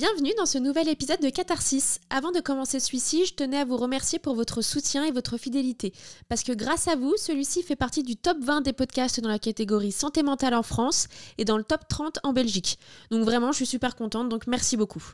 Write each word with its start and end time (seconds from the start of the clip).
Bienvenue 0.00 0.32
dans 0.38 0.46
ce 0.46 0.56
nouvel 0.56 0.88
épisode 0.88 1.20
de 1.20 1.28
Catharsis. 1.28 2.00
Avant 2.08 2.32
de 2.32 2.40
commencer 2.40 2.80
celui-ci, 2.80 3.26
je 3.26 3.34
tenais 3.34 3.58
à 3.58 3.66
vous 3.66 3.76
remercier 3.76 4.18
pour 4.18 4.34
votre 4.34 4.62
soutien 4.62 5.04
et 5.04 5.10
votre 5.10 5.36
fidélité. 5.36 5.92
Parce 6.30 6.42
que 6.42 6.52
grâce 6.52 6.88
à 6.88 6.96
vous, 6.96 7.12
celui-ci 7.18 7.62
fait 7.62 7.76
partie 7.76 8.02
du 8.02 8.16
top 8.16 8.38
20 8.40 8.62
des 8.62 8.72
podcasts 8.72 9.20
dans 9.20 9.28
la 9.28 9.38
catégorie 9.38 9.92
santé 9.92 10.22
mentale 10.22 10.54
en 10.54 10.62
France 10.62 11.06
et 11.36 11.44
dans 11.44 11.58
le 11.58 11.64
top 11.64 11.80
30 11.86 12.18
en 12.22 12.32
Belgique. 12.32 12.78
Donc 13.10 13.26
vraiment, 13.26 13.52
je 13.52 13.56
suis 13.56 13.66
super 13.66 13.94
contente, 13.94 14.30
donc 14.30 14.46
merci 14.46 14.78
beaucoup. 14.78 15.04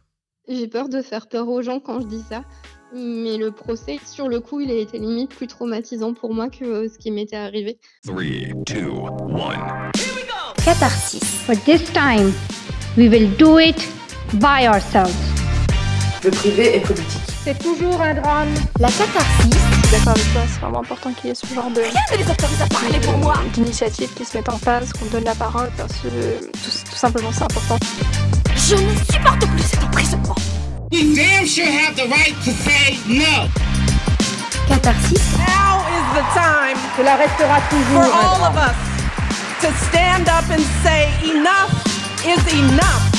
J'ai 0.47 0.69
peur 0.69 0.89
de 0.89 1.03
faire 1.03 1.27
peur 1.27 1.49
aux 1.49 1.63
gens 1.63 1.81
quand 1.81 2.01
je 2.01 2.07
dis 2.07 2.23
ça. 2.23 2.45
Mais 2.95 3.39
le 3.39 3.51
procès, 3.51 3.99
sur 4.07 4.29
le 4.29 4.39
coup, 4.39 4.61
il 4.61 4.71
a 4.71 4.77
été 4.77 5.01
limite 5.01 5.31
plus 5.31 5.49
traumatisant 5.49 6.15
pour 6.15 6.33
moi 6.33 6.49
que 6.49 6.87
ce 6.87 6.97
qui 6.97 7.11
m'était 7.11 7.35
arrivé. 7.35 7.81
3, 8.07 8.23
2, 8.23 8.89
1. 9.35 9.91
Catharsis. 10.65 11.25
For 11.45 11.57
this 11.65 11.93
time, 11.93 12.33
we 12.97 13.09
will 13.09 13.29
do 13.37 13.59
it 13.59 13.96
by 14.35 14.67
ourselves. 14.69 15.15
Le 16.25 16.31
privé 16.31 16.77
est 16.77 16.81
politique. 16.81 17.23
C'est 17.45 17.59
toujours 17.59 18.01
un 18.01 18.15
drame. 18.15 18.49
La 18.81 18.89
catharsis. 18.89 19.51
Je 19.51 19.89
suis 19.89 19.97
d'accord 19.97 20.15
avec 20.15 20.33
toi, 20.33 20.43
c'est 20.49 20.61
vraiment 20.61 20.81
important 20.81 21.13
qu'il 21.13 21.29
y 21.29 21.33
ait 21.33 21.35
ce 21.35 21.47
genre 21.55 21.71
de. 21.71 21.81
Rien 21.81 22.01
ne 22.13 22.17
les 22.17 22.31
autorise 22.31 22.63
à 22.63 22.67
parler 22.67 22.99
pour 23.01 23.19
moi. 23.19 23.35
D'initiatives 23.55 24.13
qui 24.15 24.25
se 24.25 24.37
mettent 24.37 24.49
en 24.49 24.59
place, 24.59 24.93
qu'on 24.93 25.07
donne 25.07 25.25
la 25.25 25.35
parole, 25.35 25.71
parce 25.77 25.93
que 25.93 26.09
tout, 26.09 26.71
tout 26.91 26.97
simplement 26.97 27.31
c'est 27.33 27.45
important. 27.45 27.79
Je 28.57 28.75
ne 28.75 28.95
supporte 29.13 29.47
plus 29.47 29.63
cet 29.63 29.85
emprisonnement. 29.85 30.35
You 30.91 31.15
damn 31.15 31.47
sure 31.47 31.67
have 31.67 31.95
the 31.95 32.09
right 32.09 32.35
to 32.45 32.51
say 32.51 32.99
no. 33.07 33.49
Catharsis. 34.67 35.37
Now 35.39 35.85
is 35.87 36.07
the 36.15 36.25
time. 36.35 36.77
Cela 36.97 37.17
restera 37.17 37.61
toujours 37.71 38.03
for 38.03 38.13
all 38.13 38.45
of 38.45 38.57
us 38.57 38.75
to 39.61 39.73
stand 39.87 40.29
up 40.29 40.51
and 40.51 40.63
say 40.83 41.09
enough 41.31 41.71
is 42.25 42.53
enough. 42.53 43.16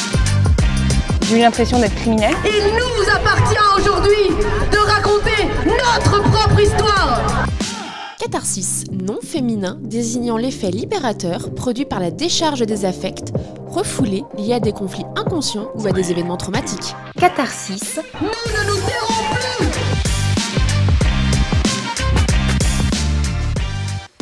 J'ai 1.28 1.36
eu 1.36 1.40
l'impression 1.40 1.78
d'être 1.80 1.96
criminelle. 1.96 2.36
Il 2.46 2.74
nous 2.74 3.10
appartient 3.14 3.58
aujourd'hui 3.76 4.30
de 4.72 4.78
raconter 4.78 5.44
notre 5.66 6.22
propre 6.22 6.58
histoire. 6.58 7.46
Catharsis, 8.18 8.86
nom 8.92 9.20
féminin 9.22 9.78
désignant 9.82 10.38
l'effet 10.38 10.72
libérateur 10.72 11.54
produit 11.54 11.84
par 11.84 12.00
la 12.00 12.12
décharge 12.12 12.62
des 12.62 12.86
affects 12.86 13.34
refoulés 13.68 14.24
liés 14.38 14.54
à 14.54 14.62
des 14.62 14.72
conflits 14.72 15.04
inconscients 15.18 15.68
ou 15.76 15.86
à 15.86 15.92
des 15.92 16.12
événements 16.12 16.38
traumatiques. 16.38 16.96
Catharsis. 17.20 18.00
Nous 18.22 18.28
ne 18.28 18.70
nous 18.70 18.78
tairons 18.88 19.24
plus. 19.36 19.68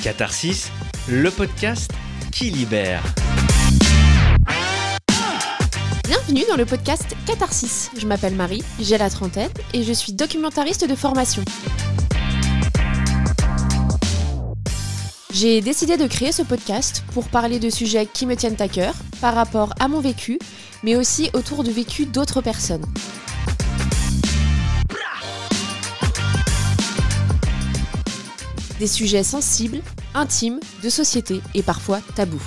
Catharsis, 0.01 0.71
le 1.07 1.29
podcast 1.29 1.91
qui 2.31 2.49
libère. 2.49 3.03
Bienvenue 6.27 6.49
dans 6.49 6.57
le 6.57 6.65
podcast 6.65 7.15
Catharsis. 7.27 7.91
Je 7.95 8.07
m'appelle 8.07 8.33
Marie, 8.33 8.63
j'ai 8.79 8.97
la 8.97 9.11
trentaine 9.11 9.51
et 9.73 9.83
je 9.83 9.93
suis 9.93 10.11
documentariste 10.11 10.89
de 10.89 10.95
formation. 10.95 11.43
J'ai 15.31 15.61
décidé 15.61 15.97
de 15.97 16.07
créer 16.07 16.31
ce 16.31 16.41
podcast 16.41 17.03
pour 17.13 17.27
parler 17.27 17.59
de 17.59 17.69
sujets 17.69 18.07
qui 18.07 18.25
me 18.25 18.35
tiennent 18.35 18.59
à 18.59 18.67
cœur 18.67 18.95
par 19.21 19.35
rapport 19.35 19.73
à 19.79 19.87
mon 19.87 19.99
vécu, 19.99 20.39
mais 20.81 20.95
aussi 20.95 21.29
autour 21.33 21.63
du 21.63 21.71
vécu 21.71 22.07
d'autres 22.07 22.41
personnes. 22.41 22.85
Des 28.79 28.87
sujets 28.87 29.23
sensibles, 29.23 29.81
intimes, 30.15 30.59
de 30.81 30.89
société 30.89 31.41
et 31.53 31.61
parfois 31.61 31.99
tabous. 32.15 32.41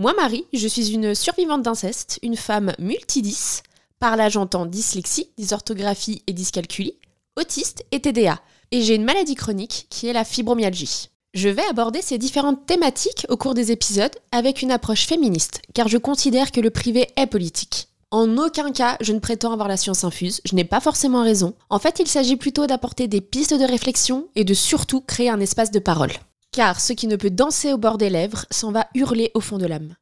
Moi, 0.00 0.14
Marie, 0.14 0.46
je 0.54 0.66
suis 0.66 0.94
une 0.94 1.14
survivante 1.14 1.60
d'inceste, 1.60 2.18
une 2.22 2.36
femme 2.36 2.72
multidis. 2.78 3.60
Par 3.98 4.16
là, 4.16 4.30
j'entends 4.30 4.64
dyslexie, 4.64 5.28
dysorthographie 5.36 6.22
et 6.26 6.32
dyscalculie, 6.32 6.94
autiste 7.38 7.84
et 7.92 8.00
TDA. 8.00 8.40
Et 8.70 8.80
j'ai 8.80 8.94
une 8.94 9.04
maladie 9.04 9.34
chronique 9.34 9.88
qui 9.90 10.06
est 10.06 10.14
la 10.14 10.24
fibromyalgie. 10.24 11.10
Je 11.34 11.50
vais 11.50 11.66
aborder 11.68 12.00
ces 12.00 12.16
différentes 12.16 12.64
thématiques 12.64 13.26
au 13.28 13.36
cours 13.36 13.52
des 13.52 13.72
épisodes 13.72 14.16
avec 14.32 14.62
une 14.62 14.72
approche 14.72 15.04
féministe, 15.04 15.60
car 15.74 15.86
je 15.86 15.98
considère 15.98 16.50
que 16.50 16.62
le 16.62 16.70
privé 16.70 17.10
est 17.16 17.26
politique. 17.26 17.88
En 18.10 18.38
aucun 18.38 18.72
cas, 18.72 18.96
je 19.02 19.12
ne 19.12 19.18
prétends 19.18 19.52
avoir 19.52 19.68
la 19.68 19.76
science 19.76 20.02
infuse, 20.04 20.40
je 20.46 20.54
n'ai 20.54 20.64
pas 20.64 20.80
forcément 20.80 21.22
raison. 21.22 21.52
En 21.68 21.78
fait, 21.78 21.98
il 22.00 22.08
s'agit 22.08 22.36
plutôt 22.36 22.66
d'apporter 22.66 23.06
des 23.06 23.20
pistes 23.20 23.52
de 23.52 23.66
réflexion 23.66 24.28
et 24.34 24.44
de 24.44 24.54
surtout 24.54 25.02
créer 25.02 25.28
un 25.28 25.40
espace 25.40 25.70
de 25.70 25.78
parole. 25.78 26.12
Car 26.52 26.80
ce 26.80 26.92
qui 26.92 27.06
ne 27.06 27.14
peut 27.14 27.30
danser 27.30 27.72
au 27.72 27.78
bord 27.78 27.96
des 27.96 28.10
lèvres 28.10 28.44
s'en 28.50 28.72
va 28.72 28.88
hurler 28.96 29.30
au 29.34 29.40
fond 29.40 29.56
de 29.56 29.66
l'âme. 29.66 29.94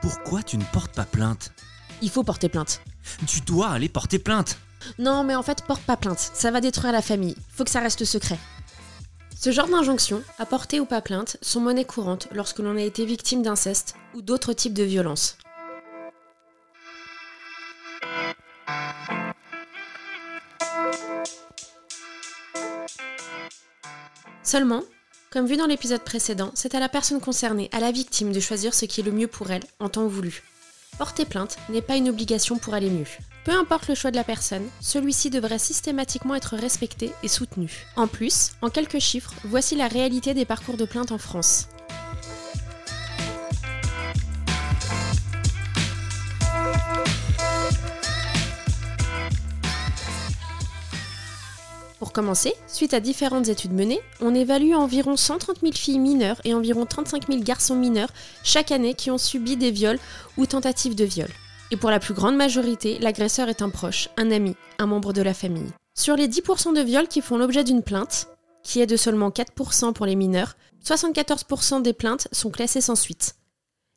Pourquoi 0.00 0.42
tu 0.42 0.56
ne 0.56 0.64
portes 0.64 0.94
pas 0.94 1.04
plainte? 1.04 1.52
Il 2.00 2.08
faut 2.08 2.22
porter 2.22 2.48
plainte. 2.48 2.80
Tu 3.26 3.42
dois 3.42 3.68
aller 3.68 3.90
porter 3.90 4.18
plainte 4.18 4.56
Non, 4.98 5.22
mais 5.22 5.34
en 5.34 5.42
fait, 5.42 5.66
porte 5.66 5.82
pas 5.82 5.98
plainte. 5.98 6.18
Ça 6.18 6.50
va 6.50 6.62
détruire 6.62 6.92
la 6.92 7.02
famille. 7.02 7.36
Faut 7.50 7.64
que 7.64 7.70
ça 7.70 7.80
reste 7.80 8.06
secret. 8.06 8.38
Ce 9.40 9.52
genre 9.52 9.68
d'injonctions, 9.68 10.24
à 10.40 10.46
porter 10.46 10.80
ou 10.80 10.84
pas 10.84 11.00
plainte, 11.00 11.36
sont 11.42 11.60
monnaie 11.60 11.84
courante 11.84 12.26
lorsque 12.32 12.58
l'on 12.58 12.76
a 12.76 12.82
été 12.82 13.04
victime 13.04 13.40
d'inceste 13.40 13.94
ou 14.12 14.20
d'autres 14.20 14.52
types 14.52 14.74
de 14.74 14.82
violences. 14.82 15.38
Seulement, 24.42 24.82
comme 25.30 25.46
vu 25.46 25.56
dans 25.56 25.66
l'épisode 25.66 26.02
précédent, 26.02 26.50
c'est 26.54 26.74
à 26.74 26.80
la 26.80 26.88
personne 26.88 27.20
concernée, 27.20 27.70
à 27.70 27.78
la 27.78 27.92
victime, 27.92 28.32
de 28.32 28.40
choisir 28.40 28.74
ce 28.74 28.86
qui 28.86 29.02
est 29.02 29.04
le 29.04 29.12
mieux 29.12 29.28
pour 29.28 29.52
elle 29.52 29.62
en 29.78 29.88
temps 29.88 30.08
voulu. 30.08 30.42
Porter 30.96 31.24
plainte 31.24 31.58
n'est 31.68 31.82
pas 31.82 31.96
une 31.96 32.08
obligation 32.08 32.56
pour 32.56 32.74
aller 32.74 32.90
mieux. 32.90 33.06
Peu 33.44 33.52
importe 33.52 33.88
le 33.88 33.94
choix 33.94 34.10
de 34.10 34.16
la 34.16 34.24
personne, 34.24 34.68
celui-ci 34.80 35.30
devrait 35.30 35.58
systématiquement 35.58 36.34
être 36.34 36.56
respecté 36.56 37.12
et 37.22 37.28
soutenu. 37.28 37.86
En 37.96 38.06
plus, 38.06 38.52
en 38.62 38.68
quelques 38.68 38.98
chiffres, 38.98 39.34
voici 39.44 39.74
la 39.76 39.88
réalité 39.88 40.34
des 40.34 40.44
parcours 40.44 40.76
de 40.76 40.84
plainte 40.84 41.12
en 41.12 41.18
France. 41.18 41.68
Pour 51.98 52.12
commencer, 52.12 52.54
suite 52.68 52.94
à 52.94 53.00
différentes 53.00 53.48
études 53.48 53.72
menées, 53.72 54.00
on 54.20 54.34
évalue 54.34 54.72
environ 54.72 55.16
130 55.16 55.60
000 55.62 55.72
filles 55.72 55.98
mineures 55.98 56.40
et 56.44 56.54
environ 56.54 56.86
35 56.86 57.26
000 57.28 57.42
garçons 57.42 57.74
mineurs 57.74 58.12
chaque 58.44 58.70
année 58.70 58.94
qui 58.94 59.10
ont 59.10 59.18
subi 59.18 59.56
des 59.56 59.72
viols 59.72 59.98
ou 60.36 60.46
tentatives 60.46 60.94
de 60.94 61.04
viol. 61.04 61.28
Et 61.72 61.76
pour 61.76 61.90
la 61.90 61.98
plus 61.98 62.14
grande 62.14 62.36
majorité, 62.36 62.98
l'agresseur 63.00 63.48
est 63.48 63.62
un 63.62 63.68
proche, 63.68 64.08
un 64.16 64.30
ami, 64.30 64.54
un 64.78 64.86
membre 64.86 65.12
de 65.12 65.22
la 65.22 65.34
famille. 65.34 65.72
Sur 65.98 66.14
les 66.14 66.28
10% 66.28 66.72
de 66.72 66.80
viols 66.80 67.08
qui 67.08 67.20
font 67.20 67.36
l'objet 67.36 67.64
d'une 67.64 67.82
plainte, 67.82 68.28
qui 68.62 68.80
est 68.80 68.86
de 68.86 68.96
seulement 68.96 69.30
4% 69.30 69.92
pour 69.92 70.06
les 70.06 70.14
mineurs, 70.14 70.56
74% 70.84 71.82
des 71.82 71.92
plaintes 71.92 72.28
sont 72.30 72.50
classées 72.50 72.80
sans 72.80 72.94
suite. 72.94 73.34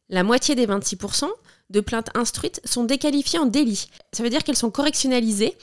La 0.09 0.23
moitié 0.23 0.56
des 0.56 0.66
26% 0.66 1.29
de 1.69 1.79
plaintes 1.79 2.09
instruites 2.16 2.61
sont 2.66 2.84
déqualifiées 2.84 3.40
en 3.40 3.45
délit. 3.45 3.88
Ça 4.11 4.23
veut 4.23 4.29
dire 4.29 4.44
qu'elles 4.44 4.57
sont 4.57 4.72
correctionnalisées 4.72 5.56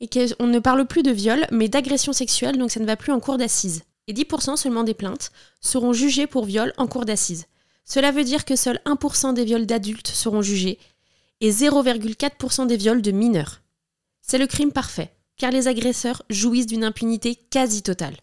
et 0.00 0.08
qu'on 0.08 0.46
ne 0.46 0.58
parle 0.58 0.86
plus 0.86 1.02
de 1.02 1.10
viol, 1.10 1.46
mais 1.50 1.68
d'agression 1.68 2.12
sexuelle, 2.12 2.58
donc 2.58 2.70
ça 2.70 2.80
ne 2.80 2.86
va 2.86 2.96
plus 2.96 3.12
en 3.12 3.20
cour 3.20 3.36
d'assises. 3.36 3.82
Et 4.06 4.12
10% 4.12 4.56
seulement 4.56 4.82
des 4.82 4.94
plaintes 4.94 5.30
seront 5.60 5.92
jugées 5.92 6.26
pour 6.26 6.44
viol 6.44 6.72
en 6.78 6.86
cour 6.86 7.04
d'assises. 7.04 7.46
Cela 7.84 8.10
veut 8.10 8.24
dire 8.24 8.44
que 8.44 8.56
seul 8.56 8.80
1% 8.86 9.34
des 9.34 9.44
viols 9.44 9.66
d'adultes 9.66 10.08
seront 10.08 10.42
jugés 10.42 10.78
et 11.40 11.50
0,4% 11.50 12.66
des 12.66 12.76
viols 12.76 13.02
de 13.02 13.10
mineurs. 13.10 13.60
C'est 14.20 14.38
le 14.38 14.46
crime 14.46 14.72
parfait, 14.72 15.12
car 15.36 15.50
les 15.50 15.68
agresseurs 15.68 16.22
jouissent 16.30 16.66
d'une 16.66 16.84
impunité 16.84 17.34
quasi 17.34 17.82
totale. 17.82 18.16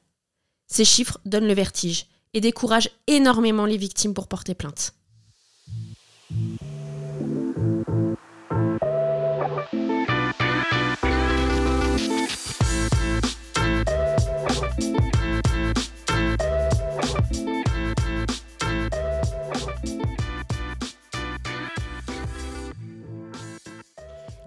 Ces 0.68 0.86
chiffres 0.86 1.20
donnent 1.26 1.48
le 1.48 1.54
vertige 1.54 2.06
et 2.34 2.42
découragent 2.42 2.90
énormément 3.08 3.66
les 3.66 3.78
victimes 3.78 4.14
pour 4.14 4.28
porter 4.28 4.54
plainte. 4.54 4.94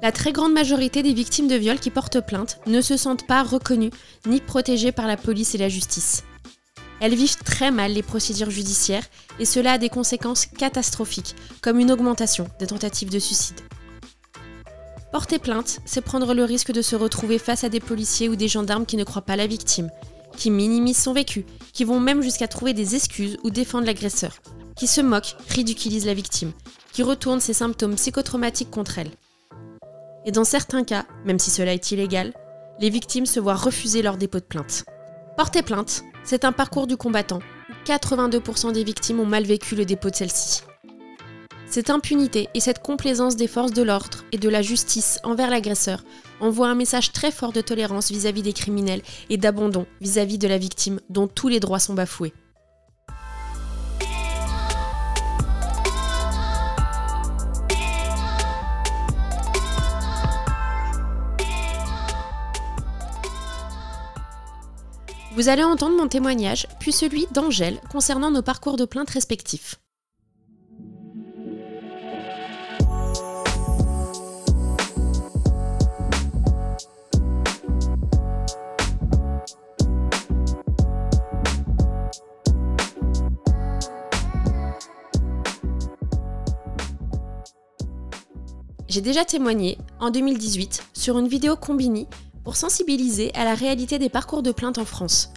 La 0.02 0.12
très 0.12 0.32
grande 0.32 0.54
majorité 0.54 1.02
des 1.02 1.12
victimes 1.12 1.48
de 1.48 1.56
viol 1.56 1.78
qui 1.78 1.90
portent 1.90 2.24
plainte 2.26 2.58
ne 2.66 2.80
se 2.80 2.96
sentent 2.96 3.26
pas 3.26 3.42
reconnues 3.42 3.90
ni 4.26 4.40
protégées 4.40 4.92
par 4.92 5.06
la 5.06 5.18
police 5.18 5.54
et 5.54 5.58
la 5.58 5.68
justice. 5.68 6.24
Elles 7.00 7.14
vivent 7.14 7.36
très 7.44 7.70
mal 7.70 7.92
les 7.92 8.02
procédures 8.02 8.50
judiciaires 8.50 9.04
et 9.38 9.44
cela 9.44 9.72
a 9.72 9.78
des 9.78 9.90
conséquences 9.90 10.46
catastrophiques, 10.46 11.34
comme 11.60 11.78
une 11.78 11.92
augmentation 11.92 12.48
des 12.58 12.66
tentatives 12.66 13.10
de 13.10 13.18
suicide. 13.18 13.60
Porter 15.12 15.38
plainte, 15.38 15.80
c'est 15.84 16.00
prendre 16.00 16.32
le 16.32 16.44
risque 16.44 16.72
de 16.72 16.82
se 16.82 16.96
retrouver 16.96 17.38
face 17.38 17.64
à 17.64 17.68
des 17.68 17.80
policiers 17.80 18.28
ou 18.28 18.36
des 18.36 18.48
gendarmes 18.48 18.86
qui 18.86 18.96
ne 18.96 19.04
croient 19.04 19.22
pas 19.22 19.36
la 19.36 19.46
victime, 19.46 19.90
qui 20.36 20.50
minimisent 20.50 21.02
son 21.02 21.12
vécu, 21.12 21.44
qui 21.72 21.84
vont 21.84 22.00
même 22.00 22.22
jusqu'à 22.22 22.48
trouver 22.48 22.72
des 22.72 22.94
excuses 22.94 23.36
ou 23.42 23.50
défendre 23.50 23.86
l'agresseur, 23.86 24.40
qui 24.76 24.86
se 24.86 25.00
moquent, 25.02 25.36
ridiculisent 25.48 26.06
la 26.06 26.14
victime, 26.14 26.52
qui 26.92 27.02
retournent 27.02 27.40
ses 27.40 27.52
symptômes 27.52 27.96
psychotraumatiques 27.96 28.70
contre 28.70 28.98
elle. 28.98 29.10
Et 30.24 30.32
dans 30.32 30.44
certains 30.44 30.84
cas, 30.84 31.04
même 31.24 31.38
si 31.38 31.50
cela 31.50 31.72
est 31.72 31.90
illégal, 31.92 32.32
les 32.78 32.90
victimes 32.90 33.26
se 33.26 33.40
voient 33.40 33.54
refuser 33.54 34.02
leur 34.02 34.16
dépôt 34.16 34.38
de 34.38 34.44
plainte. 34.44 34.84
Porter 35.36 35.62
plainte, 35.62 36.02
c'est 36.24 36.44
un 36.44 36.52
parcours 36.52 36.86
du 36.86 36.96
combattant. 36.96 37.40
82% 37.86 38.72
des 38.72 38.84
victimes 38.84 39.20
ont 39.20 39.26
mal 39.26 39.44
vécu 39.44 39.74
le 39.74 39.84
dépôt 39.84 40.10
de 40.10 40.16
celle-ci. 40.16 40.62
Cette 41.66 41.88
impunité 41.88 42.48
et 42.52 42.60
cette 42.60 42.82
complaisance 42.82 43.36
des 43.36 43.46
forces 43.46 43.72
de 43.72 43.82
l'ordre 43.82 44.24
et 44.32 44.38
de 44.38 44.48
la 44.48 44.60
justice 44.60 45.20
envers 45.22 45.50
l'agresseur 45.50 46.02
envoient 46.40 46.68
un 46.68 46.74
message 46.74 47.12
très 47.12 47.30
fort 47.30 47.52
de 47.52 47.60
tolérance 47.60 48.10
vis-à-vis 48.10 48.42
des 48.42 48.52
criminels 48.52 49.02
et 49.28 49.36
d'abandon 49.36 49.86
vis-à-vis 50.00 50.38
de 50.38 50.48
la 50.48 50.58
victime 50.58 50.98
dont 51.10 51.28
tous 51.28 51.46
les 51.46 51.60
droits 51.60 51.78
sont 51.78 51.94
bafoués. 51.94 52.34
Vous 65.32 65.48
allez 65.48 65.62
entendre 65.62 65.96
mon 65.96 66.08
témoignage, 66.08 66.66
puis 66.80 66.90
celui 66.90 67.26
d'Angèle 67.32 67.80
concernant 67.90 68.32
nos 68.32 68.42
parcours 68.42 68.76
de 68.76 68.84
plainte 68.84 69.10
respectifs. 69.10 69.76
J'ai 88.88 89.00
déjà 89.00 89.24
témoigné, 89.24 89.78
en 90.00 90.10
2018, 90.10 90.82
sur 90.92 91.16
une 91.16 91.28
vidéo 91.28 91.54
Combini 91.54 92.08
pour 92.44 92.56
sensibiliser 92.56 93.32
à 93.34 93.44
la 93.44 93.54
réalité 93.54 93.98
des 93.98 94.08
parcours 94.08 94.42
de 94.42 94.52
plainte 94.52 94.78
en 94.78 94.84
France. 94.84 95.30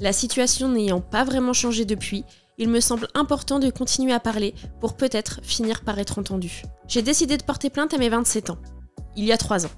La 0.00 0.12
situation 0.12 0.68
n'ayant 0.68 1.00
pas 1.00 1.24
vraiment 1.24 1.52
changé 1.52 1.84
depuis, 1.84 2.24
il 2.58 2.68
me 2.68 2.80
semble 2.80 3.08
important 3.14 3.58
de 3.58 3.70
continuer 3.70 4.12
à 4.12 4.20
parler 4.20 4.54
pour 4.80 4.96
peut-être 4.96 5.40
finir 5.42 5.82
par 5.82 5.98
être 5.98 6.18
entendu. 6.18 6.62
J'ai 6.88 7.02
décidé 7.02 7.36
de 7.36 7.44
porter 7.44 7.70
plainte 7.70 7.94
à 7.94 7.98
mes 7.98 8.08
27 8.08 8.50
ans, 8.50 8.58
il 9.16 9.24
y 9.24 9.32
a 9.32 9.38
3 9.38 9.66
ans. 9.66 9.70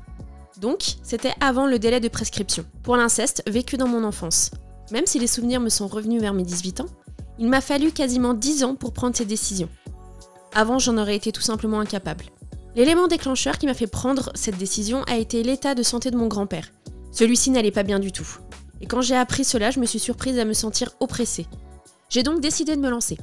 Donc, 0.60 0.96
c'était 1.02 1.32
avant 1.40 1.66
le 1.66 1.78
délai 1.78 2.00
de 2.00 2.08
prescription, 2.08 2.64
pour 2.82 2.96
l'inceste 2.96 3.42
vécu 3.46 3.76
dans 3.76 3.88
mon 3.88 4.04
enfance. 4.04 4.50
Même 4.92 5.06
si 5.06 5.18
les 5.18 5.26
souvenirs 5.26 5.60
me 5.60 5.68
sont 5.68 5.86
revenus 5.86 6.20
vers 6.20 6.34
mes 6.34 6.42
18 6.42 6.80
ans, 6.80 6.88
il 7.38 7.48
m'a 7.48 7.60
fallu 7.60 7.92
quasiment 7.92 8.34
10 8.34 8.64
ans 8.64 8.74
pour 8.74 8.92
prendre 8.92 9.16
ces 9.16 9.24
décisions. 9.24 9.70
Avant, 10.54 10.78
j'en 10.78 10.98
aurais 10.98 11.16
été 11.16 11.32
tout 11.32 11.40
simplement 11.40 11.80
incapable. 11.80 12.24
L'élément 12.76 13.08
déclencheur 13.08 13.58
qui 13.58 13.66
m'a 13.66 13.74
fait 13.74 13.86
prendre 13.86 14.30
cette 14.34 14.56
décision 14.56 15.02
a 15.04 15.16
été 15.16 15.42
l'état 15.42 15.74
de 15.74 15.82
santé 15.82 16.10
de 16.10 16.16
mon 16.16 16.28
grand-père. 16.28 16.70
Celui-ci 17.12 17.50
n'allait 17.50 17.70
pas 17.70 17.82
bien 17.82 17.98
du 17.98 18.12
tout. 18.12 18.38
Et 18.80 18.86
quand 18.86 19.02
j'ai 19.02 19.16
appris 19.16 19.44
cela, 19.44 19.70
je 19.70 19.80
me 19.80 19.86
suis 19.86 19.98
surprise 19.98 20.38
à 20.38 20.44
me 20.44 20.52
sentir 20.52 20.92
oppressée. 21.00 21.46
J'ai 22.08 22.22
donc 22.22 22.40
décidé 22.40 22.76
de 22.76 22.80
me 22.80 22.90
lancer. 22.90 23.18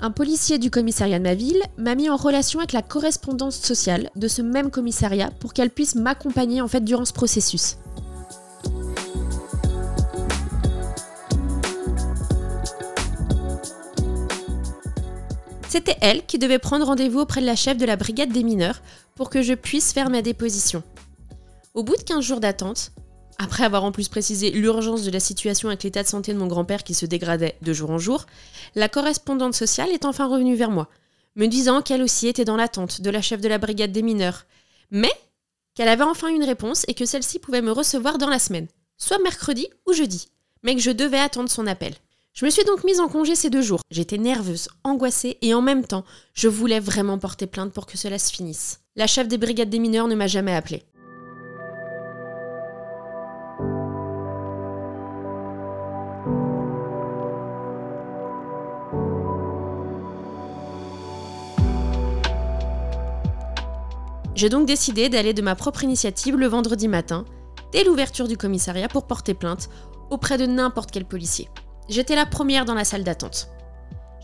Un 0.00 0.10
policier 0.10 0.58
du 0.58 0.70
commissariat 0.70 1.18
de 1.18 1.24
ma 1.24 1.34
ville 1.34 1.62
m'a 1.76 1.94
mis 1.94 2.08
en 2.08 2.16
relation 2.16 2.60
avec 2.60 2.72
la 2.72 2.82
correspondance 2.82 3.56
sociale 3.56 4.10
de 4.16 4.28
ce 4.28 4.42
même 4.42 4.70
commissariat 4.70 5.30
pour 5.40 5.52
qu'elle 5.52 5.70
puisse 5.70 5.96
m'accompagner 5.96 6.62
en 6.62 6.68
fait 6.68 6.84
durant 6.84 7.04
ce 7.04 7.12
processus. 7.12 7.76
C'était 15.68 15.98
elle 16.00 16.24
qui 16.24 16.38
devait 16.38 16.58
prendre 16.58 16.86
rendez-vous 16.86 17.20
auprès 17.20 17.42
de 17.42 17.46
la 17.46 17.54
chef 17.54 17.76
de 17.76 17.84
la 17.84 17.96
brigade 17.96 18.32
des 18.32 18.42
mineurs 18.42 18.80
pour 19.14 19.28
que 19.28 19.42
je 19.42 19.52
puisse 19.52 19.92
faire 19.92 20.08
ma 20.08 20.22
déposition. 20.22 20.82
Au 21.74 21.82
bout 21.82 21.96
de 21.96 22.02
15 22.02 22.24
jours 22.24 22.40
d'attente, 22.40 22.92
après 23.38 23.64
avoir 23.64 23.84
en 23.84 23.92
plus 23.92 24.08
précisé 24.08 24.50
l'urgence 24.50 25.04
de 25.04 25.10
la 25.10 25.20
situation 25.20 25.68
avec 25.68 25.82
l'état 25.82 26.02
de 26.02 26.08
santé 26.08 26.32
de 26.32 26.38
mon 26.38 26.46
grand-père 26.46 26.84
qui 26.84 26.94
se 26.94 27.04
dégradait 27.04 27.56
de 27.60 27.72
jour 27.74 27.90
en 27.90 27.98
jour, 27.98 28.24
la 28.76 28.88
correspondante 28.88 29.54
sociale 29.54 29.90
est 29.90 30.06
enfin 30.06 30.26
revenue 30.26 30.56
vers 30.56 30.70
moi, 30.70 30.88
me 31.36 31.46
disant 31.46 31.82
qu'elle 31.82 32.02
aussi 32.02 32.28
était 32.28 32.46
dans 32.46 32.56
l'attente 32.56 33.02
de 33.02 33.10
la 33.10 33.20
chef 33.20 33.42
de 33.42 33.48
la 33.48 33.58
brigade 33.58 33.92
des 33.92 34.02
mineurs, 34.02 34.46
mais 34.90 35.12
qu'elle 35.74 35.88
avait 35.88 36.02
enfin 36.02 36.28
une 36.28 36.44
réponse 36.44 36.86
et 36.88 36.94
que 36.94 37.04
celle-ci 37.04 37.38
pouvait 37.38 37.62
me 37.62 37.72
recevoir 37.72 38.16
dans 38.16 38.30
la 38.30 38.38
semaine, 38.38 38.68
soit 38.96 39.18
mercredi 39.22 39.68
ou 39.86 39.92
jeudi, 39.92 40.28
mais 40.62 40.74
que 40.74 40.80
je 40.80 40.90
devais 40.90 41.20
attendre 41.20 41.50
son 41.50 41.66
appel. 41.66 41.92
Je 42.38 42.44
me 42.44 42.50
suis 42.50 42.62
donc 42.62 42.84
mise 42.84 43.00
en 43.00 43.08
congé 43.08 43.34
ces 43.34 43.50
deux 43.50 43.62
jours. 43.62 43.80
J'étais 43.90 44.16
nerveuse, 44.16 44.68
angoissée 44.84 45.38
et 45.42 45.54
en 45.54 45.60
même 45.60 45.84
temps, 45.84 46.04
je 46.34 46.46
voulais 46.46 46.78
vraiment 46.78 47.18
porter 47.18 47.48
plainte 47.48 47.72
pour 47.72 47.84
que 47.84 47.98
cela 47.98 48.16
se 48.16 48.32
finisse. 48.32 48.78
La 48.94 49.08
chef 49.08 49.26
des 49.26 49.38
brigades 49.38 49.70
des 49.70 49.80
mineurs 49.80 50.06
ne 50.06 50.14
m'a 50.14 50.28
jamais 50.28 50.54
appelée. 50.54 50.84
J'ai 64.36 64.48
donc 64.48 64.64
décidé 64.64 65.08
d'aller 65.08 65.34
de 65.34 65.42
ma 65.42 65.56
propre 65.56 65.82
initiative 65.82 66.36
le 66.36 66.46
vendredi 66.46 66.86
matin, 66.86 67.24
dès 67.72 67.82
l'ouverture 67.82 68.28
du 68.28 68.36
commissariat, 68.36 68.86
pour 68.86 69.08
porter 69.08 69.34
plainte 69.34 69.68
auprès 70.10 70.38
de 70.38 70.46
n'importe 70.46 70.92
quel 70.92 71.04
policier. 71.04 71.48
J'étais 71.88 72.16
la 72.16 72.26
première 72.26 72.64
dans 72.64 72.74
la 72.74 72.84
salle 72.84 73.04
d'attente. 73.04 73.48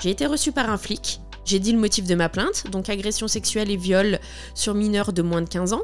J'ai 0.01 0.11
été 0.11 0.27
reçue 0.27 0.53
par 0.53 0.69
un 0.69 0.77
flic, 0.77 1.21
j'ai 1.45 1.59
dit 1.59 1.73
le 1.73 1.79
motif 1.79 2.07
de 2.07 2.15
ma 2.15 2.29
plainte, 2.29 2.71
donc 2.71 2.89
agression 2.89 3.29
sexuelle 3.29 3.71
et 3.71 3.77
viol 3.77 4.19
sur 4.55 4.75
mineurs 4.75 5.13
de 5.13 5.23
moins 5.23 5.43
de 5.43 5.49
15 5.49 5.73
ans. 5.73 5.83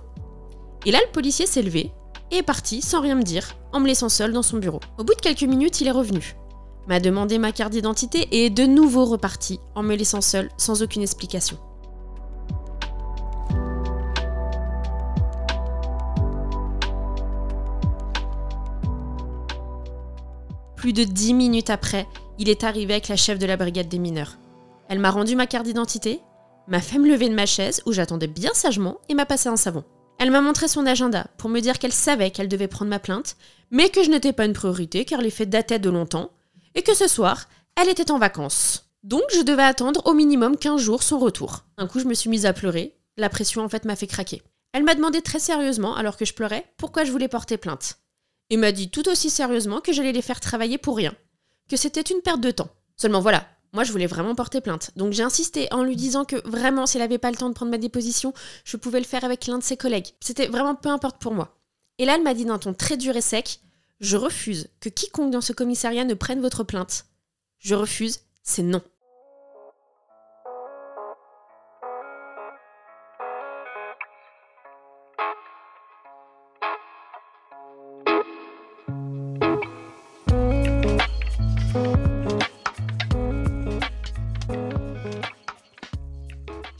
Et 0.84 0.90
là, 0.90 0.98
le 1.04 1.12
policier 1.12 1.46
s'est 1.46 1.62
levé 1.62 1.92
et 2.30 2.38
est 2.38 2.42
parti 2.42 2.82
sans 2.82 3.00
rien 3.00 3.14
me 3.14 3.22
dire, 3.22 3.56
en 3.72 3.80
me 3.80 3.86
laissant 3.86 4.08
seule 4.08 4.32
dans 4.32 4.42
son 4.42 4.58
bureau. 4.58 4.80
Au 4.98 5.04
bout 5.04 5.14
de 5.14 5.20
quelques 5.20 5.42
minutes, 5.42 5.80
il 5.80 5.88
est 5.88 5.92
revenu, 5.92 6.36
m'a 6.86 7.00
demandé 7.00 7.38
ma 7.38 7.52
carte 7.52 7.72
d'identité 7.72 8.28
et 8.30 8.46
est 8.46 8.50
de 8.50 8.66
nouveau 8.66 9.04
reparti 9.04 9.60
en 9.74 9.82
me 9.82 9.94
laissant 9.94 10.20
seule 10.20 10.50
sans 10.56 10.82
aucune 10.82 11.02
explication. 11.02 11.58
Plus 20.80 20.94
de 20.94 21.04
dix 21.04 21.34
minutes 21.34 21.68
après, 21.68 22.06
il 22.38 22.48
est 22.48 22.64
arrivé 22.64 22.94
avec 22.94 23.08
la 23.08 23.16
chef 23.16 23.38
de 23.38 23.44
la 23.44 23.58
brigade 23.58 23.90
des 23.90 23.98
mineurs. 23.98 24.38
Elle 24.88 24.98
m'a 24.98 25.10
rendu 25.10 25.36
ma 25.36 25.46
carte 25.46 25.66
d'identité, 25.66 26.22
m'a 26.68 26.80
fait 26.80 26.98
me 26.98 27.06
lever 27.06 27.28
de 27.28 27.34
ma 27.34 27.44
chaise 27.44 27.82
où 27.84 27.92
j'attendais 27.92 28.28
bien 28.28 28.54
sagement 28.54 28.96
et 29.10 29.14
m'a 29.14 29.26
passé 29.26 29.50
un 29.50 29.58
savon. 29.58 29.84
Elle 30.18 30.30
m'a 30.30 30.40
montré 30.40 30.68
son 30.68 30.86
agenda 30.86 31.26
pour 31.36 31.50
me 31.50 31.60
dire 31.60 31.78
qu'elle 31.78 31.92
savait 31.92 32.30
qu'elle 32.30 32.48
devait 32.48 32.66
prendre 32.66 32.88
ma 32.88 32.98
plainte, 32.98 33.36
mais 33.70 33.90
que 33.90 34.02
je 34.02 34.08
n'étais 34.08 34.32
pas 34.32 34.46
une 34.46 34.54
priorité 34.54 35.04
car 35.04 35.20
les 35.20 35.28
faits 35.28 35.50
dataient 35.50 35.78
de 35.78 35.90
longtemps, 35.90 36.30
et 36.74 36.80
que 36.80 36.94
ce 36.94 37.08
soir, 37.08 37.46
elle 37.76 37.90
était 37.90 38.10
en 38.10 38.18
vacances. 38.18 38.90
Donc 39.02 39.24
je 39.34 39.42
devais 39.42 39.62
attendre 39.62 40.00
au 40.06 40.14
minimum 40.14 40.56
15 40.56 40.80
jours 40.80 41.02
son 41.02 41.18
retour. 41.18 41.66
Un 41.76 41.88
coup, 41.88 42.00
je 42.00 42.06
me 42.06 42.14
suis 42.14 42.30
mise 42.30 42.46
à 42.46 42.54
pleurer. 42.54 42.96
La 43.18 43.28
pression 43.28 43.62
en 43.62 43.68
fait 43.68 43.84
m'a 43.84 43.96
fait 43.96 44.06
craquer. 44.06 44.40
Elle 44.72 44.84
m'a 44.84 44.94
demandé 44.94 45.20
très 45.20 45.40
sérieusement, 45.40 45.94
alors 45.94 46.16
que 46.16 46.24
je 46.24 46.32
pleurais, 46.32 46.64
pourquoi 46.78 47.04
je 47.04 47.12
voulais 47.12 47.28
porter 47.28 47.58
plainte 47.58 47.99
et 48.50 48.56
m'a 48.56 48.72
dit 48.72 48.90
tout 48.90 49.08
aussi 49.08 49.30
sérieusement 49.30 49.80
que 49.80 49.92
j'allais 49.92 50.12
les 50.12 50.22
faire 50.22 50.40
travailler 50.40 50.78
pour 50.78 50.96
rien, 50.96 51.14
que 51.68 51.76
c'était 51.76 52.00
une 52.00 52.20
perte 52.20 52.40
de 52.40 52.50
temps. 52.50 52.68
Seulement 52.96 53.20
voilà, 53.20 53.46
moi 53.72 53.84
je 53.84 53.92
voulais 53.92 54.06
vraiment 54.06 54.34
porter 54.34 54.60
plainte. 54.60 54.90
Donc 54.96 55.12
j'ai 55.12 55.22
insisté 55.22 55.68
en 55.72 55.82
lui 55.82 55.96
disant 55.96 56.24
que 56.24 56.36
vraiment 56.48 56.86
s'il 56.86 57.00
n'avait 57.00 57.18
pas 57.18 57.30
le 57.30 57.36
temps 57.36 57.48
de 57.48 57.54
prendre 57.54 57.70
ma 57.70 57.78
déposition, 57.78 58.34
je 58.64 58.76
pouvais 58.76 59.00
le 59.00 59.06
faire 59.06 59.24
avec 59.24 59.46
l'un 59.46 59.58
de 59.58 59.64
ses 59.64 59.76
collègues. 59.76 60.08
C'était 60.20 60.48
vraiment 60.48 60.74
peu 60.74 60.88
importe 60.88 61.20
pour 61.20 61.32
moi. 61.32 61.56
Et 61.98 62.04
là 62.04 62.16
elle 62.16 62.22
m'a 62.24 62.34
dit 62.34 62.44
d'un 62.44 62.58
ton 62.58 62.74
très 62.74 62.96
dur 62.96 63.16
et 63.16 63.20
sec, 63.20 63.60
je 64.00 64.16
refuse 64.16 64.68
que 64.80 64.88
quiconque 64.88 65.30
dans 65.30 65.40
ce 65.40 65.52
commissariat 65.52 66.04
ne 66.04 66.14
prenne 66.14 66.40
votre 66.40 66.64
plainte. 66.64 67.06
Je 67.58 67.74
refuse, 67.74 68.20
c'est 68.42 68.62
non. 68.62 68.82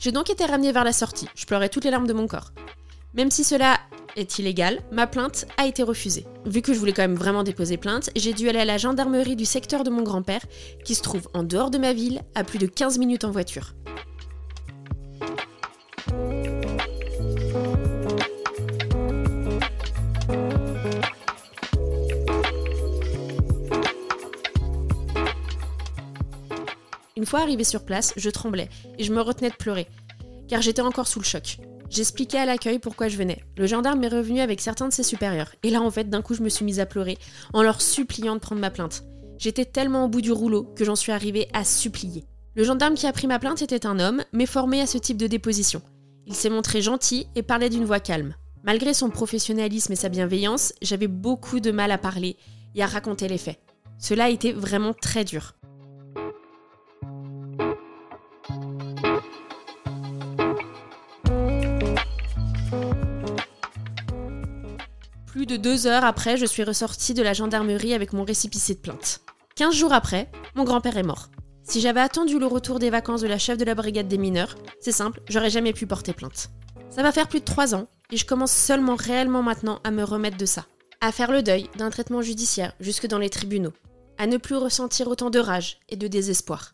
J'ai 0.01 0.11
donc 0.11 0.31
été 0.31 0.45
ramenée 0.45 0.71
vers 0.71 0.83
la 0.83 0.93
sortie. 0.93 1.27
Je 1.35 1.45
pleurais 1.45 1.69
toutes 1.69 1.83
les 1.85 1.91
larmes 1.91 2.07
de 2.07 2.13
mon 2.13 2.25
corps. 2.25 2.53
Même 3.13 3.29
si 3.29 3.43
cela 3.43 3.79
est 4.15 4.39
illégal, 4.39 4.79
ma 4.91 5.05
plainte 5.05 5.45
a 5.57 5.67
été 5.67 5.83
refusée. 5.83 6.25
Vu 6.47 6.63
que 6.63 6.73
je 6.73 6.79
voulais 6.79 6.91
quand 6.91 7.03
même 7.03 7.13
vraiment 7.13 7.43
déposer 7.43 7.77
plainte, 7.77 8.09
j'ai 8.15 8.33
dû 8.33 8.49
aller 8.49 8.61
à 8.61 8.65
la 8.65 8.79
gendarmerie 8.79 9.35
du 9.35 9.45
secteur 9.45 9.83
de 9.83 9.91
mon 9.91 10.01
grand-père, 10.01 10.41
qui 10.83 10.95
se 10.95 11.03
trouve 11.03 11.29
en 11.35 11.43
dehors 11.43 11.69
de 11.69 11.77
ma 11.77 11.93
ville, 11.93 12.23
à 12.33 12.43
plus 12.43 12.57
de 12.57 12.65
15 12.65 12.97
minutes 12.97 13.25
en 13.25 13.29
voiture. 13.29 13.75
Une 27.21 27.27
fois 27.27 27.41
arrivée 27.41 27.63
sur 27.63 27.85
place, 27.85 28.13
je 28.17 28.31
tremblais 28.31 28.67
et 28.97 29.03
je 29.03 29.13
me 29.13 29.21
retenais 29.21 29.51
de 29.51 29.55
pleurer, 29.55 29.85
car 30.47 30.63
j'étais 30.63 30.81
encore 30.81 31.07
sous 31.07 31.19
le 31.19 31.23
choc. 31.23 31.59
J'expliquais 31.87 32.39
à 32.39 32.47
l'accueil 32.47 32.79
pourquoi 32.79 33.09
je 33.09 33.17
venais. 33.17 33.43
Le 33.57 33.67
gendarme 33.67 34.03
est 34.03 34.07
revenu 34.07 34.39
avec 34.39 34.59
certains 34.59 34.87
de 34.87 34.93
ses 34.93 35.03
supérieurs. 35.03 35.53
Et 35.61 35.69
là, 35.69 35.83
en 35.83 35.91
fait, 35.91 36.09
d'un 36.09 36.23
coup, 36.23 36.33
je 36.33 36.41
me 36.41 36.49
suis 36.49 36.65
mise 36.65 36.79
à 36.79 36.87
pleurer 36.87 37.19
en 37.53 37.61
leur 37.61 37.79
suppliant 37.79 38.33
de 38.33 38.39
prendre 38.39 38.59
ma 38.59 38.71
plainte. 38.71 39.03
J'étais 39.37 39.65
tellement 39.65 40.05
au 40.05 40.07
bout 40.07 40.21
du 40.21 40.31
rouleau 40.31 40.63
que 40.75 40.83
j'en 40.83 40.95
suis 40.95 41.11
arrivée 41.11 41.47
à 41.53 41.63
supplier. 41.63 42.25
Le 42.55 42.63
gendarme 42.63 42.95
qui 42.95 43.05
a 43.05 43.13
pris 43.13 43.27
ma 43.27 43.37
plainte 43.37 43.61
était 43.61 43.85
un 43.85 43.99
homme, 43.99 44.23
mais 44.33 44.47
formé 44.47 44.81
à 44.81 44.87
ce 44.87 44.97
type 44.97 45.17
de 45.17 45.27
déposition. 45.27 45.83
Il 46.25 46.33
s'est 46.33 46.49
montré 46.49 46.81
gentil 46.81 47.27
et 47.35 47.43
parlait 47.43 47.69
d'une 47.69 47.85
voix 47.85 47.99
calme. 47.99 48.33
Malgré 48.63 48.95
son 48.95 49.11
professionnalisme 49.11 49.93
et 49.93 49.95
sa 49.95 50.09
bienveillance, 50.09 50.73
j'avais 50.81 51.07
beaucoup 51.07 51.59
de 51.59 51.69
mal 51.69 51.91
à 51.91 51.99
parler 51.99 52.35
et 52.73 52.81
à 52.81 52.87
raconter 52.87 53.27
les 53.27 53.37
faits. 53.37 53.59
Cela 53.99 54.23
a 54.23 54.29
été 54.29 54.53
vraiment 54.53 54.95
très 54.95 55.23
dur. 55.23 55.53
Plus 65.31 65.45
de 65.45 65.55
deux 65.55 65.87
heures 65.87 66.03
après, 66.03 66.35
je 66.35 66.45
suis 66.45 66.65
ressortie 66.65 67.13
de 67.13 67.23
la 67.23 67.31
gendarmerie 67.31 67.93
avec 67.93 68.11
mon 68.11 68.25
récipicé 68.25 68.73
de 68.73 68.79
plainte. 68.79 69.21
Quinze 69.55 69.73
jours 69.73 69.93
après, 69.93 70.29
mon 70.55 70.65
grand-père 70.65 70.97
est 70.97 71.03
mort. 71.03 71.29
Si 71.63 71.79
j'avais 71.79 72.01
attendu 72.01 72.37
le 72.37 72.47
retour 72.47 72.79
des 72.79 72.89
vacances 72.89 73.21
de 73.21 73.29
la 73.29 73.37
chef 73.37 73.57
de 73.57 73.63
la 73.63 73.73
brigade 73.73 74.09
des 74.09 74.17
mineurs, 74.17 74.55
c'est 74.81 74.91
simple, 74.91 75.21
j'aurais 75.29 75.49
jamais 75.49 75.71
pu 75.71 75.87
porter 75.87 76.11
plainte. 76.11 76.49
Ça 76.89 77.01
va 77.01 77.13
faire 77.13 77.29
plus 77.29 77.39
de 77.39 77.45
trois 77.45 77.73
ans, 77.73 77.87
et 78.11 78.17
je 78.17 78.25
commence 78.25 78.51
seulement 78.51 78.95
réellement 78.95 79.41
maintenant 79.41 79.79
à 79.85 79.91
me 79.91 80.03
remettre 80.03 80.35
de 80.35 80.45
ça. 80.45 80.65
À 80.99 81.13
faire 81.13 81.31
le 81.31 81.43
deuil 81.43 81.69
d'un 81.77 81.91
traitement 81.91 82.21
judiciaire 82.21 82.73
jusque 82.81 83.07
dans 83.07 83.17
les 83.17 83.29
tribunaux. 83.29 83.71
À 84.17 84.27
ne 84.27 84.35
plus 84.35 84.57
ressentir 84.57 85.07
autant 85.07 85.29
de 85.29 85.39
rage 85.39 85.79
et 85.87 85.95
de 85.95 86.09
désespoir. 86.09 86.73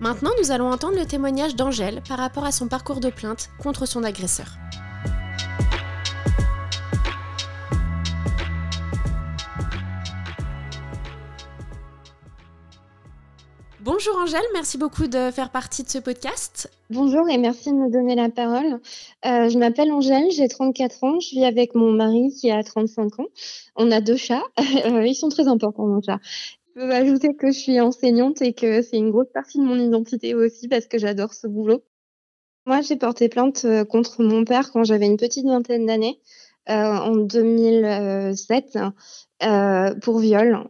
Maintenant, 0.00 0.30
nous 0.40 0.52
allons 0.52 0.70
entendre 0.70 0.96
le 0.96 1.06
témoignage 1.06 1.56
d'Angèle 1.56 2.02
par 2.08 2.18
rapport 2.18 2.44
à 2.44 2.52
son 2.52 2.68
parcours 2.68 3.00
de 3.00 3.10
plainte 3.10 3.50
contre 3.60 3.84
son 3.84 4.04
agresseur. 4.04 4.46
Bonjour 13.80 14.16
Angèle, 14.18 14.44
merci 14.52 14.78
beaucoup 14.78 15.08
de 15.08 15.30
faire 15.32 15.50
partie 15.50 15.82
de 15.82 15.88
ce 15.88 15.98
podcast. 15.98 16.70
Bonjour 16.90 17.28
et 17.28 17.38
merci 17.38 17.70
de 17.70 17.76
me 17.76 17.90
donner 17.90 18.14
la 18.14 18.28
parole. 18.28 18.80
Euh, 19.24 19.48
je 19.48 19.58
m'appelle 19.58 19.90
Angèle, 19.90 20.30
j'ai 20.30 20.46
34 20.46 21.04
ans, 21.04 21.18
je 21.20 21.30
vis 21.30 21.44
avec 21.44 21.74
mon 21.74 21.90
mari 21.90 22.32
qui 22.38 22.50
a 22.50 22.62
35 22.62 23.18
ans. 23.18 23.26
On 23.76 23.90
a 23.90 24.00
deux 24.00 24.16
chats, 24.16 24.44
euh, 24.84 25.06
ils 25.06 25.14
sont 25.14 25.30
très 25.30 25.48
importants 25.48 25.86
nos 25.86 26.02
chats 26.02 26.20
peux 26.78 26.92
ajouter 26.92 27.34
que 27.34 27.48
je 27.48 27.58
suis 27.58 27.80
enseignante 27.80 28.40
et 28.40 28.52
que 28.52 28.82
c'est 28.82 28.96
une 28.98 29.10
grosse 29.10 29.30
partie 29.32 29.58
de 29.58 29.64
mon 29.64 29.78
identité 29.78 30.34
aussi 30.34 30.68
parce 30.68 30.86
que 30.86 30.98
j'adore 30.98 31.34
ce 31.34 31.46
boulot. 31.48 31.82
Moi, 32.66 32.82
j'ai 32.82 32.96
porté 32.96 33.28
plainte 33.28 33.64
euh, 33.64 33.84
contre 33.84 34.22
mon 34.22 34.44
père 34.44 34.70
quand 34.70 34.84
j'avais 34.84 35.06
une 35.06 35.16
petite 35.16 35.46
vingtaine 35.46 35.86
d'années, 35.86 36.20
euh, 36.68 36.72
en 36.72 37.16
2007, 37.16 38.78
euh, 39.42 39.94
pour 39.96 40.18
viol. 40.18 40.68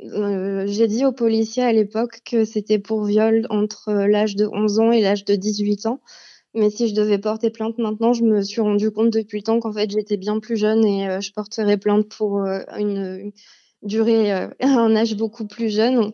J'ai 0.00 0.86
dit 0.88 1.04
aux 1.04 1.12
policiers 1.12 1.62
à 1.62 1.72
l'époque 1.72 2.20
que 2.24 2.44
c'était 2.44 2.80
pour 2.80 3.04
viol 3.04 3.46
entre 3.50 3.92
l'âge 3.92 4.34
de 4.34 4.48
11 4.50 4.80
ans 4.80 4.90
et 4.90 5.00
l'âge 5.00 5.24
de 5.24 5.36
18 5.36 5.86
ans. 5.86 6.00
Mais 6.54 6.70
si 6.70 6.88
je 6.88 6.94
devais 6.94 7.18
porter 7.18 7.50
plainte 7.50 7.78
maintenant, 7.78 8.12
je 8.12 8.24
me 8.24 8.42
suis 8.42 8.60
rendu 8.60 8.90
compte 8.90 9.10
depuis 9.10 9.38
le 9.38 9.42
temps 9.42 9.60
qu'en 9.60 9.72
fait 9.72 9.90
j'étais 9.90 10.18
bien 10.18 10.38
plus 10.40 10.56
jeune 10.56 10.84
et 10.84 11.20
je 11.20 11.32
porterais 11.32 11.78
plainte 11.78 12.08
pour 12.08 12.40
une, 12.76 13.32
durer 13.82 14.32
euh, 14.32 14.48
un 14.60 14.96
âge 14.96 15.16
beaucoup 15.16 15.46
plus 15.46 15.70
jeune. 15.70 16.12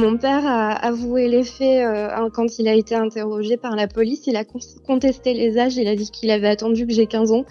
Mon 0.00 0.16
père 0.16 0.46
a 0.46 0.70
avoué 0.72 1.28
les 1.28 1.44
faits 1.44 1.84
euh, 1.84 2.30
quand 2.32 2.58
il 2.58 2.68
a 2.68 2.74
été 2.74 2.94
interrogé 2.94 3.58
par 3.58 3.76
la 3.76 3.86
police. 3.86 4.26
Il 4.26 4.36
a 4.36 4.44
contesté 4.86 5.34
les 5.34 5.58
âges. 5.58 5.76
Il 5.76 5.86
a 5.88 5.94
dit 5.94 6.10
qu'il 6.10 6.30
avait 6.30 6.48
attendu 6.48 6.86
que 6.86 6.92
j'ai 6.94 7.04
15 7.04 7.32
ans, 7.32 7.44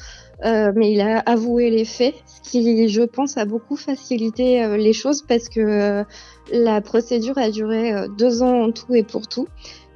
euh, 0.46 0.72
mais 0.76 0.92
il 0.92 1.00
a 1.00 1.20
avoué 1.20 1.70
les 1.70 1.86
faits, 1.86 2.16
ce 2.26 2.50
qui, 2.50 2.90
je 2.90 3.04
pense, 3.04 3.38
a 3.38 3.46
beaucoup 3.46 3.76
facilité 3.76 4.64
euh, 4.64 4.78
les 4.78 4.94
choses 4.94 5.22
parce 5.22 5.48
que 5.48 6.04
la 6.52 6.82
procédure 6.82 7.38
a 7.38 7.52
duré 7.52 7.94
deux 8.18 8.42
ans 8.42 8.64
en 8.64 8.72
tout 8.72 8.96
et 8.96 9.04
pour 9.04 9.28
tout. 9.28 9.48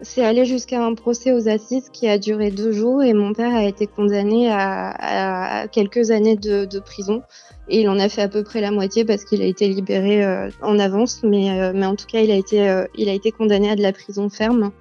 C'est 0.03 0.23
allé 0.23 0.43
jusqu'à 0.43 0.83
un 0.83 0.95
procès 0.95 1.31
aux 1.31 1.47
assises 1.47 1.89
qui 1.89 2.09
a 2.09 2.17
duré 2.17 2.51
deux 2.51 2.73
jours 2.73 3.01
et 3.03 3.13
mon 3.13 3.31
père 3.33 3.55
a 3.55 3.63
été 3.63 3.87
condamné 3.87 4.51
à, 4.51 5.67
quelques 5.71 6.11
années 6.11 6.35
de, 6.35 6.79
prison. 6.79 7.23
Et 7.69 7.81
il 7.81 7.89
en 7.89 7.97
a 7.97 8.09
fait 8.09 8.21
à 8.21 8.27
peu 8.27 8.43
près 8.43 8.59
la 8.59 8.71
moitié 8.71 9.05
parce 9.05 9.23
qu'il 9.23 9.41
a 9.41 9.45
été 9.45 9.69
libéré 9.69 10.23
euh, 10.25 10.49
en 10.61 10.77
avance, 10.77 11.21
mais, 11.23 11.57
euh, 11.57 11.71
mais 11.73 11.85
en 11.85 11.95
tout 11.95 12.05
cas, 12.05 12.19
il 12.19 12.29
a, 12.31 12.35
été, 12.35 12.67
euh, 12.67 12.85
il 12.97 13.07
a 13.07 13.13
été 13.13 13.31
condamné 13.31 13.69
à 13.69 13.75
de 13.77 13.81
la 13.81 13.93
prison 13.93 14.29
ferme. 14.29 14.71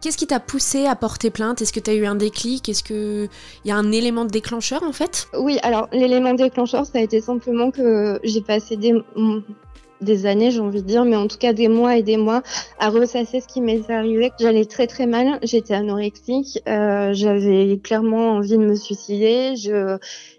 Qu'est-ce 0.00 0.16
qui 0.16 0.28
t'a 0.28 0.38
poussé 0.38 0.86
à 0.86 0.94
porter 0.94 1.30
plainte? 1.30 1.60
Est-ce 1.60 1.72
que 1.72 1.80
tu 1.80 1.90
as 1.90 1.94
eu 1.94 2.06
un 2.06 2.14
déclic? 2.14 2.68
Est-ce 2.68 2.84
qu'il 2.84 3.28
y 3.64 3.72
a 3.72 3.76
un 3.76 3.90
élément 3.90 4.24
déclencheur 4.24 4.84
en 4.84 4.92
fait? 4.92 5.26
Oui, 5.36 5.58
alors 5.62 5.88
l'élément 5.92 6.34
déclencheur, 6.34 6.86
ça 6.86 6.98
a 6.98 7.00
été 7.00 7.20
simplement 7.20 7.72
que 7.72 8.20
j'ai 8.22 8.40
passé 8.40 8.76
des, 8.76 8.94
des 10.00 10.26
années, 10.26 10.52
j'ai 10.52 10.60
envie 10.60 10.82
de 10.82 10.86
dire, 10.86 11.04
mais 11.04 11.16
en 11.16 11.26
tout 11.26 11.38
cas 11.38 11.52
des 11.52 11.66
mois 11.66 11.96
et 11.96 12.04
des 12.04 12.16
mois 12.16 12.42
à 12.78 12.90
ressasser 12.90 13.40
ce 13.40 13.48
qui 13.48 13.60
m'est 13.60 13.90
arrivé. 13.90 14.30
J'allais 14.38 14.66
très 14.66 14.86
très 14.86 15.06
mal, 15.06 15.40
j'étais 15.42 15.74
anorexique, 15.74 16.60
euh, 16.68 17.12
j'avais 17.12 17.80
clairement 17.82 18.36
envie 18.36 18.56
de 18.56 18.58
me 18.58 18.76
suicider. 18.76 19.54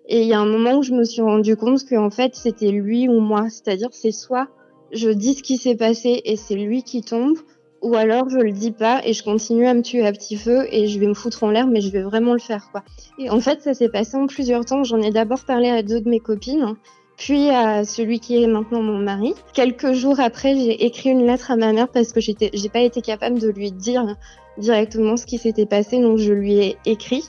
Et 0.07 0.21
il 0.21 0.27
y 0.27 0.33
a 0.33 0.39
un 0.39 0.45
moment 0.45 0.77
où 0.77 0.83
je 0.83 0.93
me 0.93 1.03
suis 1.03 1.21
rendu 1.21 1.57
compte 1.57 1.83
que 1.85 1.95
en 1.95 2.09
fait 2.09 2.33
c'était 2.35 2.71
lui 2.71 3.09
ou 3.09 3.19
moi, 3.19 3.47
c'est-à-dire 3.49 3.89
c'est 3.91 4.13
soit 4.13 4.47
je 4.91 5.09
dis 5.09 5.35
ce 5.35 5.43
qui 5.43 5.57
s'est 5.57 5.75
passé 5.75 6.21
et 6.25 6.35
c'est 6.35 6.55
lui 6.55 6.81
qui 6.83 7.01
tombe, 7.01 7.37
ou 7.81 7.95
alors 7.95 8.29
je 8.29 8.38
le 8.38 8.51
dis 8.51 8.71
pas 8.71 9.01
et 9.05 9.13
je 9.13 9.24
continue 9.24 9.67
à 9.67 9.74
me 9.74 9.81
tuer 9.81 10.05
à 10.05 10.12
petit 10.12 10.38
feu 10.38 10.67
et 10.71 10.88
je 10.88 11.00
vais 11.00 11.07
me 11.07 11.13
foutre 11.13 11.43
en 11.43 11.51
l'air, 11.51 11.67
mais 11.67 11.81
je 11.81 11.89
vais 11.91 12.01
vraiment 12.01 12.33
le 12.33 12.39
faire 12.39 12.69
quoi. 12.71 12.83
Et 13.17 13.29
en 13.29 13.39
fait 13.39 13.62
ça 13.62 13.74
s'est 13.74 13.89
passé 13.89 14.17
en 14.17 14.27
plusieurs 14.27 14.65
temps. 14.65 14.83
J'en 14.83 15.01
ai 15.01 15.12
d'abord 15.12 15.45
parlé 15.45 15.69
à 15.69 15.83
deux 15.83 16.01
de 16.01 16.09
mes 16.09 16.19
copines 16.19 16.75
puis 17.19 17.50
à 17.50 17.83
celui 17.83 18.19
qui 18.21 18.41
est 18.41 18.48
maintenant 18.48 18.81
mon 18.81 18.98
mari. 18.98 19.36
Quelques 19.53 19.91
jours 19.91 20.21
après, 20.21 20.55
j'ai 20.55 20.86
écrit 20.86 21.09
une 21.09 21.25
lettre 21.25 21.51
à 21.51 21.57
ma 21.57 21.74
mère 21.74 21.89
parce 21.89 22.13
que 22.13 22.21
j'étais, 22.21 22.50
j'ai 22.53 22.69
pas 22.69 22.79
été 22.79 23.01
capable 23.01 23.39
de 23.39 23.50
lui 23.50 23.74
dire 23.74 24.15
directement 24.57 25.17
ce 25.17 25.25
qui 25.25 25.38
s'était 25.38 25.65
passé, 25.65 26.00
donc 26.00 26.17
je 26.17 26.31
lui 26.31 26.53
ai 26.53 26.77
écrit. 26.86 27.25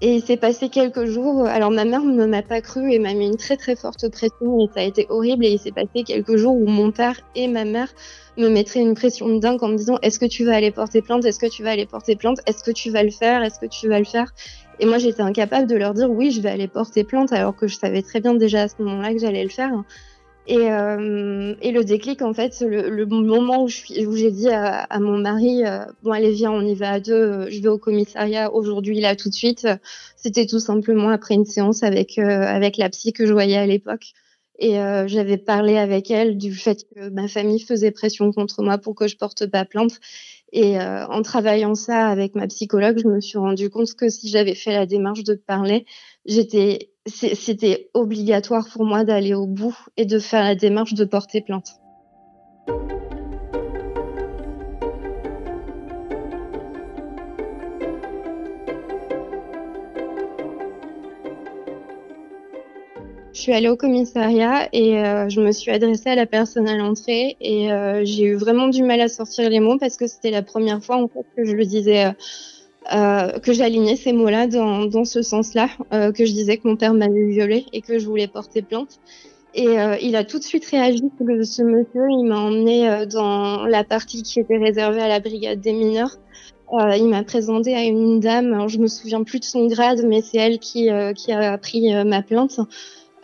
Et 0.00 0.14
il 0.14 0.22
s'est 0.22 0.36
passé 0.36 0.68
quelques 0.68 1.06
jours. 1.06 1.44
Alors 1.44 1.70
ma 1.70 1.84
mère 1.84 2.02
ne 2.02 2.24
m'a 2.24 2.42
pas 2.42 2.60
cru 2.60 2.90
et 2.92 2.98
m'a 2.98 3.12
mis 3.14 3.26
une 3.26 3.36
très 3.36 3.56
très 3.56 3.74
forte 3.76 4.08
pression 4.08 4.60
et 4.60 4.68
ça 4.72 4.80
a 4.80 4.84
été 4.84 5.06
horrible. 5.10 5.44
Et 5.44 5.50
il 5.50 5.58
s'est 5.58 5.72
passé 5.72 6.04
quelques 6.06 6.36
jours 6.36 6.54
où 6.54 6.66
mon 6.66 6.92
père 6.92 7.20
et 7.34 7.48
ma 7.48 7.64
mère 7.64 7.92
me 8.38 8.48
mettraient 8.48 8.80
une 8.80 8.94
pression 8.94 9.28
de 9.28 9.38
dingue 9.38 9.62
en 9.62 9.68
me 9.68 9.76
disant 9.76 9.98
est-ce 10.02 10.18
que 10.18 10.26
tu 10.26 10.44
vas 10.44 10.54
aller 10.54 10.70
porter 10.70 11.02
plainte? 11.02 11.24
Est-ce 11.24 11.38
que 11.38 11.46
tu 11.46 11.62
vas 11.62 11.70
aller 11.70 11.86
porter 11.86 12.16
plainte? 12.16 12.38
Est-ce 12.46 12.62
que 12.62 12.70
tu 12.70 12.90
vas 12.90 13.02
le 13.02 13.10
faire? 13.10 13.42
Est-ce 13.42 13.58
que 13.58 13.66
tu 13.66 13.88
vas 13.88 13.98
le 13.98 14.04
faire? 14.04 14.32
Et 14.80 14.86
moi, 14.86 14.98
j'étais 14.98 15.22
incapable 15.22 15.66
de 15.66 15.76
leur 15.76 15.92
dire 15.92 16.10
oui, 16.10 16.30
je 16.30 16.40
vais 16.40 16.50
aller 16.50 16.68
porter 16.68 17.04
plainte, 17.04 17.32
alors 17.32 17.56
que 17.56 17.66
je 17.66 17.76
savais 17.76 18.02
très 18.02 18.20
bien 18.20 18.34
déjà 18.34 18.62
à 18.62 18.68
ce 18.68 18.80
moment-là 18.80 19.12
que 19.12 19.18
j'allais 19.18 19.42
le 19.42 19.50
faire. 19.50 19.72
Et, 20.46 20.72
euh, 20.72 21.54
et, 21.60 21.72
le 21.72 21.84
déclic, 21.84 22.22
en 22.22 22.32
fait, 22.32 22.62
le, 22.62 23.04
moment 23.04 23.64
où 23.64 23.68
j'ai 23.68 24.30
dit 24.30 24.48
à, 24.48 24.98
mon 24.98 25.18
mari, 25.18 25.66
euh, 25.66 25.84
bon 26.02 26.12
allez 26.12 26.30
viens, 26.30 26.50
on 26.50 26.62
y 26.62 26.74
va 26.74 26.92
à 26.92 27.00
deux, 27.00 27.12
euh, 27.12 27.50
je 27.50 27.60
vais 27.60 27.68
au 27.68 27.76
commissariat 27.76 28.50
aujourd'hui, 28.50 28.98
là, 28.98 29.14
tout 29.14 29.28
de 29.28 29.34
suite, 29.34 29.68
c'était 30.16 30.46
tout 30.46 30.58
simplement 30.58 31.10
après 31.10 31.34
une 31.34 31.44
séance 31.44 31.82
avec, 31.82 32.18
avec 32.18 32.78
la 32.78 32.88
psy 32.88 33.12
que 33.12 33.26
je 33.26 33.32
voyais 33.34 33.58
à 33.58 33.66
l'époque. 33.66 34.14
Et 34.58 34.80
euh, 34.80 35.06
j'avais 35.06 35.36
parlé 35.36 35.76
avec 35.76 36.10
elle 36.10 36.36
du 36.36 36.52
fait 36.52 36.84
que 36.92 37.10
ma 37.10 37.28
famille 37.28 37.60
faisait 37.60 37.92
pression 37.92 38.32
contre 38.32 38.62
moi 38.62 38.76
pour 38.78 38.94
que 38.96 39.06
je 39.06 39.16
porte 39.16 39.46
pas 39.46 39.64
plainte. 39.64 40.00
Et 40.52 40.80
euh, 40.80 41.06
en 41.06 41.22
travaillant 41.22 41.74
ça 41.74 42.08
avec 42.08 42.34
ma 42.34 42.46
psychologue, 42.48 42.98
je 43.00 43.06
me 43.06 43.20
suis 43.20 43.38
rendu 43.38 43.70
compte 43.70 43.94
que 43.94 44.08
si 44.08 44.28
j'avais 44.28 44.54
fait 44.54 44.72
la 44.72 44.86
démarche 44.86 45.22
de 45.22 45.34
parler, 45.34 45.86
j'étais, 46.26 46.90
c'était 47.06 47.90
obligatoire 47.94 48.66
pour 48.72 48.84
moi 48.84 49.04
d'aller 49.04 49.34
au 49.34 49.46
bout 49.46 49.76
et 49.96 50.06
de 50.06 50.18
faire 50.18 50.42
la 50.42 50.54
démarche 50.54 50.94
de 50.94 51.04
porter 51.04 51.40
plainte. 51.40 51.76
Je 63.38 63.42
suis 63.44 63.52
allée 63.52 63.68
au 63.68 63.76
commissariat 63.76 64.68
et 64.72 64.94
je 65.28 65.40
me 65.40 65.52
suis 65.52 65.70
adressée 65.70 66.10
à 66.10 66.16
la 66.16 66.26
personne 66.26 66.66
à 66.66 66.76
l'entrée 66.76 67.36
et 67.40 67.68
j'ai 68.02 68.24
eu 68.24 68.34
vraiment 68.34 68.66
du 68.66 68.82
mal 68.82 69.00
à 69.00 69.06
sortir 69.06 69.48
les 69.48 69.60
mots 69.60 69.78
parce 69.78 69.96
que 69.96 70.08
c'était 70.08 70.32
la 70.32 70.42
première 70.42 70.82
fois 70.82 70.96
en 70.96 71.06
fait 71.06 71.24
que 71.36 71.44
je 71.44 71.52
le 71.52 71.64
disais. 71.64 72.12
que 72.90 73.52
j'alignais 73.52 73.94
ces 73.94 74.12
mots-là 74.12 74.48
dans, 74.48 75.04
ce 75.04 75.22
sens-là, 75.22 75.68
que 75.92 76.26
je 76.26 76.32
disais 76.32 76.56
que 76.56 76.66
mon 76.66 76.74
père 76.74 76.94
m'avait 76.94 77.28
violée 77.28 77.64
et 77.72 77.80
que 77.80 78.00
je 78.00 78.06
voulais 78.06 78.26
porter 78.26 78.60
plainte. 78.60 78.98
Et 79.54 79.68
il 80.02 80.16
a 80.16 80.24
tout 80.24 80.40
de 80.40 80.44
suite 80.44 80.66
réagi. 80.66 81.04
Ce 81.20 81.62
monsieur, 81.62 82.10
il 82.10 82.24
m'a 82.24 82.40
emmené 82.40 83.06
dans 83.06 83.66
la 83.66 83.84
partie 83.84 84.24
qui 84.24 84.40
était 84.40 84.58
réservée 84.58 85.00
à 85.00 85.06
la 85.06 85.20
brigade 85.20 85.60
des 85.60 85.74
mineurs. 85.74 86.18
Euh, 86.72 86.96
il 86.96 87.08
m'a 87.08 87.22
présenté 87.24 87.74
à 87.74 87.82
une 87.82 88.20
dame, 88.20 88.52
alors 88.52 88.68
je 88.68 88.78
me 88.78 88.88
souviens 88.88 89.22
plus 89.22 89.40
de 89.40 89.44
son 89.44 89.66
grade, 89.66 90.02
mais 90.06 90.20
c'est 90.20 90.36
elle 90.36 90.58
qui, 90.58 90.90
euh, 90.90 91.12
a 91.28 91.58
pris 91.58 91.94
euh, 91.94 92.04
ma 92.04 92.22
plainte. 92.22 92.60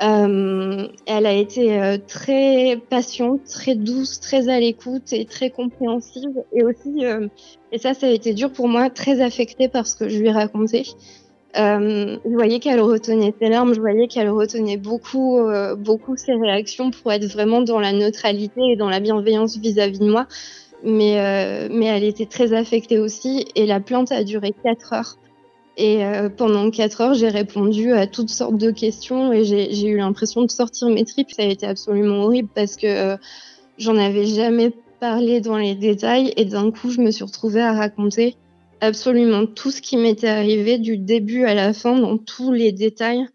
Elle 0.01 1.27
a 1.27 1.33
été 1.33 1.99
très 2.07 2.81
patiente, 2.91 3.45
très 3.45 3.75
douce, 3.75 4.21
très 4.21 4.49
à 4.49 4.61
l'écoute 4.61 5.13
et 5.13 5.25
très 5.25 5.51
compréhensive. 5.51 6.43
Et 6.53 6.65
aussi, 6.65 7.05
et 7.73 7.79
ça, 7.79 7.95
ça 7.95 8.07
a 8.07 8.11
été 8.11 8.35
dur 8.35 8.53
pour 8.53 8.69
moi, 8.69 8.91
très 8.91 9.21
affectée 9.21 9.69
par 9.69 9.87
ce 9.87 9.97
que 9.97 10.09
je 10.09 10.19
lui 10.19 10.29
ai 10.29 10.33
raconté. 10.33 10.85
je 11.55 12.35
voyais 12.35 12.59
qu'elle 12.61 12.81
retenait 12.81 13.35
ses 13.41 13.49
larmes, 13.49 13.75
je 13.75 13.81
voyais 13.81 14.09
qu'elle 14.09 14.31
retenait 14.31 14.77
beaucoup, 14.77 15.39
beaucoup 15.79 16.17
ses 16.17 16.35
réactions 16.35 16.91
pour 16.91 17.13
être 17.13 17.27
vraiment 17.27 17.63
dans 17.63 17.81
la 17.81 17.93
neutralité 17.93 18.61
et 18.73 18.77
dans 18.77 18.89
la 18.89 19.01
bienveillance 19.01 19.57
vis-à-vis 19.57 19.99
-vis 19.99 20.07
de 20.07 20.11
moi 20.11 20.27
mais, 20.85 21.19
euh, 21.19 21.69
mais 21.71 21.87
elle 21.87 22.05
était 22.05 22.27
très 22.27 22.53
affectée 22.53 22.99
aussi 22.99 23.47
et 23.55 23.67
la 23.67 23.81
plainte 23.81 24.13
a 24.13 24.23
duré 24.23 24.53
4 24.63 24.93
heures. 24.93 25.19
Et 25.77 26.05
euh, 26.05 26.29
pendant 26.29 26.71
4 26.71 27.01
heures, 27.01 27.15
j'ai 27.15 27.29
répondu 27.29 27.93
à 27.93 28.07
toutes 28.07 28.31
sortes 28.31 28.57
de 28.57 28.71
questions 28.71 29.33
et 29.33 29.45
j'ai 29.45 29.89
eu 29.89 29.97
l'impression 29.97 30.43
de 30.43 30.51
sortir 30.51 30.89
mes 30.89 31.05
tripes. 31.05 31.33
Ça 31.33 31.43
a 31.43 31.47
été 31.47 31.67
absolument 31.67 32.23
horrible 32.25 32.49
parce 32.55 32.77
que 32.77 32.87
euh, 32.87 33.17
j'en 33.79 33.97
avais 33.97 34.27
jamais 34.27 34.73
parlé 35.01 35.41
dans 35.41 35.57
les 35.57 35.75
détails 35.75 36.33
et 36.37 36.45
d'un 36.45 36.71
coup, 36.71 36.91
je 36.91 37.01
me 37.01 37.11
suis 37.11 37.25
retrouvée 37.25 37.61
à 37.61 37.73
raconter 37.73 38.37
absolument 38.81 39.47
tout 39.47 39.71
ce 39.71 39.83
qui 39.83 39.97
m'était 39.97 40.29
arrivé 40.29 40.79
du 40.79 40.97
début 40.97 41.45
à 41.45 41.55
la 41.55 41.73
fin 41.73 41.99
dans 41.99 42.19
tous 42.19 42.53
les 42.53 42.73
détails. 42.73 43.27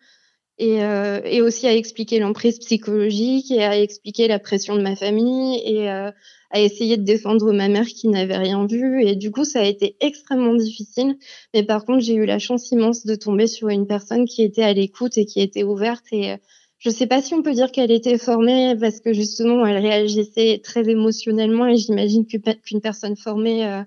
Et, 0.62 0.84
euh, 0.84 1.22
et 1.24 1.42
aussi 1.42 1.68
à 1.68 1.74
expliquer 1.74 2.20
l'emprise 2.20 2.60
psychologique 2.60 3.50
et 3.50 3.64
à 3.64 3.80
expliquer 3.80 4.28
la 4.28 4.40
pression 4.40 4.76
de 4.76 4.82
ma 4.82 4.98
famille 4.98 5.62
et 5.64 5.90
euh, 5.90 6.12
à 6.52 6.60
essayer 6.60 6.98
de 6.98 7.04
défendre 7.04 7.52
ma 7.54 7.68
mère 7.68 7.86
qui 7.86 8.08
n'avait 8.08 8.38
rien 8.38 8.66
vu. 8.66 9.04
Et 9.06 9.16
du 9.16 9.32
coup, 9.32 9.46
ça 9.46 9.60
a 9.62 9.66
été 9.66 9.96
extrêmement 10.00 10.56
difficile. 10.56 11.18
Mais 11.54 11.64
par 11.64 11.86
contre, 11.86 12.00
j'ai 12.00 12.16
eu 12.16 12.26
la 12.26 12.40
chance 12.40 12.72
immense 12.72 13.06
de 13.06 13.16
tomber 13.16 13.48
sur 13.48 13.70
une 13.70 13.88
personne 13.88 14.26
qui 14.26 14.42
était 14.42 14.64
à 14.64 14.74
l'écoute 14.74 15.18
et 15.18 15.26
qui 15.26 15.42
était 15.42 15.64
ouverte. 15.64 16.06
Et 16.12 16.32
euh, 16.32 16.38
je 16.80 16.90
ne 16.90 16.94
sais 16.94 17.08
pas 17.08 17.22
si 17.22 17.34
on 17.34 17.44
peut 17.44 17.54
dire 17.54 17.72
qu'elle 17.72 17.92
était 17.92 18.18
formée 18.18 18.76
parce 18.80 19.00
que 19.00 19.14
justement, 19.14 19.66
elle 19.66 19.78
réagissait 19.78 20.62
très 20.64 20.90
émotionnellement. 20.90 21.68
Et 21.68 21.78
j'imagine 21.78 22.26
qu'une 22.26 22.82
personne 22.82 23.16
formée 23.16 23.68
euh, 23.68 23.84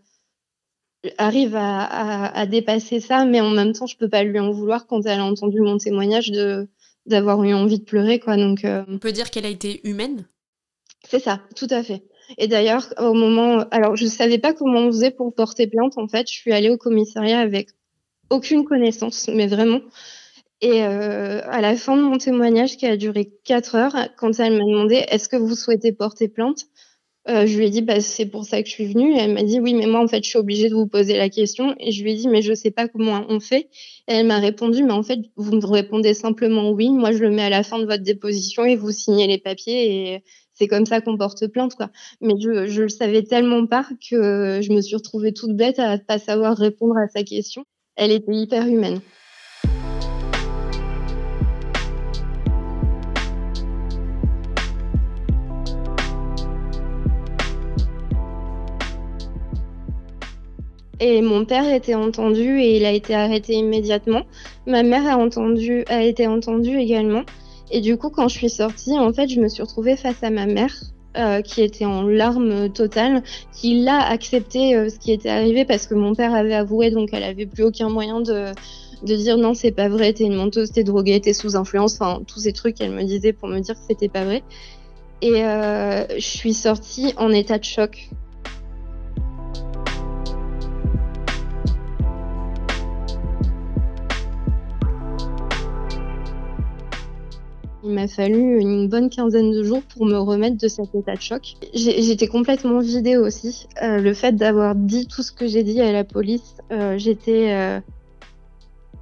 arrive 1.19 1.57
à, 1.57 1.81
à, 1.83 2.39
à, 2.39 2.47
dépasser 2.47 3.01
ça. 3.01 3.25
Mais 3.25 3.41
en 3.41 3.51
même 3.51 3.73
temps, 3.73 3.87
je 3.87 3.97
peux 3.97 4.09
pas 4.09 4.23
lui 4.23 4.39
en 4.39 4.53
vouloir 4.53 4.87
quand 4.87 5.05
elle 5.07 5.19
a 5.19 5.25
entendu 5.25 5.61
mon 5.61 5.79
témoignage 5.79 6.31
de 6.31 6.69
d'avoir 7.07 7.43
eu 7.43 7.53
envie 7.53 7.79
de 7.79 7.85
pleurer 7.85 8.21
quoi 8.21 8.37
donc 8.37 8.65
euh, 8.65 8.85
on 8.89 8.99
peut 8.99 9.13
dire 9.13 9.31
qu'elle 9.31 9.47
a 9.47 9.51
été 9.51 9.81
humaine? 9.83 10.27
C'est 11.09 11.19
ça 11.19 11.41
tout 11.57 11.67
à 11.71 11.83
fait 11.83 12.05
et 12.39 12.47
d'ailleurs, 12.49 12.93
au 12.99 13.15
moment, 13.15 13.65
alors 13.71 13.97
je 13.97 14.07
savais 14.07 14.39
pas 14.39 14.53
comment 14.53 14.81
on 14.81 14.93
faisait 14.93 15.11
pour 15.11 15.35
porter 15.35 15.67
plainte. 15.67 15.99
En 15.99 16.09
fait, 16.09 16.29
je 16.29 16.35
suis 16.35 16.53
allée 16.53 16.71
au 16.71 16.77
commissariat 16.77 17.41
avec 17.41 17.69
aucune 18.31 18.65
connaissance, 18.65 19.29
mais 19.33 19.47
vraiment. 19.47 19.81
Et 20.61 20.85
euh, 20.85 21.41
à 21.45 21.61
la 21.61 21.77
fin 21.77 21.97
de 21.97 22.03
mon 22.03 22.19
témoignage, 22.19 22.77
qui 22.77 22.87
a 22.87 22.97
duré 22.97 23.33
quatre 23.45 23.75
heures, 23.75 23.97
quand 24.17 24.39
elle 24.39 24.53
m'a 24.53 24.65
demandé 24.65 25.05
est-ce 25.09 25.29
que 25.29 25.37
vous 25.37 25.57
souhaitez 25.57 25.93
porter 25.93 26.29
plainte, 26.29 26.67
euh, 27.29 27.47
je 27.47 27.57
lui 27.57 27.67
ai 27.67 27.71
dit 27.71 27.83
bah, 27.83 28.01
c'est 28.01 28.27
pour 28.27 28.45
ça 28.45 28.63
que 28.63 28.69
je 28.69 28.75
suis 28.75 28.87
venue. 28.87 29.15
Elle 29.17 29.35
m'a 29.35 29.43
dit 29.45 29.61
oui, 29.61 29.75
mais 29.75 29.87
moi 29.87 30.01
en 30.01 30.09
fait 30.09 30.25
je 30.25 30.29
suis 30.29 30.39
obligée 30.39 30.69
de 30.69 30.75
vous 30.75 30.89
poser 30.89 31.17
la 31.17 31.29
question. 31.29 31.75
Et 31.79 31.93
je 31.93 32.03
lui 32.03 32.13
ai 32.13 32.15
dit 32.17 32.29
mais 32.29 32.43
je 32.43 32.53
sais 32.53 32.73
pas 32.73 32.89
comment 32.89 33.25
on 33.29 33.39
fait. 33.39 33.69
Et 34.09 34.15
elle 34.15 34.27
m'a 34.27 34.39
répondu 34.39 34.83
mais 34.83 34.93
en 34.93 35.03
fait 35.05 35.21
vous 35.37 35.53
me 35.53 35.65
répondez 35.67 36.15
simplement 36.15 36.71
oui. 36.71 36.91
Moi 36.91 37.13
je 37.13 37.19
le 37.19 37.31
mets 37.31 37.43
à 37.43 37.51
la 37.51 37.63
fin 37.63 37.79
de 37.79 37.85
votre 37.85 38.03
déposition 38.03 38.65
et 38.65 38.75
vous 38.77 38.91
signez 38.91 39.29
les 39.29 39.39
papiers 39.39 40.15
et 40.15 40.25
c'est 40.55 40.69
comme 40.69 40.87
ça 40.87 41.01
qu'on 41.01 41.17
porte 41.17 41.47
plainte 41.49 41.75
quoi. 41.75 41.91
Mais 42.21 42.35
je 42.41 42.67
je 42.67 42.83
le 42.83 42.89
savais 42.89 43.23
tellement 43.23 43.67
pas 43.67 43.87
que 44.11 44.61
je 44.63 44.73
me 44.73 44.81
suis 44.81 44.97
retrouvée 44.97 45.33
toute 45.33 45.57
bête 45.57 45.79
à 45.79 45.99
pas 45.99 46.19
savoir 46.19 46.57
répondre 46.57 46.97
à 46.97 47.09
sa 47.09 47.23
question. 47.23 47.65
Elle 47.97 48.13
était 48.13 48.33
hyper 48.33 48.67
humaine. 48.67 49.01
Et 61.05 61.21
mon 61.21 61.45
père 61.45 61.69
était 61.69 61.97
entendu 61.97 62.61
et 62.61 62.77
il 62.77 62.85
a 62.85 62.93
été 62.93 63.13
arrêté 63.13 63.55
immédiatement. 63.55 64.23
Ma 64.69 64.85
mère 64.85 65.05
a 65.09 65.17
entendu, 65.17 65.85
a 65.89 66.01
été 66.05 66.29
entendue 66.29 66.79
également. 66.79 67.25
Et 67.71 67.81
du 67.81 67.97
coup, 67.97 68.11
quand 68.11 68.29
je 68.29 68.37
suis 68.37 68.51
sortie, 68.51 68.99
en 68.99 69.13
fait, 69.13 69.29
je 69.29 69.41
me 69.41 69.49
suis 69.49 69.63
retrouvée 69.63 69.97
face 69.97 70.23
à 70.23 70.31
ma 70.31 70.47
mère, 70.47 70.75
euh, 71.17 71.43
qui 71.43 71.61
était 71.61 71.85
en 71.85 72.03
larmes 72.03 72.71
totales, 72.71 73.23
qui 73.53 73.83
l'a 73.83 74.01
accepté 74.01 74.75
euh, 74.75 74.89
ce 74.89 74.99
qui 74.99 75.13
était 75.13 75.29
arrivé 75.29 75.67
parce 75.67 75.87
que 75.87 75.95
mon 75.95 76.15
père 76.15 76.35
avait 76.35 76.55
avoué, 76.55 76.91
donc 76.91 77.11
elle 77.13 77.23
avait 77.23 77.45
plus 77.45 77.65
aucun 77.65 77.91
moyen 77.91 78.23
de, 78.23 78.47
de 79.05 79.17
dire 79.17 79.37
non, 79.37 79.53
c'est 79.53 79.73
pas 79.73 79.91
vrai, 79.91 80.15
t'es 80.15 80.25
une 80.25 80.37
menteuse, 80.37 80.73
t'es 80.73 80.85
droguée, 80.85 81.21
t'es 81.21 81.35
sous 81.35 81.55
influence, 81.55 82.01
enfin 82.01 82.23
tous 82.27 82.41
ces 82.41 82.55
trucs 82.55 82.77
qu'elle 82.77 82.93
me 82.93 83.03
disait 83.05 83.35
pour 83.35 83.49
me 83.49 83.61
dire 83.61 83.75
que 83.75 83.83
c'était 83.87 84.09
pas 84.09 84.25
vrai. 84.25 84.43
Et 85.21 85.45
euh, 85.45 86.07
je 86.17 86.27
suis 86.27 86.55
sortie 86.55 87.13
en 87.19 87.31
état 87.31 87.59
de 87.59 87.65
choc. 87.65 88.09
Il 97.85 97.91
m'a 97.91 98.07
fallu 98.07 98.61
une 98.61 98.89
bonne 98.89 99.11
quinzaine 99.11 99.51
de 99.51 99.63
jours 99.65 99.83
pour 99.83 100.07
me 100.07 100.17
remettre 100.17 100.57
de 100.57 100.69
cet 100.69 100.95
état 100.95 101.15
de 101.17 101.21
choc. 101.21 101.55
J'étais 101.75 102.29
complètement 102.29 102.79
vidée 102.79 103.17
aussi. 103.17 103.67
Euh, 103.83 103.99
le 103.99 104.15
fait 104.15 104.33
d'avoir 104.37 104.77
dit 104.77 105.09
tout 105.09 105.23
ce 105.23 105.33
que 105.33 105.49
j'ai 105.49 105.65
dit 105.65 105.81
à 105.81 105.91
la 105.91 106.05
police, 106.05 106.57
euh, 106.71 106.97
j'étais... 106.97 107.53
Euh... 107.53 107.81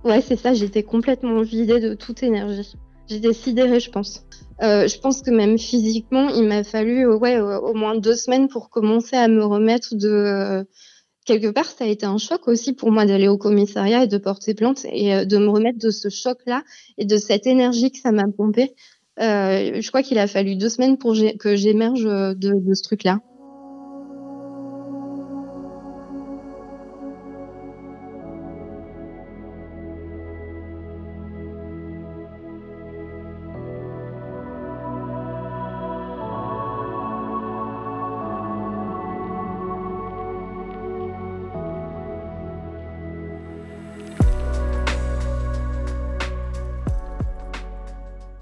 Ouais, 0.02 0.22
c'est 0.22 0.36
ça, 0.36 0.54
j'étais 0.54 0.82
complètement 0.82 1.42
vidée 1.42 1.78
de 1.78 1.92
toute 1.92 2.22
énergie. 2.22 2.74
J'étais 3.06 3.34
sidérée, 3.34 3.80
je 3.80 3.90
pense. 3.90 4.24
Je 4.62 4.98
pense 5.00 5.20
que 5.22 5.30
même 5.30 5.58
physiquement, 5.58 6.28
il 6.28 6.46
m'a 6.46 6.64
fallu 6.64 7.06
ouais, 7.06 7.38
au 7.38 7.74
moins 7.74 7.96
deux 7.96 8.14
semaines 8.14 8.48
pour 8.48 8.70
commencer 8.70 9.16
à 9.16 9.28
me 9.28 9.44
remettre 9.44 9.94
de 9.94 10.66
quelque 11.30 11.52
part, 11.52 11.66
ça 11.66 11.84
a 11.84 11.86
été 11.86 12.06
un 12.06 12.18
choc 12.18 12.48
aussi 12.48 12.72
pour 12.72 12.90
moi 12.90 13.06
d'aller 13.06 13.28
au 13.28 13.38
commissariat 13.38 14.02
et 14.02 14.08
de 14.08 14.18
porter 14.18 14.54
plainte 14.54 14.84
et 14.92 15.14
euh, 15.14 15.24
de 15.24 15.38
me 15.38 15.48
remettre 15.48 15.78
de 15.78 15.90
ce 15.90 16.08
choc-là 16.08 16.62
et 16.98 17.04
de 17.04 17.16
cette 17.18 17.46
énergie 17.46 17.92
que 17.92 17.98
ça 17.98 18.10
m'a 18.10 18.26
pompé. 18.26 18.74
Euh, 19.20 19.80
je 19.80 19.88
crois 19.88 20.02
qu'il 20.02 20.18
a 20.18 20.26
fallu 20.26 20.56
deux 20.56 20.68
semaines 20.68 20.98
pour 20.98 21.14
que 21.38 21.54
j'émerge 21.54 22.02
de, 22.02 22.34
de 22.34 22.74
ce 22.74 22.82
truc-là. 22.82 23.20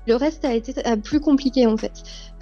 Le 0.09 0.17
reste 0.17 0.47
a 0.47 0.55
été 0.55 0.73
plus 1.05 1.21
compliqué 1.21 1.67
en 1.67 1.77
fait. 1.77 1.93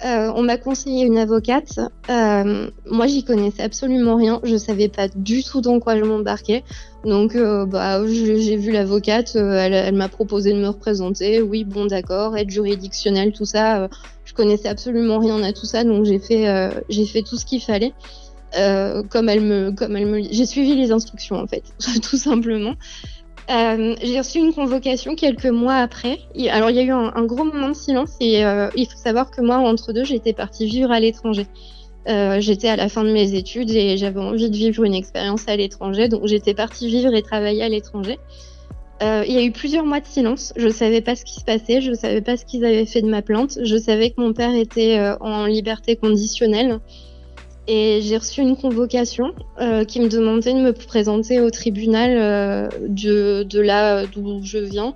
Euh, 0.05 0.31
on 0.33 0.43
m'a 0.43 0.55
conseillé 0.55 1.05
une 1.05 1.17
avocate. 1.17 1.79
Euh, 2.09 2.69
moi, 2.89 3.07
j'y 3.07 3.25
connaissais 3.25 3.61
absolument 3.61 4.15
rien. 4.15 4.39
Je 4.45 4.55
savais 4.55 4.87
pas 4.87 5.09
du 5.09 5.43
tout 5.43 5.59
dans 5.59 5.81
quoi 5.81 5.97
je 5.97 6.03
m'embarquais. 6.05 6.63
Donc, 7.03 7.35
euh, 7.35 7.65
bah, 7.65 7.99
j'ai 8.07 8.55
vu 8.55 8.71
l'avocate. 8.71 9.35
elle, 9.35 9.95
m'a 9.95 10.07
proposé 10.07 10.53
de 10.53 10.59
me 10.59 10.69
représenter. 10.69 11.41
Oui, 11.41 11.65
bon, 11.65 11.87
d'accord. 11.87 12.37
Être 12.37 12.49
juridictionnel, 12.49 13.33
tout 13.33 13.45
ça. 13.45 13.89
je 14.23 14.33
connaissais 14.33 14.69
absolument 14.69 15.19
rien 15.19 15.43
à 15.43 15.51
tout 15.51 15.65
ça. 15.65 15.83
Donc, 15.83 16.05
j'ai 16.05 16.19
fait, 16.19 17.21
tout 17.23 17.35
ce 17.35 17.45
qu'il 17.45 17.61
fallait. 17.61 17.91
elle 18.53 19.01
me, 19.41 19.71
comme 19.71 19.97
elle 19.97 20.05
me, 20.05 20.21
j'ai 20.31 20.45
suivi 20.45 20.73
les 20.73 20.93
instructions 20.93 21.35
en 21.35 21.47
fait, 21.47 21.63
tout 22.01 22.17
simplement. 22.17 22.75
Euh, 23.49 23.95
j'ai 24.01 24.19
reçu 24.19 24.39
une 24.39 24.53
convocation 24.53 25.15
quelques 25.15 25.45
mois 25.45 25.75
après. 25.75 26.19
Alors 26.49 26.69
il 26.69 26.75
y 26.75 26.79
a 26.79 26.83
eu 26.83 26.91
un, 26.91 27.25
gros 27.25 27.45
moment 27.45 27.69
de 27.69 27.75
silence 27.75 28.15
et 28.19 28.45
euh, 28.45 28.69
il 28.75 28.85
faut 28.85 28.97
savoir 28.97 29.31
que 29.31 29.41
moi, 29.41 29.57
entre 29.57 29.93
deux, 29.93 30.03
j'étais 30.03 30.33
partie 30.33 30.65
vivre 30.65 30.91
à 30.91 30.99
l'étranger. 30.99 31.47
Euh, 32.09 32.39
j'étais 32.41 32.67
à 32.67 32.75
la 32.75 32.89
fin 32.89 33.03
de 33.03 33.11
mes 33.11 33.33
études 33.35 33.71
et 33.71 33.97
j'avais 33.97 34.19
envie 34.19 34.49
de 34.49 34.55
vivre 34.55 34.83
une 34.83 34.93
expérience 34.93 35.47
à 35.47 35.55
l'étranger, 35.55 36.07
donc 36.07 36.25
j'étais 36.25 36.53
partie 36.53 36.87
vivre 36.87 37.13
et 37.13 37.21
travailler 37.21 37.63
à 37.63 37.69
l'étranger. 37.69 38.17
Il 39.01 39.31
y 39.31 39.37
a 39.37 39.43
eu 39.43 39.51
plusieurs 39.51 39.85
mois 39.85 39.99
de 39.99 40.07
silence. 40.07 40.53
Je 40.55 40.69
savais 40.69 41.01
pas 41.01 41.15
ce 41.15 41.23
qui 41.23 41.35
se 41.35 41.45
passait. 41.45 41.81
Je 41.81 41.93
savais 41.93 42.21
pas 42.21 42.35
ce 42.35 42.45
qu'ils 42.45 42.65
avaient 42.65 42.87
fait 42.87 43.03
de 43.03 43.07
ma 43.07 43.21
plainte. 43.21 43.59
Je 43.61 43.77
savais 43.77 44.09
que 44.09 44.19
mon 44.19 44.33
père 44.33 44.55
était 44.55 44.99
en 45.21 45.45
liberté 45.45 45.95
conditionnelle. 45.95 46.79
Et 47.67 47.99
j'ai 48.01 48.17
reçu 48.17 48.41
une 48.41 48.55
convocation 48.55 49.33
euh, 49.59 49.83
qui 49.83 49.99
me 49.99 50.07
demandait 50.07 50.53
de 50.53 50.59
me 50.59 50.71
présenter 50.71 51.41
au 51.41 51.49
tribunal 51.49 52.69
de, 52.87 53.43
de 53.43 53.59
là 53.59 54.05
d'où 54.05 54.41
je 54.43 54.57
viens 54.57 54.93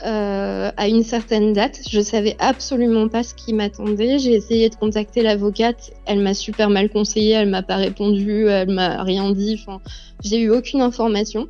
à 0.00 0.88
une 0.88 1.02
certaine 1.02 1.52
date. 1.52 1.80
Je 1.90 2.00
savais 2.00 2.36
absolument 2.38 3.08
pas 3.08 3.22
ce 3.22 3.34
qui 3.34 3.52
m'attendait. 3.52 4.18
J'ai 4.18 4.34
essayé 4.34 4.68
de 4.70 4.76
contacter 4.76 5.22
l'avocate. 5.22 5.90
Elle 6.06 6.20
m'a 6.20 6.34
super 6.34 6.70
mal 6.70 6.88
conseillé. 6.90 7.32
Elle 7.32 7.48
m'a 7.48 7.62
pas 7.62 7.76
répondu. 7.76 8.46
Elle 8.46 8.70
m'a 8.70 9.02
rien 9.02 9.32
dit. 9.32 9.58
Enfin, 9.60 9.80
j'ai 10.22 10.38
eu 10.38 10.50
aucune 10.50 10.80
information. 10.80 11.48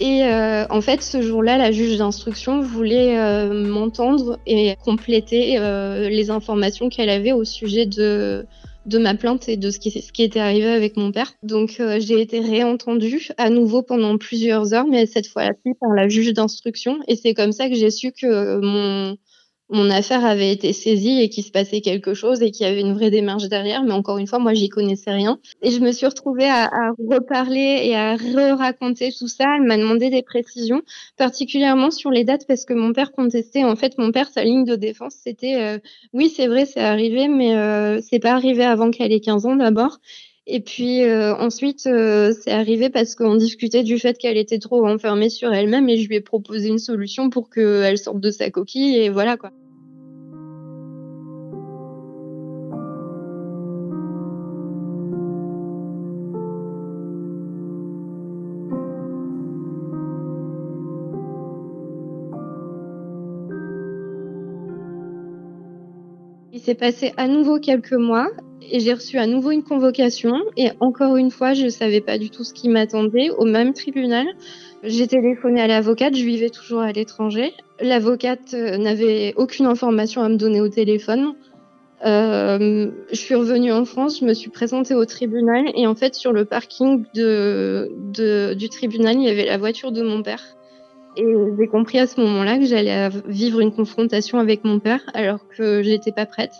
Et 0.00 0.24
euh, 0.24 0.66
en 0.70 0.80
fait, 0.80 1.02
ce 1.02 1.22
jour-là, 1.22 1.56
la 1.56 1.70
juge 1.70 1.98
d'instruction 1.98 2.60
voulait 2.60 3.18
euh, 3.18 3.66
m'entendre 3.66 4.38
et 4.46 4.74
compléter 4.84 5.56
euh, 5.58 6.08
les 6.08 6.30
informations 6.30 6.88
qu'elle 6.88 7.10
avait 7.10 7.32
au 7.32 7.44
sujet 7.44 7.86
de, 7.86 8.44
de 8.86 8.98
ma 8.98 9.14
plainte 9.14 9.48
et 9.48 9.56
de 9.56 9.70
ce 9.70 9.78
qui, 9.78 9.90
ce 9.90 10.12
qui 10.12 10.22
était 10.22 10.40
arrivé 10.40 10.66
avec 10.66 10.96
mon 10.96 11.12
père. 11.12 11.32
Donc, 11.42 11.80
j'ai 11.98 12.20
été 12.20 12.40
réentendue 12.40 13.28
à 13.38 13.50
nouveau 13.50 13.82
pendant 13.82 14.18
plusieurs 14.18 14.74
heures, 14.74 14.86
mais 14.86 15.06
cette 15.06 15.26
fois-ci 15.26 15.74
par 15.80 15.90
la 15.90 16.08
juge 16.08 16.32
d'instruction. 16.32 16.98
Et 17.08 17.16
c'est 17.16 17.34
comme 17.34 17.52
ça 17.52 17.68
que 17.68 17.74
j'ai 17.74 17.90
su 17.90 18.12
que 18.12 18.58
mon, 18.60 19.16
mon 19.70 19.90
affaire 19.90 20.24
avait 20.24 20.52
été 20.52 20.72
saisie 20.72 21.20
et 21.20 21.28
qu'il 21.28 21.44
se 21.44 21.50
passait 21.50 21.80
quelque 21.80 22.14
chose 22.14 22.42
et 22.42 22.50
qu'il 22.50 22.66
y 22.66 22.68
avait 22.68 22.80
une 22.80 22.92
vraie 22.92 23.10
démarche 23.10 23.48
derrière. 23.48 23.82
Mais 23.82 23.92
encore 23.92 24.18
une 24.18 24.26
fois, 24.26 24.38
moi, 24.38 24.52
j'y 24.54 24.68
connaissais 24.68 25.10
rien. 25.10 25.38
Et 25.62 25.70
je 25.70 25.80
me 25.80 25.90
suis 25.92 26.06
retrouvée 26.06 26.48
à, 26.48 26.64
à 26.64 26.92
reparler 26.98 27.80
et 27.82 27.96
à 27.96 28.14
re-raconter 28.16 29.10
tout 29.18 29.28
ça. 29.28 29.56
Elle 29.56 29.62
m'a 29.62 29.78
demandé 29.78 30.10
des 30.10 30.22
précisions, 30.22 30.82
particulièrement 31.16 31.90
sur 31.90 32.10
les 32.10 32.24
dates, 32.24 32.46
parce 32.46 32.64
que 32.64 32.74
mon 32.74 32.92
père 32.92 33.12
contestait. 33.12 33.64
En 33.64 33.76
fait, 33.76 33.96
mon 33.96 34.12
père, 34.12 34.28
sa 34.28 34.44
ligne 34.44 34.64
de 34.64 34.76
défense, 34.76 35.14
c'était 35.22 35.56
euh, 35.56 35.78
oui, 36.12 36.28
c'est 36.28 36.46
vrai, 36.46 36.66
c'est 36.66 36.80
arrivé, 36.80 37.28
mais 37.28 37.56
euh, 37.56 38.00
c'est 38.02 38.18
pas 38.18 38.32
arrivé 38.32 38.64
avant 38.64 38.90
qu'elle 38.90 39.12
ait 39.12 39.20
15 39.20 39.46
ans 39.46 39.56
d'abord. 39.56 39.98
Et 40.46 40.60
puis 40.60 41.02
euh, 41.04 41.34
ensuite, 41.34 41.86
euh, 41.86 42.34
c'est 42.38 42.50
arrivé 42.50 42.90
parce 42.90 43.14
qu'on 43.14 43.34
discutait 43.36 43.82
du 43.82 43.98
fait 43.98 44.18
qu'elle 44.18 44.36
était 44.36 44.58
trop 44.58 44.86
enfermée 44.86 45.30
sur 45.30 45.52
elle-même 45.54 45.88
et 45.88 45.96
je 45.96 46.06
lui 46.06 46.16
ai 46.16 46.20
proposé 46.20 46.68
une 46.68 46.78
solution 46.78 47.30
pour 47.30 47.48
qu'elle 47.48 47.96
sorte 47.96 48.20
de 48.20 48.30
sa 48.30 48.50
coquille 48.50 48.98
et 48.98 49.08
voilà 49.08 49.38
quoi. 49.38 49.52
Il 66.52 66.60
s'est 66.60 66.74
passé 66.74 67.12
à 67.16 67.28
nouveau 67.28 67.58
quelques 67.58 67.92
mois 67.92 68.28
et 68.70 68.80
j'ai 68.80 68.92
reçu 68.92 69.18
à 69.18 69.26
nouveau 69.26 69.50
une 69.50 69.62
convocation 69.62 70.34
et 70.56 70.70
encore 70.80 71.16
une 71.16 71.30
fois, 71.30 71.54
je 71.54 71.64
ne 71.64 71.68
savais 71.68 72.00
pas 72.00 72.18
du 72.18 72.30
tout 72.30 72.44
ce 72.44 72.52
qui 72.52 72.68
m'attendait 72.68 73.30
au 73.30 73.44
même 73.44 73.72
tribunal. 73.72 74.26
J'ai 74.82 75.06
téléphoné 75.06 75.60
à 75.60 75.66
l'avocate, 75.66 76.16
je 76.16 76.24
vivais 76.24 76.50
toujours 76.50 76.80
à 76.80 76.92
l'étranger. 76.92 77.52
L'avocate 77.80 78.54
euh, 78.54 78.76
n'avait 78.76 79.34
aucune 79.36 79.66
information 79.66 80.22
à 80.22 80.28
me 80.28 80.36
donner 80.36 80.60
au 80.60 80.68
téléphone. 80.68 81.34
Euh, 82.04 82.90
je 83.10 83.16
suis 83.16 83.34
revenue 83.34 83.72
en 83.72 83.84
France, 83.84 84.20
je 84.20 84.26
me 84.26 84.34
suis 84.34 84.50
présentée 84.50 84.94
au 84.94 85.06
tribunal 85.06 85.64
et 85.74 85.86
en 85.86 85.94
fait 85.94 86.14
sur 86.14 86.32
le 86.32 86.44
parking 86.44 87.04
du 87.14 88.68
tribunal, 88.68 89.14
il 89.16 89.22
y 89.22 89.30
avait 89.30 89.46
la 89.46 89.56
voiture 89.56 89.90
de 89.90 90.02
mon 90.02 90.22
père. 90.22 90.42
Et 91.16 91.24
j'ai 91.58 91.66
compris 91.68 91.98
à 91.98 92.06
ce 92.06 92.20
moment-là 92.20 92.58
que 92.58 92.66
j'allais 92.66 93.08
vivre 93.26 93.60
une 93.60 93.72
confrontation 93.72 94.38
avec 94.38 94.64
mon 94.64 94.80
père 94.80 95.00
alors 95.14 95.46
que 95.48 95.82
j'étais 95.82 96.12
pas 96.12 96.26
prête. 96.26 96.52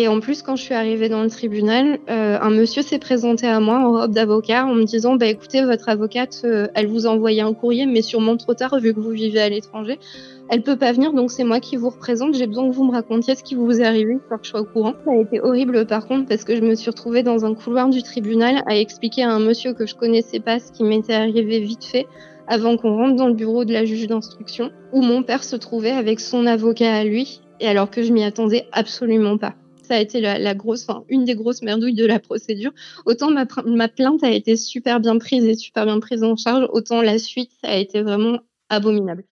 Et 0.00 0.06
en 0.06 0.20
plus, 0.20 0.42
quand 0.42 0.54
je 0.54 0.62
suis 0.62 0.74
arrivée 0.74 1.08
dans 1.08 1.24
le 1.24 1.28
tribunal, 1.28 1.98
euh, 2.08 2.38
un 2.40 2.50
monsieur 2.50 2.82
s'est 2.82 3.00
présenté 3.00 3.48
à 3.48 3.58
moi 3.58 3.80
en 3.80 3.90
robe 3.90 4.12
d'avocat 4.12 4.64
en 4.64 4.72
me 4.72 4.84
disant 4.84 5.16
bah, 5.16 5.26
écoutez, 5.26 5.64
votre 5.64 5.88
avocate, 5.88 6.42
euh, 6.44 6.68
elle 6.76 6.86
vous 6.86 7.08
a 7.08 7.10
envoyé 7.10 7.40
un 7.40 7.52
courrier, 7.52 7.84
mais 7.84 8.00
sûrement 8.00 8.36
trop 8.36 8.54
tard 8.54 8.78
vu 8.78 8.94
que 8.94 9.00
vous 9.00 9.10
vivez 9.10 9.40
à 9.40 9.48
l'étranger. 9.48 9.98
Elle 10.50 10.62
peut 10.62 10.76
pas 10.76 10.92
venir, 10.92 11.12
donc 11.14 11.32
c'est 11.32 11.42
moi 11.42 11.58
qui 11.58 11.74
vous 11.76 11.90
représente. 11.90 12.36
J'ai 12.36 12.46
besoin 12.46 12.70
que 12.70 12.76
vous 12.76 12.84
me 12.84 12.92
racontiez 12.92 13.34
ce 13.34 13.42
qui 13.42 13.56
vous 13.56 13.80
est 13.80 13.84
arrivé 13.84 14.18
pour 14.28 14.38
que 14.38 14.44
je 14.44 14.50
sois 14.50 14.60
au 14.60 14.66
courant. 14.66 14.94
Ça 15.04 15.10
a 15.10 15.16
été 15.16 15.40
horrible 15.40 15.84
par 15.84 16.06
contre 16.06 16.28
parce 16.28 16.44
que 16.44 16.54
je 16.54 16.60
me 16.60 16.76
suis 16.76 16.90
retrouvée 16.90 17.24
dans 17.24 17.44
un 17.44 17.54
couloir 17.54 17.88
du 17.88 18.04
tribunal 18.04 18.62
à 18.68 18.76
expliquer 18.76 19.24
à 19.24 19.32
un 19.32 19.40
monsieur 19.40 19.72
que 19.74 19.84
je 19.84 19.96
connaissais 19.96 20.38
pas 20.38 20.60
ce 20.60 20.70
qui 20.70 20.84
m'était 20.84 21.14
arrivé 21.14 21.58
vite 21.58 21.84
fait 21.84 22.06
avant 22.46 22.76
qu'on 22.76 22.94
rentre 22.94 23.16
dans 23.16 23.26
le 23.26 23.34
bureau 23.34 23.64
de 23.64 23.72
la 23.72 23.84
juge 23.84 24.06
d'instruction 24.06 24.70
où 24.92 25.02
mon 25.02 25.24
père 25.24 25.42
se 25.42 25.56
trouvait 25.56 25.90
avec 25.90 26.20
son 26.20 26.46
avocat 26.46 26.94
à 26.94 27.02
lui 27.02 27.40
et 27.58 27.66
alors 27.66 27.90
que 27.90 28.04
je 28.04 28.12
m'y 28.12 28.22
attendais 28.22 28.68
absolument 28.70 29.38
pas 29.38 29.54
ça 29.88 29.94
a 29.94 29.98
été 29.98 30.20
la, 30.20 30.54
grosse, 30.54 30.86
une 31.08 31.24
des 31.24 31.34
grosses 31.34 31.62
merdouilles 31.62 31.94
de 31.94 32.04
la 32.04 32.18
procédure. 32.20 32.72
Autant 33.06 33.30
ma, 33.30 33.88
plainte 33.88 34.22
a 34.22 34.30
été 34.30 34.56
super 34.56 35.00
bien 35.00 35.18
prise 35.18 35.44
et 35.44 35.54
super 35.54 35.86
bien 35.86 35.98
prise 35.98 36.22
en 36.22 36.36
charge, 36.36 36.68
autant 36.72 37.00
la 37.00 37.18
suite, 37.18 37.52
a 37.62 37.76
été 37.76 38.02
vraiment 38.02 38.38
abominable. 38.68 39.24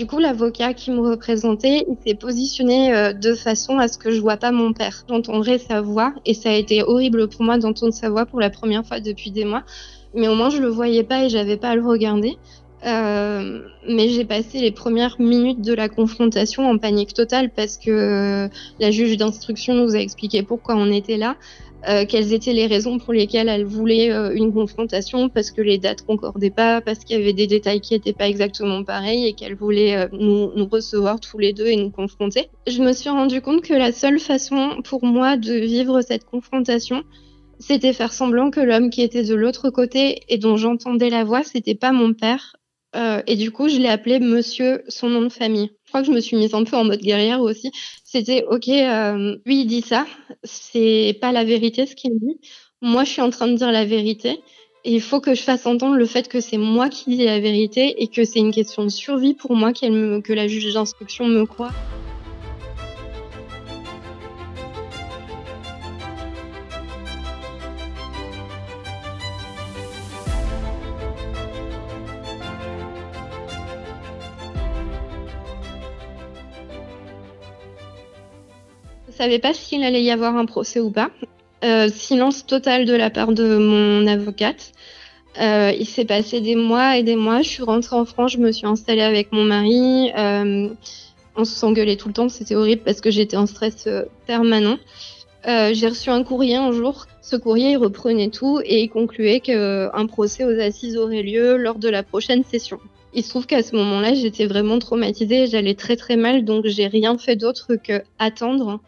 Du 0.00 0.06
coup, 0.06 0.18
l'avocat 0.18 0.72
qui 0.72 0.90
me 0.90 1.00
représentait, 1.00 1.84
il 1.86 1.94
s'est 2.02 2.14
positionné 2.14 2.94
euh, 2.94 3.12
de 3.12 3.34
façon 3.34 3.76
à 3.76 3.86
ce 3.86 3.98
que 3.98 4.10
je 4.10 4.18
vois 4.18 4.38
pas 4.38 4.50
mon 4.50 4.72
père. 4.72 5.04
J'entendrais 5.06 5.58
sa 5.58 5.82
voix 5.82 6.14
et 6.24 6.32
ça 6.32 6.48
a 6.48 6.54
été 6.54 6.82
horrible 6.82 7.28
pour 7.28 7.42
moi 7.42 7.58
d'entendre 7.58 7.92
sa 7.92 8.08
voix 8.08 8.24
pour 8.24 8.40
la 8.40 8.48
première 8.48 8.82
fois 8.82 9.00
depuis 9.00 9.30
des 9.30 9.44
mois. 9.44 9.62
Mais 10.14 10.26
au 10.26 10.34
moins, 10.34 10.48
je 10.48 10.56
le 10.56 10.68
voyais 10.68 11.02
pas 11.02 11.24
et 11.24 11.28
j'avais 11.28 11.58
pas 11.58 11.68
à 11.68 11.74
le 11.74 11.84
regarder. 11.84 12.38
Euh, 12.86 13.60
mais 13.86 14.08
j'ai 14.08 14.24
passé 14.24 14.60
les 14.60 14.70
premières 14.70 15.20
minutes 15.20 15.60
de 15.60 15.74
la 15.74 15.90
confrontation 15.90 16.66
en 16.66 16.78
panique 16.78 17.12
totale 17.12 17.50
parce 17.50 17.76
que 17.76 17.90
euh, 17.90 18.48
la 18.78 18.90
juge 18.90 19.18
d'instruction 19.18 19.74
nous 19.74 19.94
a 19.94 19.98
expliqué 19.98 20.42
pourquoi 20.42 20.76
on 20.76 20.90
était 20.90 21.18
là. 21.18 21.36
Euh, 21.88 22.04
quelles 22.06 22.32
étaient 22.32 22.52
les 22.52 22.66
raisons 22.66 22.98
pour 22.98 23.12
lesquelles 23.12 23.48
elle 23.48 23.64
voulait 23.64 24.12
euh, 24.12 24.34
une 24.34 24.52
confrontation, 24.52 25.28
parce 25.28 25.50
que 25.50 25.62
les 25.62 25.78
dates 25.78 26.04
concordaient 26.04 26.50
pas, 26.50 26.80
parce 26.80 27.00
qu'il 27.00 27.18
y 27.18 27.22
avait 27.22 27.32
des 27.32 27.46
détails 27.46 27.80
qui 27.80 27.94
étaient 27.94 28.12
pas 28.12 28.28
exactement 28.28 28.84
pareils 28.84 29.26
et 29.26 29.32
qu'elle 29.32 29.54
voulait 29.54 29.96
euh, 29.96 30.08
nous, 30.12 30.52
nous, 30.54 30.66
recevoir 30.66 31.20
tous 31.20 31.38
les 31.38 31.52
deux 31.52 31.66
et 31.66 31.76
nous 31.76 31.90
confronter. 31.90 32.48
Je 32.66 32.82
me 32.82 32.92
suis 32.92 33.08
rendu 33.08 33.40
compte 33.40 33.62
que 33.62 33.72
la 33.72 33.92
seule 33.92 34.20
façon 34.20 34.82
pour 34.84 35.04
moi 35.04 35.36
de 35.38 35.54
vivre 35.54 36.02
cette 36.02 36.24
confrontation, 36.24 37.02
c'était 37.58 37.94
faire 37.94 38.12
semblant 38.12 38.50
que 38.50 38.60
l'homme 38.60 38.90
qui 38.90 39.02
était 39.02 39.24
de 39.24 39.34
l'autre 39.34 39.70
côté 39.70 40.22
et 40.28 40.36
dont 40.36 40.56
j'entendais 40.56 41.10
la 41.10 41.24
voix, 41.24 41.44
c'était 41.44 41.74
pas 41.74 41.92
mon 41.92 42.12
père. 42.14 42.56
et 43.26 43.36
du 43.36 43.50
coup, 43.50 43.68
je 43.68 43.78
l'ai 43.78 43.88
appelé 43.88 44.18
Monsieur, 44.18 44.82
son 44.88 45.08
nom 45.08 45.22
de 45.22 45.28
famille. 45.28 45.70
Je 45.90 45.92
crois 45.92 46.02
que 46.02 46.06
je 46.06 46.12
me 46.12 46.20
suis 46.20 46.36
mise 46.36 46.54
un 46.54 46.62
peu 46.62 46.76
en 46.76 46.84
mode 46.84 47.00
guerrière 47.00 47.40
aussi. 47.40 47.72
C'était 48.04 48.44
ok, 48.48 48.68
euh, 48.68 49.36
lui 49.44 49.62
il 49.62 49.66
dit 49.66 49.82
ça, 49.82 50.06
c'est 50.44 51.18
pas 51.20 51.32
la 51.32 51.42
vérité 51.42 51.84
ce 51.84 51.96
qu'il 51.96 52.16
dit. 52.16 52.38
Moi 52.80 53.02
je 53.02 53.10
suis 53.10 53.22
en 53.22 53.30
train 53.30 53.48
de 53.48 53.56
dire 53.56 53.72
la 53.72 53.84
vérité. 53.84 54.40
Et 54.84 54.94
il 54.94 55.00
faut 55.00 55.20
que 55.20 55.34
je 55.34 55.42
fasse 55.42 55.66
entendre 55.66 55.96
le 55.96 56.06
fait 56.06 56.28
que 56.28 56.40
c'est 56.40 56.58
moi 56.58 56.88
qui 56.88 57.16
dis 57.16 57.24
la 57.24 57.40
vérité 57.40 58.00
et 58.00 58.06
que 58.06 58.24
c'est 58.24 58.38
une 58.38 58.52
question 58.52 58.84
de 58.84 58.88
survie 58.88 59.34
pour 59.34 59.56
moi 59.56 59.72
que 59.72 60.32
la 60.32 60.46
juge 60.46 60.72
d'instruction 60.72 61.26
me 61.26 61.44
croit. 61.44 61.72
Savais 79.22 79.38
pas 79.38 79.52
s'il 79.52 79.84
allait 79.84 80.02
y 80.02 80.10
avoir 80.10 80.36
un 80.36 80.46
procès 80.46 80.80
ou 80.80 80.90
pas. 80.90 81.10
Euh, 81.62 81.88
silence 81.88 82.46
total 82.46 82.86
de 82.86 82.94
la 82.94 83.10
part 83.10 83.32
de 83.32 83.58
mon 83.58 84.06
avocate. 84.06 84.72
Euh, 85.38 85.72
il 85.78 85.86
s'est 85.86 86.06
passé 86.06 86.40
des 86.40 86.56
mois 86.56 86.96
et 86.96 87.02
des 87.02 87.16
mois. 87.16 87.42
Je 87.42 87.48
suis 87.48 87.62
rentrée 87.62 87.96
en 87.96 88.06
France, 88.06 88.32
je 88.32 88.38
me 88.38 88.50
suis 88.50 88.66
installée 88.66 89.02
avec 89.02 89.30
mon 89.32 89.44
mari. 89.44 90.10
Euh, 90.16 90.68
on 91.36 91.44
s'engueulait 91.44 91.96
tout 91.96 92.08
le 92.08 92.14
temps, 92.14 92.28
c'était 92.30 92.54
horrible 92.54 92.82
parce 92.82 93.02
que 93.02 93.10
j'étais 93.10 93.36
en 93.36 93.46
stress 93.46 93.88
permanent. 94.26 94.78
Euh, 95.46 95.70
j'ai 95.72 95.88
reçu 95.88 96.10
un 96.10 96.22
courrier 96.22 96.56
un 96.56 96.72
jour. 96.72 97.06
Ce 97.22 97.36
courrier, 97.36 97.72
il 97.72 97.76
reprenait 97.76 98.30
tout 98.30 98.60
et 98.64 98.82
il 98.82 98.88
concluait 98.88 99.40
qu'un 99.40 100.06
procès 100.06 100.44
aux 100.44 100.58
assises 100.58 100.96
aurait 100.96 101.22
lieu 101.22 101.56
lors 101.56 101.78
de 101.78 101.88
la 101.88 102.02
prochaine 102.02 102.42
session. 102.44 102.78
Il 103.12 103.22
se 103.22 103.30
trouve 103.30 103.46
qu'à 103.46 103.62
ce 103.62 103.76
moment-là, 103.76 104.14
j'étais 104.14 104.46
vraiment 104.46 104.78
traumatisée, 104.78 105.46
j'allais 105.46 105.74
très 105.74 105.96
très 105.96 106.16
mal, 106.16 106.44
donc 106.44 106.66
j'ai 106.66 106.86
rien 106.86 107.18
fait 107.18 107.36
d'autre 107.36 107.74
que 107.76 108.02
attendre. 108.18 108.80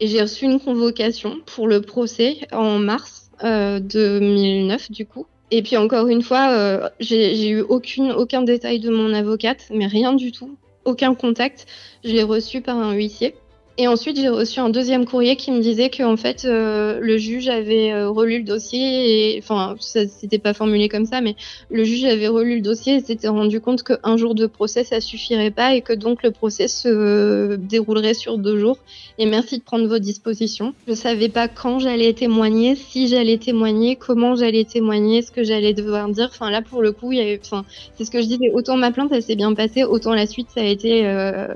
Et 0.00 0.06
j'ai 0.08 0.20
reçu 0.20 0.44
une 0.44 0.60
convocation 0.60 1.38
pour 1.46 1.68
le 1.68 1.80
procès 1.80 2.38
en 2.52 2.78
mars 2.78 3.30
euh, 3.44 3.80
2009 3.80 4.90
du 4.90 5.06
coup. 5.06 5.26
Et 5.50 5.62
puis 5.62 5.76
encore 5.76 6.08
une 6.08 6.22
fois, 6.22 6.50
euh, 6.50 6.88
j'ai 6.98 7.48
eu 7.48 7.60
aucune, 7.60 8.10
aucun 8.12 8.42
détail 8.42 8.80
de 8.80 8.90
mon 8.90 9.14
avocate, 9.14 9.66
mais 9.70 9.86
rien 9.86 10.12
du 10.12 10.32
tout, 10.32 10.56
aucun 10.84 11.14
contact. 11.14 11.66
Je 12.04 12.10
l'ai 12.10 12.24
reçu 12.24 12.60
par 12.60 12.76
un 12.76 12.92
huissier. 12.92 13.34
Et 13.78 13.88
ensuite, 13.88 14.18
j'ai 14.18 14.30
reçu 14.30 14.58
un 14.58 14.70
deuxième 14.70 15.04
courrier 15.04 15.36
qui 15.36 15.52
me 15.52 15.60
disait 15.60 15.90
que 15.90 16.02
en 16.02 16.16
fait, 16.16 16.46
euh, 16.46 16.98
le 16.98 17.18
juge 17.18 17.48
avait 17.48 17.92
euh, 17.92 18.08
relu 18.08 18.38
le 18.38 18.44
dossier 18.44 19.34
et 19.34 19.38
enfin, 19.38 19.76
c'était 19.80 20.38
pas 20.38 20.54
formulé 20.54 20.88
comme 20.88 21.04
ça, 21.04 21.20
mais 21.20 21.36
le 21.68 21.84
juge 21.84 22.04
avait 22.04 22.28
relu 22.28 22.56
le 22.56 22.62
dossier 22.62 22.94
et 22.94 23.00
s'était 23.00 23.28
rendu 23.28 23.60
compte 23.60 23.82
qu'un 23.82 24.16
jour 24.16 24.34
de 24.34 24.46
procès 24.46 24.82
ça 24.82 25.02
suffirait 25.02 25.50
pas 25.50 25.74
et 25.74 25.82
que 25.82 25.92
donc 25.92 26.22
le 26.22 26.30
procès 26.30 26.68
se 26.68 27.56
déroulerait 27.56 28.14
sur 28.14 28.38
deux 28.38 28.58
jours. 28.58 28.78
Et 29.18 29.26
merci 29.26 29.58
de 29.58 29.62
prendre 29.62 29.86
vos 29.86 29.98
dispositions. 29.98 30.72
Je 30.88 30.94
savais 30.94 31.28
pas 31.28 31.46
quand 31.46 31.78
j'allais 31.78 32.14
témoigner, 32.14 32.76
si 32.76 33.08
j'allais 33.08 33.36
témoigner, 33.36 33.96
comment 33.96 34.36
j'allais 34.36 34.64
témoigner, 34.64 35.20
ce 35.20 35.30
que 35.30 35.44
j'allais 35.44 35.74
devoir 35.74 36.08
dire. 36.08 36.30
Enfin 36.32 36.50
là, 36.50 36.62
pour 36.62 36.80
le 36.80 36.92
coup, 36.92 37.12
il 37.12 37.18
y 37.18 37.20
avait, 37.20 37.38
enfin, 37.44 37.66
c'est 37.98 38.06
ce 38.06 38.10
que 38.10 38.22
je 38.22 38.26
disais. 38.26 38.50
Autant 38.54 38.78
ma 38.78 38.90
plainte, 38.90 39.10
elle 39.12 39.22
s'est 39.22 39.36
bien 39.36 39.52
passée, 39.52 39.84
autant 39.84 40.14
la 40.14 40.26
suite, 40.26 40.48
ça 40.54 40.62
a 40.62 40.64
été 40.64 41.06
euh, 41.06 41.48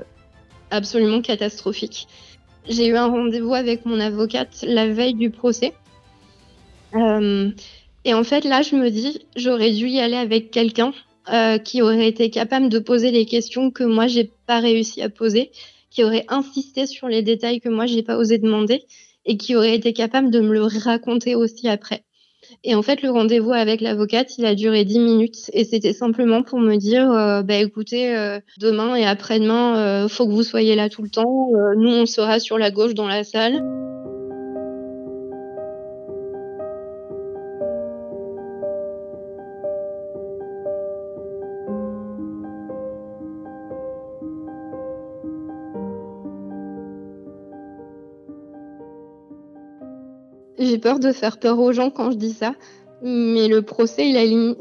absolument 0.71 1.21
catastrophique. 1.21 2.07
J'ai 2.67 2.87
eu 2.87 2.95
un 2.95 3.07
rendez-vous 3.07 3.53
avec 3.53 3.85
mon 3.85 3.99
avocate 3.99 4.63
la 4.63 4.87
veille 4.87 5.15
du 5.15 5.29
procès. 5.29 5.73
Euh, 6.95 7.49
et 8.05 8.13
en 8.13 8.23
fait, 8.23 8.43
là, 8.43 8.61
je 8.61 8.75
me 8.75 8.89
dis, 8.89 9.25
j'aurais 9.35 9.71
dû 9.71 9.87
y 9.87 9.99
aller 9.99 10.15
avec 10.15 10.51
quelqu'un 10.51 10.93
euh, 11.31 11.57
qui 11.57 11.81
aurait 11.81 12.07
été 12.07 12.29
capable 12.29 12.69
de 12.69 12.79
poser 12.79 13.11
les 13.11 13.25
questions 13.25 13.71
que 13.71 13.83
moi, 13.83 14.07
j'ai 14.07 14.31
pas 14.47 14.59
réussi 14.59 15.01
à 15.01 15.09
poser, 15.09 15.51
qui 15.89 16.03
aurait 16.03 16.25
insisté 16.27 16.87
sur 16.87 17.07
les 17.07 17.21
détails 17.21 17.61
que 17.61 17.69
moi, 17.69 17.85
j'ai 17.85 18.03
pas 18.03 18.17
osé 18.17 18.37
demander 18.37 18.83
et 19.25 19.37
qui 19.37 19.55
aurait 19.55 19.75
été 19.75 19.93
capable 19.93 20.31
de 20.31 20.39
me 20.39 20.53
le 20.53 20.63
raconter 20.63 21.35
aussi 21.35 21.67
après. 21.67 22.03
Et 22.63 22.75
en 22.75 22.83
fait, 22.83 23.01
le 23.01 23.09
rendez-vous 23.09 23.53
avec 23.53 23.81
l'avocate, 23.81 24.37
il 24.37 24.45
a 24.45 24.53
duré 24.53 24.85
10 24.85 24.99
minutes 24.99 25.49
et 25.53 25.63
c'était 25.63 25.93
simplement 25.93 26.43
pour 26.43 26.59
me 26.59 26.75
dire, 26.75 27.09
euh, 27.11 27.41
bah 27.41 27.55
écoutez, 27.55 28.15
euh, 28.15 28.39
demain 28.59 28.95
et 28.95 29.05
après-demain, 29.05 29.77
euh, 29.77 30.07
faut 30.07 30.27
que 30.27 30.31
vous 30.31 30.43
soyez 30.43 30.75
là 30.75 30.87
tout 30.87 31.01
le 31.01 31.09
temps. 31.09 31.49
Nous, 31.75 31.89
on 31.89 32.05
sera 32.05 32.39
sur 32.39 32.59
la 32.59 32.69
gauche 32.69 32.93
dans 32.93 33.07
la 33.07 33.23
salle. 33.23 33.63
Peur 50.81 50.99
de 50.99 51.13
faire 51.13 51.39
peur 51.39 51.59
aux 51.59 51.71
gens 51.71 51.89
quand 51.89 52.11
je 52.11 52.17
dis 52.17 52.33
ça, 52.33 52.53
mais 53.01 53.47
le 53.47 53.61
procès, 53.61 54.09
il 54.09 54.17
a 54.17 54.25
limite, 54.25 54.57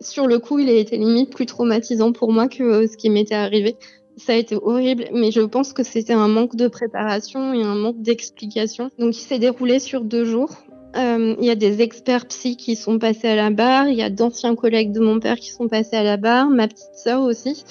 sur 0.00 0.26
le 0.26 0.38
coup, 0.38 0.58
il 0.58 0.68
a 0.68 0.72
été 0.72 0.96
limite 0.96 1.30
plus 1.30 1.46
traumatisant 1.46 2.12
pour 2.12 2.32
moi 2.32 2.48
que 2.48 2.86
ce 2.86 2.96
qui 2.96 3.10
m'était 3.10 3.34
arrivé. 3.34 3.76
Ça 4.16 4.32
a 4.32 4.36
été 4.36 4.56
horrible, 4.56 5.06
mais 5.12 5.30
je 5.30 5.40
pense 5.40 5.72
que 5.72 5.82
c'était 5.82 6.12
un 6.12 6.28
manque 6.28 6.56
de 6.56 6.68
préparation 6.68 7.52
et 7.52 7.62
un 7.62 7.74
manque 7.74 8.00
d'explication. 8.00 8.90
Donc, 8.98 9.16
il 9.16 9.20
s'est 9.20 9.38
déroulé 9.38 9.78
sur 9.78 10.04
deux 10.04 10.24
jours. 10.24 10.50
Euh, 10.96 11.34
il 11.40 11.44
y 11.44 11.50
a 11.50 11.56
des 11.56 11.82
experts 11.82 12.26
psy 12.26 12.56
qui 12.56 12.76
sont 12.76 13.00
passés 13.00 13.28
à 13.28 13.34
la 13.34 13.50
barre, 13.50 13.88
il 13.88 13.96
y 13.96 14.02
a 14.02 14.10
d'anciens 14.10 14.54
collègues 14.54 14.92
de 14.92 15.00
mon 15.00 15.18
père 15.18 15.36
qui 15.36 15.50
sont 15.50 15.66
passés 15.66 15.96
à 15.96 16.04
la 16.04 16.16
barre, 16.16 16.48
ma 16.50 16.68
petite 16.68 16.94
sœur 16.94 17.22
aussi 17.22 17.64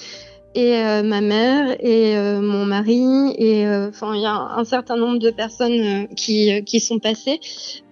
et 0.54 0.76
euh, 0.76 1.02
ma 1.02 1.20
mère 1.20 1.76
et 1.80 2.16
euh, 2.16 2.40
mon 2.40 2.64
mari 2.64 3.02
et 3.38 3.66
enfin 3.66 4.14
il 4.14 4.22
y 4.22 4.26
a 4.26 4.34
un 4.34 4.64
certain 4.64 4.96
nombre 4.96 5.18
de 5.18 5.30
personnes 5.30 6.08
qui 6.14 6.62
qui 6.64 6.80
sont 6.80 6.98
passées. 6.98 7.40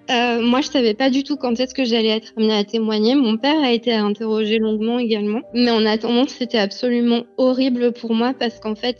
moi, 0.08 0.60
je 0.60 0.68
savais 0.68 0.94
pas 0.94 1.10
du 1.10 1.22
tout 1.24 1.36
quand 1.36 1.58
est-ce 1.58 1.74
que 1.74 1.84
j'allais 1.84 2.16
être 2.16 2.32
amenée 2.36 2.54
à 2.54 2.64
témoigner. 2.64 3.14
Mon 3.14 3.36
père 3.38 3.58
a 3.62 3.72
été 3.72 3.92
interrogé 3.92 4.58
longuement 4.58 4.98
également, 4.98 5.40
mais 5.54 5.70
en 5.70 5.86
attendant, 5.86 6.26
c'était 6.26 6.58
absolument 6.58 7.22
horrible 7.38 7.92
pour 7.92 8.14
moi 8.14 8.34
parce 8.38 8.58
qu'en 8.60 8.74
fait, 8.74 8.98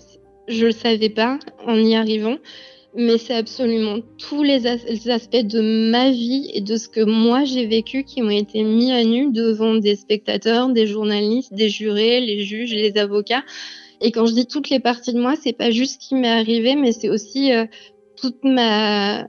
je 0.49 0.67
le 0.67 0.73
savais 0.73 1.11
pas 1.11 1.39
en 1.67 1.77
y 1.77 1.95
arrivant 1.95 2.37
mais 2.95 3.19
c'est 3.19 3.35
absolument 3.35 3.99
tous 4.19 4.43
les, 4.43 4.67
as 4.67 4.85
les, 4.85 5.09
aspects 5.09 5.37
de 5.37 5.91
ma 5.91 6.11
vie 6.11 6.51
et 6.53 6.61
de 6.61 6.77
ce 6.77 6.89
que 6.89 7.01
moi 7.01 7.45
j'ai 7.45 7.67
vécu 7.67 8.05
qui 8.05 8.23
ont 8.23 8.31
été 8.31 8.63
mis 8.63 8.93
à 8.93 9.05
nu 9.05 9.31
devant 9.33 9.75
des 9.75 9.97
spectateurs, 9.97 10.69
des 10.69 10.87
journalistes, 10.87 11.55
des 11.55 11.69
jurés, 11.69 12.21
les 12.21 12.45
juges, 12.45 12.73
les 12.73 12.97
avocats. 12.99 13.45
Et 14.01 14.11
quand 14.11 14.27
je 14.27 14.35
dis 14.35 14.47
toutes 14.47 14.69
les 14.69 14.81
parties 14.81 15.13
de 15.13 15.21
moi, 15.21 15.35
c'est 15.41 15.53
pas 15.53 15.71
juste 15.71 16.03
ce 16.03 16.09
qui 16.09 16.15
m'est 16.17 16.29
arrivé, 16.29 16.75
mais 16.75 16.93
c'est 16.93 17.09
aussi 17.09 17.53
euh, 17.53 17.65
toute 18.17 18.45
ma 18.45 19.27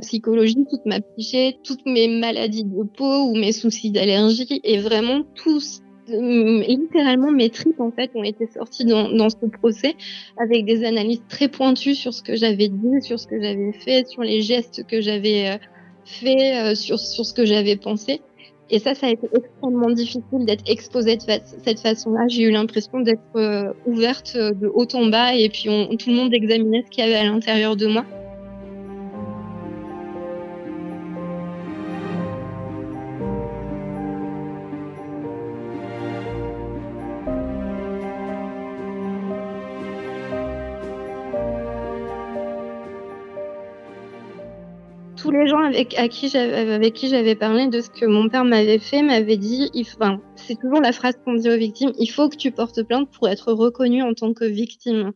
psychologie, 0.00 0.66
toute 0.68 0.86
ma 0.86 1.00
psyché, 1.00 1.58
toutes 1.64 1.84
mes 1.86 2.08
maladies 2.08 2.64
de 2.64 2.82
peau 2.96 3.24
ou 3.24 3.36
mes 3.36 3.52
soucis 3.52 3.90
d'allergie 3.90 4.60
et 4.64 4.78
vraiment 4.78 5.22
tout 5.34 5.60
littéralement 6.08 7.30
mes 7.30 7.50
tripes 7.50 7.80
en 7.80 7.90
fait 7.90 8.10
ont 8.14 8.24
été 8.24 8.46
sorties 8.46 8.84
dans, 8.84 9.10
dans, 9.10 9.30
ce 9.30 9.46
procès 9.46 9.94
avec 10.36 10.64
des 10.64 10.84
analyses 10.84 11.22
très 11.28 11.48
pointues 11.48 11.94
sur 11.94 12.12
ce 12.12 12.22
que 12.22 12.36
j'avais 12.36 12.68
dit, 12.68 13.02
sur 13.02 13.18
ce 13.18 13.26
que 13.26 13.40
j'avais 13.40 13.72
fait, 13.72 14.06
sur 14.06 14.22
les 14.22 14.42
gestes 14.42 14.86
que 14.86 15.00
j'avais 15.00 15.50
euh, 15.50 15.58
fait, 16.04 16.56
euh, 16.56 16.74
sur, 16.74 16.98
sur 16.98 17.24
ce 17.24 17.32
que 17.32 17.44
j'avais 17.44 17.76
pensé. 17.76 18.20
Et 18.70 18.78
ça, 18.78 18.94
ça 18.94 19.06
a 19.06 19.10
été 19.10 19.28
extrêmement 19.36 19.90
difficile 19.90 20.46
d'être 20.46 20.64
exposée 20.66 21.16
de 21.16 21.22
cette 21.62 21.80
façon-là. 21.80 22.26
J'ai 22.28 22.44
eu 22.44 22.50
l'impression 22.50 23.00
d'être 23.00 23.20
euh, 23.36 23.72
ouverte 23.86 24.36
de 24.36 24.70
haut 24.72 24.88
en 24.94 25.06
bas 25.06 25.34
et 25.34 25.48
puis 25.50 25.68
on, 25.68 25.94
tout 25.96 26.10
le 26.10 26.16
monde 26.16 26.32
examinait 26.32 26.82
ce 26.86 26.90
qu'il 26.90 27.04
y 27.04 27.06
avait 27.06 27.16
à 27.16 27.24
l'intérieur 27.24 27.76
de 27.76 27.86
moi. 27.86 28.06
Avec, 45.74 45.98
à 45.98 46.08
qui 46.08 46.36
avec 46.36 46.94
qui 46.94 47.08
j'avais 47.08 47.34
parlé 47.34 47.66
de 47.66 47.80
ce 47.80 47.90
que 47.90 48.06
mon 48.06 48.28
père 48.28 48.44
m'avait 48.44 48.78
fait 48.78 49.02
m'avaient 49.02 49.36
dit, 49.36 49.70
enfin, 49.78 50.20
c'est 50.36 50.58
toujours 50.58 50.80
la 50.80 50.92
phrase 50.92 51.16
qu'on 51.24 51.34
dit 51.34 51.50
aux 51.50 51.56
victimes, 51.56 51.92
il 51.98 52.06
faut 52.06 52.28
que 52.28 52.36
tu 52.36 52.50
portes 52.52 52.82
plainte 52.82 53.10
pour 53.10 53.28
être 53.28 53.52
reconnue 53.52 54.02
en 54.02 54.14
tant 54.14 54.32
que 54.32 54.44
victime. 54.44 55.12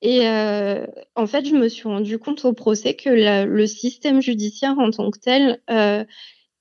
Et 0.00 0.28
euh, 0.28 0.86
en 1.16 1.26
fait, 1.26 1.44
je 1.46 1.54
me 1.54 1.68
suis 1.68 1.88
rendu 1.88 2.18
compte 2.18 2.44
au 2.44 2.52
procès 2.52 2.94
que 2.94 3.08
le 3.44 3.66
système 3.66 4.20
judiciaire 4.20 4.78
en 4.78 4.90
tant 4.90 5.10
que 5.10 5.18
tel, 5.18 5.60
euh, 5.70 6.04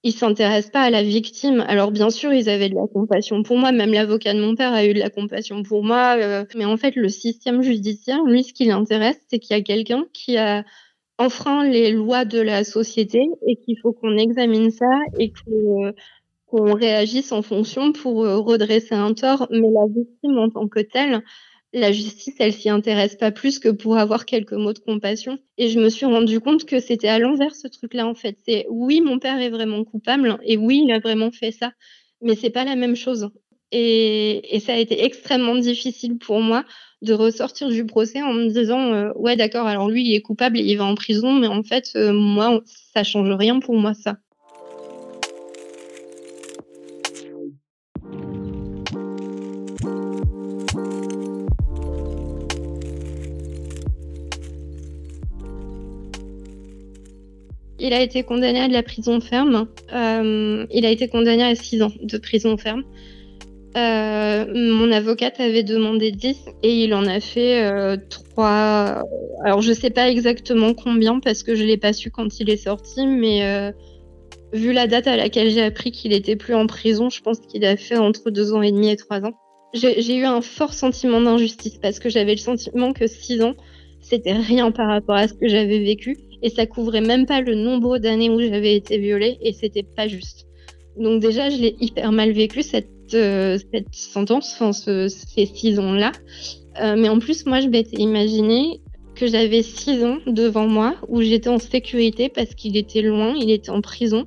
il 0.03 0.13
s'intéresse 0.13 0.69
pas 0.69 0.81
à 0.81 0.89
la 0.89 1.03
victime. 1.03 1.63
Alors 1.67 1.91
bien 1.91 2.09
sûr, 2.09 2.33
ils 2.33 2.49
avaient 2.49 2.69
de 2.69 2.75
la 2.75 2.87
compassion 2.91 3.43
pour 3.43 3.57
moi, 3.57 3.71
même 3.71 3.93
l'avocat 3.93 4.33
de 4.33 4.39
mon 4.39 4.55
père 4.55 4.73
a 4.73 4.85
eu 4.85 4.93
de 4.93 4.99
la 4.99 5.09
compassion 5.09 5.63
pour 5.63 5.83
moi, 5.83 6.15
euh, 6.17 6.45
mais 6.55 6.65
en 6.65 6.77
fait, 6.77 6.95
le 6.95 7.09
système 7.09 7.61
judiciaire, 7.61 8.23
lui, 8.23 8.43
ce 8.43 8.53
qui 8.53 8.65
l'intéresse, 8.65 9.19
c'est 9.29 9.39
qu'il 9.39 9.55
y 9.55 9.59
a 9.59 9.63
quelqu'un 9.63 10.05
qui 10.13 10.37
a 10.37 10.63
enfreint 11.17 11.67
les 11.67 11.91
lois 11.91 12.25
de 12.25 12.39
la 12.39 12.63
société 12.63 13.25
et 13.47 13.55
qu'il 13.57 13.77
faut 13.81 13.93
qu'on 13.93 14.17
examine 14.17 14.71
ça 14.71 14.99
et 15.17 15.31
qu'on 15.31 16.73
réagisse 16.73 17.31
en 17.31 17.41
fonction 17.41 17.91
pour 17.91 18.23
euh, 18.23 18.37
redresser 18.37 18.95
un 18.95 19.13
tort. 19.13 19.47
Mais 19.49 19.69
la 19.71 19.87
victime 19.87 20.37
en 20.37 20.49
tant 20.49 20.67
que 20.67 20.79
telle, 20.79 21.23
la 21.73 21.91
justice, 21.91 22.35
elle 22.39 22.53
s'y 22.53 22.69
intéresse 22.69 23.15
pas 23.15 23.31
plus 23.31 23.59
que 23.59 23.69
pour 23.69 23.97
avoir 23.97 24.25
quelques 24.25 24.53
mots 24.53 24.73
de 24.73 24.79
compassion. 24.79 25.37
Et 25.57 25.69
je 25.69 25.79
me 25.79 25.89
suis 25.89 26.05
rendu 26.05 26.39
compte 26.39 26.65
que 26.65 26.79
c'était 26.79 27.09
à 27.09 27.19
l'envers 27.19 27.55
ce 27.55 27.67
truc-là 27.67 28.07
en 28.07 28.15
fait. 28.15 28.37
C'est 28.45 28.65
oui, 28.69 29.01
mon 29.01 29.19
père 29.19 29.39
est 29.41 29.49
vraiment 29.49 29.83
coupable 29.83 30.37
et 30.43 30.57
oui, 30.57 30.83
il 30.85 30.91
a 30.91 30.99
vraiment 30.99 31.31
fait 31.31 31.51
ça, 31.51 31.71
mais 32.21 32.35
c'est 32.35 32.49
pas 32.51 32.63
la 32.63 32.75
même 32.75 32.95
chose. 32.95 33.29
Et 33.73 34.61
ça 34.65 34.73
a 34.73 34.77
été 34.77 35.03
extrêmement 35.03 35.55
difficile 35.55 36.17
pour 36.17 36.39
moi 36.39 36.63
de 37.01 37.13
ressortir 37.13 37.69
du 37.69 37.85
procès 37.85 38.21
en 38.21 38.33
me 38.33 38.47
disant 38.47 38.93
euh, 38.93 39.11
ouais 39.15 39.35
d'accord 39.35 39.67
alors 39.67 39.89
lui 39.89 40.03
il 40.03 40.15
est 40.15 40.21
coupable 40.21 40.57
il 40.57 40.75
va 40.75 40.85
en 40.85 40.95
prison 40.95 41.33
mais 41.33 41.47
en 41.47 41.63
fait 41.63 41.91
euh, 41.95 42.11
moi 42.11 42.61
ça 42.65 43.03
change 43.03 43.29
rien 43.31 43.59
pour 43.59 43.75
moi 43.75 43.93
ça. 43.93 44.17
Il 57.79 57.93
a 57.93 58.01
été 58.01 58.23
condamné 58.23 58.59
à 58.59 58.67
de 58.67 58.73
la 58.73 58.83
prison 58.83 59.21
ferme. 59.21 59.67
Euh, 59.93 60.65
il 60.71 60.85
a 60.85 60.89
été 60.89 61.07
condamné 61.07 61.43
à 61.43 61.55
6 61.55 61.83
ans 61.83 61.91
de 62.01 62.17
prison 62.17 62.57
ferme. 62.57 62.83
Euh, 63.77 64.45
mon 64.55 64.91
avocate 64.91 65.39
avait 65.39 65.63
demandé 65.63 66.11
10 66.11 66.45
et 66.63 66.83
il 66.83 66.95
en 66.95 67.05
a 67.05 67.19
fait 67.19 67.63
euh, 67.63 67.95
3. 68.09 69.03
Alors 69.43 69.61
je 69.61 69.71
sais 69.71 69.91
pas 69.91 70.09
exactement 70.09 70.73
combien 70.73 71.19
parce 71.19 71.43
que 71.43 71.53
je 71.53 71.63
l'ai 71.63 71.77
pas 71.77 71.93
su 71.93 72.09
quand 72.09 72.39
il 72.39 72.49
est 72.49 72.57
sorti, 72.57 73.05
mais 73.05 73.45
euh, 73.45 73.71
vu 74.51 74.73
la 74.73 74.87
date 74.87 75.05
à 75.05 75.15
laquelle 75.15 75.51
j'ai 75.51 75.61
appris 75.61 75.91
qu'il 75.91 76.11
était 76.11 76.35
plus 76.35 76.55
en 76.55 76.65
prison, 76.65 77.09
je 77.11 77.21
pense 77.21 77.39
qu'il 77.39 77.65
a 77.65 77.77
fait 77.77 77.97
entre 77.97 78.31
2 78.31 78.53
ans 78.53 78.63
et 78.63 78.71
demi 78.71 78.89
et 78.89 78.95
3 78.95 79.25
ans. 79.25 79.33
J'ai 79.73 80.15
eu 80.15 80.25
un 80.25 80.41
fort 80.41 80.73
sentiment 80.73 81.21
d'injustice 81.21 81.77
parce 81.79 81.99
que 81.99 82.09
j'avais 82.09 82.31
le 82.31 82.39
sentiment 82.39 82.93
que 82.93 83.05
6 83.05 83.43
ans, 83.43 83.53
c'était 84.01 84.33
rien 84.33 84.71
par 84.71 84.87
rapport 84.87 85.15
à 85.15 85.27
ce 85.27 85.33
que 85.35 85.47
j'avais 85.47 85.79
vécu 85.79 86.17
et 86.41 86.49
ça 86.49 86.65
couvrait 86.65 87.01
même 87.01 87.27
pas 87.27 87.41
le 87.41 87.53
nombre 87.53 87.99
d'années 87.99 88.29
où 88.29 88.39
j'avais 88.39 88.75
été 88.75 88.97
violée 88.97 89.37
et 89.41 89.53
c'était 89.53 89.83
pas 89.83 90.07
juste. 90.07 90.47
Donc 90.97 91.21
déjà, 91.21 91.49
je 91.51 91.57
l'ai 91.57 91.75
hyper 91.79 92.11
mal 92.11 92.31
vécu 92.31 92.63
cette, 92.63 92.89
cette 93.11 93.93
sentence, 93.93 94.53
enfin 94.53 94.73
ce, 94.73 95.07
ces 95.07 95.45
six 95.45 95.79
ans-là. 95.79 96.11
Euh, 96.81 96.95
mais 96.97 97.09
en 97.09 97.19
plus, 97.19 97.45
moi, 97.45 97.59
je 97.59 97.67
m'étais 97.67 97.97
imaginé 97.97 98.81
que 99.15 99.27
j'avais 99.27 99.63
six 99.63 100.03
ans 100.03 100.19
devant 100.27 100.67
moi 100.67 100.95
où 101.07 101.21
j'étais 101.21 101.49
en 101.49 101.57
sécurité 101.57 102.29
parce 102.29 102.53
qu'il 102.53 102.77
était 102.77 103.01
loin, 103.01 103.33
il 103.35 103.49
était 103.49 103.71
en 103.71 103.81
prison. 103.81 104.25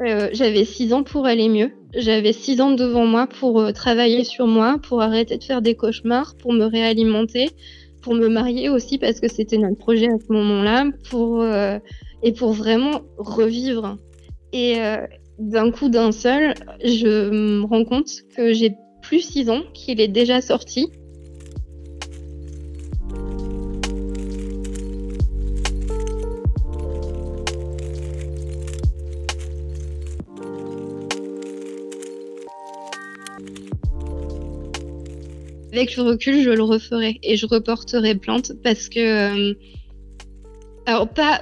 Euh, 0.00 0.28
j'avais 0.32 0.64
six 0.64 0.92
ans 0.92 1.02
pour 1.02 1.26
aller 1.26 1.48
mieux. 1.48 1.72
J'avais 1.96 2.32
six 2.32 2.60
ans 2.60 2.72
devant 2.72 3.06
moi 3.06 3.26
pour 3.26 3.60
euh, 3.60 3.72
travailler 3.72 4.24
sur 4.24 4.46
moi, 4.46 4.78
pour 4.82 5.02
arrêter 5.02 5.38
de 5.38 5.44
faire 5.44 5.62
des 5.62 5.74
cauchemars, 5.74 6.36
pour 6.36 6.52
me 6.52 6.64
réalimenter, 6.64 7.50
pour 8.02 8.14
me 8.14 8.28
marier 8.28 8.68
aussi 8.68 8.98
parce 8.98 9.20
que 9.20 9.28
c'était 9.28 9.58
notre 9.58 9.78
projet 9.78 10.06
à 10.06 10.18
ce 10.18 10.32
moment-là, 10.32 10.86
pour 11.10 11.40
euh, 11.42 11.78
et 12.22 12.32
pour 12.32 12.52
vraiment 12.52 13.02
revivre. 13.18 13.96
Et, 14.52 14.80
euh, 14.80 14.98
d'un 15.38 15.70
coup 15.70 15.88
d'un 15.88 16.12
seul, 16.12 16.54
je 16.84 17.30
me 17.30 17.64
rends 17.64 17.84
compte 17.84 18.10
que 18.36 18.52
j'ai 18.52 18.74
plus 19.02 19.20
6 19.20 19.50
ans, 19.50 19.62
qu'il 19.74 20.00
est 20.00 20.08
déjà 20.08 20.40
sorti. 20.40 20.90
Avec 35.72 35.96
le 35.96 36.04
recul, 36.04 36.40
je 36.40 36.50
le 36.50 36.62
referai 36.62 37.18
et 37.24 37.36
je 37.36 37.46
reporterai 37.46 38.14
plainte 38.14 38.52
parce 38.62 38.88
que. 38.88 39.50
Euh, 39.50 39.54
alors, 40.86 41.08
pas, 41.08 41.40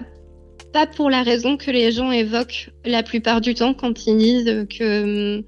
pas 0.73 0.87
pour 0.87 1.11
la 1.11 1.23
raison 1.23 1.57
que 1.57 1.71
les 1.71 1.93
gens 1.93 2.11
évoquent 2.11 2.71
la 2.85 3.03
plupart 3.03 3.41
du 3.41 3.55
temps 3.55 3.75
quand 3.75 4.07
ils 4.07 4.17
disent 4.17 4.67
que 4.69 5.39
hum, 5.39 5.45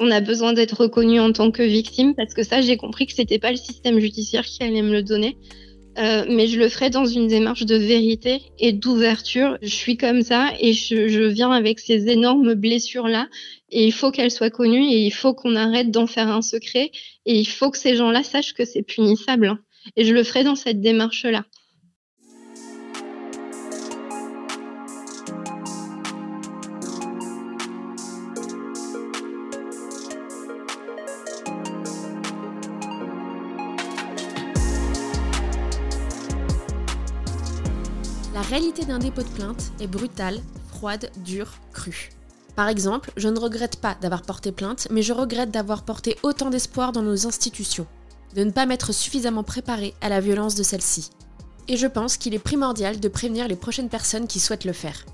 on 0.00 0.10
a 0.10 0.20
besoin 0.20 0.52
d'être 0.52 0.80
reconnu 0.80 1.20
en 1.20 1.32
tant 1.32 1.50
que 1.50 1.62
victime, 1.62 2.14
parce 2.14 2.34
que 2.34 2.42
ça, 2.42 2.60
j'ai 2.60 2.76
compris 2.76 3.06
que 3.06 3.12
c'était 3.12 3.38
pas 3.38 3.50
le 3.50 3.56
système 3.56 4.00
judiciaire 4.00 4.44
qui 4.44 4.62
allait 4.62 4.82
me 4.82 4.92
le 4.92 5.02
donner. 5.02 5.38
Euh, 5.98 6.24
mais 6.26 6.46
je 6.46 6.58
le 6.58 6.70
ferai 6.70 6.88
dans 6.88 7.04
une 7.04 7.28
démarche 7.28 7.66
de 7.66 7.76
vérité 7.76 8.40
et 8.58 8.72
d'ouverture. 8.72 9.58
Je 9.60 9.74
suis 9.74 9.98
comme 9.98 10.22
ça 10.22 10.50
et 10.58 10.72
je, 10.72 11.08
je 11.08 11.22
viens 11.22 11.50
avec 11.50 11.78
ces 11.78 12.08
énormes 12.08 12.54
blessures-là 12.54 13.28
et 13.70 13.86
il 13.86 13.92
faut 13.92 14.10
qu'elles 14.10 14.30
soient 14.30 14.50
connues 14.50 14.86
et 14.86 15.04
il 15.04 15.12
faut 15.12 15.34
qu'on 15.34 15.54
arrête 15.54 15.90
d'en 15.90 16.06
faire 16.06 16.28
un 16.28 16.40
secret 16.40 16.90
et 17.26 17.38
il 17.38 17.44
faut 17.46 17.70
que 17.70 17.76
ces 17.76 17.94
gens-là 17.94 18.22
sachent 18.22 18.54
que 18.54 18.64
c'est 18.64 18.82
punissable. 18.82 19.58
Et 19.96 20.04
je 20.04 20.14
le 20.14 20.24
ferai 20.24 20.44
dans 20.44 20.56
cette 20.56 20.80
démarche-là. 20.80 21.44
Réalité 38.52 38.84
d'un 38.84 38.98
dépôt 38.98 39.22
de 39.22 39.28
plainte 39.28 39.72
est 39.80 39.86
brutale, 39.86 40.38
froide, 40.74 41.10
dure, 41.24 41.54
crue. 41.72 42.10
Par 42.54 42.68
exemple, 42.68 43.10
je 43.16 43.30
ne 43.30 43.38
regrette 43.38 43.76
pas 43.76 43.96
d'avoir 44.02 44.20
porté 44.20 44.52
plainte, 44.52 44.88
mais 44.90 45.00
je 45.00 45.14
regrette 45.14 45.50
d'avoir 45.50 45.84
porté 45.84 46.18
autant 46.22 46.50
d'espoir 46.50 46.92
dans 46.92 47.00
nos 47.00 47.26
institutions, 47.26 47.86
de 48.34 48.44
ne 48.44 48.50
pas 48.50 48.66
m'être 48.66 48.92
suffisamment 48.92 49.42
préparé 49.42 49.94
à 50.02 50.10
la 50.10 50.20
violence 50.20 50.54
de 50.54 50.62
celle-ci. 50.62 51.08
Et 51.66 51.78
je 51.78 51.86
pense 51.86 52.18
qu'il 52.18 52.34
est 52.34 52.38
primordial 52.38 53.00
de 53.00 53.08
prévenir 53.08 53.48
les 53.48 53.56
prochaines 53.56 53.88
personnes 53.88 54.26
qui 54.26 54.38
souhaitent 54.38 54.66
le 54.66 54.74
faire. 54.74 55.06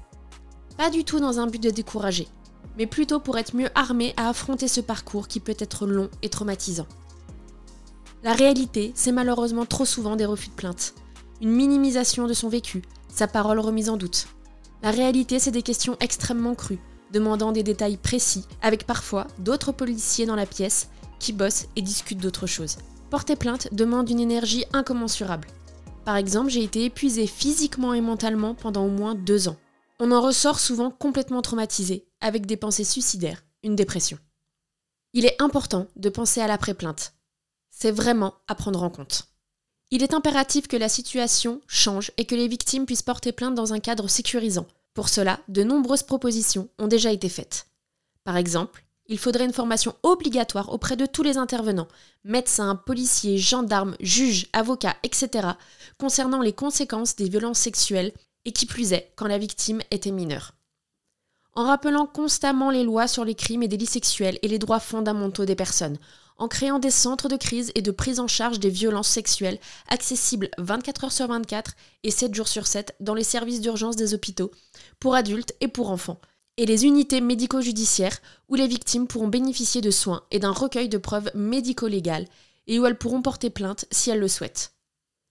Pas 0.77 0.91
du 0.91 1.05
tout 1.05 1.21
dans 1.21 1.39
un 1.39 1.47
but 1.47 1.63
de 1.63 1.71
décourager, 1.71 2.27
mais 2.77 2.87
plutôt 2.87 3.21
pour 3.21 3.39
être 3.39 3.55
mieux 3.55 3.71
armé 3.77 4.15
à 4.17 4.31
affronter 4.31 4.67
ce 4.67 4.81
parcours 4.81 5.29
qui 5.29 5.39
peut 5.39 5.57
être 5.61 5.87
long 5.87 6.11
et 6.23 6.29
traumatisant. 6.29 6.89
La 8.25 8.33
réalité, 8.33 8.91
c'est 8.97 9.13
malheureusement 9.13 9.65
trop 9.65 9.85
souvent 9.85 10.17
des 10.17 10.27
refus 10.27 10.49
de 10.49 10.55
plainte, 10.55 10.95
une 11.41 11.53
minimisation 11.53 12.27
de 12.27 12.35
son 12.35 12.49
vécu, 12.49 12.83
sa 13.09 13.27
parole 13.27 13.61
remise 13.61 13.89
en 13.89 13.97
doute. 13.97 14.29
La 14.83 14.91
réalité, 14.91 15.39
c'est 15.39 15.51
des 15.51 15.63
questions 15.63 15.97
extrêmement 16.01 16.55
crues, 16.55 16.79
demandant 17.13 17.53
des 17.53 17.63
détails 17.63 17.97
précis, 17.97 18.45
avec 18.63 18.87
parfois 18.87 19.27
d'autres 19.39 19.73
policiers 19.73 20.27
dans 20.27 20.37
la 20.37 20.47
pièce 20.47 20.89
qui 21.19 21.33
bossent 21.33 21.67
et 21.77 21.83
discutent 21.83 22.21
d'autres 22.21 22.47
choses. 22.47 22.79
Porter 23.11 23.37
plainte 23.37 23.69
demande 23.73 24.11
une 24.11 24.21
énergie 24.21 24.65
incommensurable. 24.73 25.49
Par 26.05 26.17
exemple, 26.17 26.51
j'ai 26.51 26.63
été 26.63 26.85
épuisée 26.85 27.27
physiquement 27.27 27.93
et 27.95 28.01
mentalement 28.01 28.55
pendant 28.55 28.85
au 28.85 28.91
moins 28.91 29.15
deux 29.15 29.49
ans. 29.49 29.57
On 30.01 30.13
en 30.13 30.21
ressort 30.21 30.61
souvent 30.61 30.91
complètement 30.91 31.43
traumatisé, 31.43 32.07
avec 32.21 32.47
des 32.47 32.57
pensées 32.57 32.85
suicidaires, 32.85 33.45
une 33.63 33.77
dépression. 33.77 34.19
Il 35.13 35.25
est 35.25 35.41
important 35.43 35.89
de 35.97 36.09
penser 36.09 36.41
à 36.41 36.47
l'après-plainte. 36.47 37.15
C'est 37.71 37.91
vraiment 37.91 38.35
à 38.47 38.55
prendre 38.55 38.83
en 38.83 38.91
compte. 38.91 39.25
Il 39.91 40.03
est 40.03 40.13
impératif 40.13 40.69
que 40.69 40.77
la 40.77 40.91
situation 40.91 41.63
change 41.67 42.13
et 42.19 42.27
que 42.27 42.35
les 42.35 42.49
victimes 42.49 42.85
puissent 42.85 43.03
porter 43.03 43.33
plainte 43.33 43.55
dans 43.55 43.73
un 43.73 43.81
cadre 43.81 44.09
sécurisant. 44.09 44.67
Pour 44.93 45.09
cela, 45.09 45.41
de 45.49 45.63
nombreuses 45.63 46.03
propositions 46.03 46.69
ont 46.79 46.89
déjà 46.89 47.11
été 47.11 47.29
faites. 47.29 47.69
Par 48.25 48.37
exemple, 48.37 48.85
il 49.07 49.19
faudrait 49.19 49.47
une 49.47 49.55
formation 49.55 49.95
obligatoire 50.03 50.71
auprès 50.71 50.97
de 50.97 51.07
tous 51.07 51.23
les 51.23 51.39
intervenants, 51.39 51.89
médecins, 52.25 52.77
policiers, 52.77 53.39
gendarmes, 53.39 53.97
juges, 54.01 54.49
avocats, 54.53 54.97
etc., 55.03 55.49
concernant 55.99 56.43
les 56.43 56.53
conséquences 56.53 57.17
des 57.17 57.31
violences 57.31 57.59
sexuelles, 57.59 58.13
et 58.45 58.53
qui 58.53 58.67
plus 58.67 58.93
est 58.93 59.13
quand 59.17 59.27
la 59.27 59.39
victime 59.39 59.81
était 59.91 60.11
mineure. 60.11 60.53
En 61.55 61.65
rappelant 61.65 62.07
constamment 62.07 62.71
les 62.71 62.85
lois 62.85 63.09
sur 63.09 63.25
les 63.25 63.35
crimes 63.35 63.63
et 63.63 63.69
délits 63.69 63.87
sexuels 63.87 64.39
et 64.43 64.49
les 64.49 64.59
droits 64.59 64.81
fondamentaux 64.81 65.45
des 65.45 65.57
personnes, 65.57 65.99
en 66.39 66.49
créant 66.49 66.79
des 66.79 66.91
centres 66.91 67.29
de 67.29 67.37
crise 67.37 67.73
et 67.75 67.83
de 67.83 67.91
prise 67.91 68.21
en 68.21 68.29
charge 68.29 68.61
des 68.61 68.71
violences 68.71 69.09
sexuelles 69.09 69.59
accessibles 69.89 70.51
24 70.59 71.05
heures 71.05 71.13
sur 71.13 71.27
24 71.27 71.73
et 72.05 72.11
7 72.11 72.35
jours 72.35 72.49
sur 72.49 72.67
7 72.67 72.95
dans 73.01 73.15
les 73.15 73.25
services 73.25 73.61
d'urgence 73.61 73.97
des 73.97 74.15
hôpitaux, 74.15 74.51
pour 75.01 75.15
adultes 75.15 75.55
et 75.61 75.69
pour 75.69 75.91
enfants, 75.91 76.21
et 76.57 76.67
les 76.67 76.87
unités 76.87 77.21
médico-judiciaires 77.21 78.19
où 78.49 78.55
les 78.55 78.67
victimes 78.67 79.07
pourront 79.07 79.29
bénéficier 79.29 79.81
de 79.81 79.91
soins 79.91 80.23
et 80.31 80.39
d'un 80.39 80.53
recueil 80.53 80.89
de 80.89 80.99
preuves 80.99 81.31
médico-légales 81.35 82.27
et 82.67 82.79
où 82.79 82.87
elles 82.87 82.99
pourront 82.99 83.23
porter 83.23 83.51
plainte 83.51 83.87
si 83.91 84.11
elles 84.11 84.21
le 84.21 84.29
souhaitent. 84.29 84.73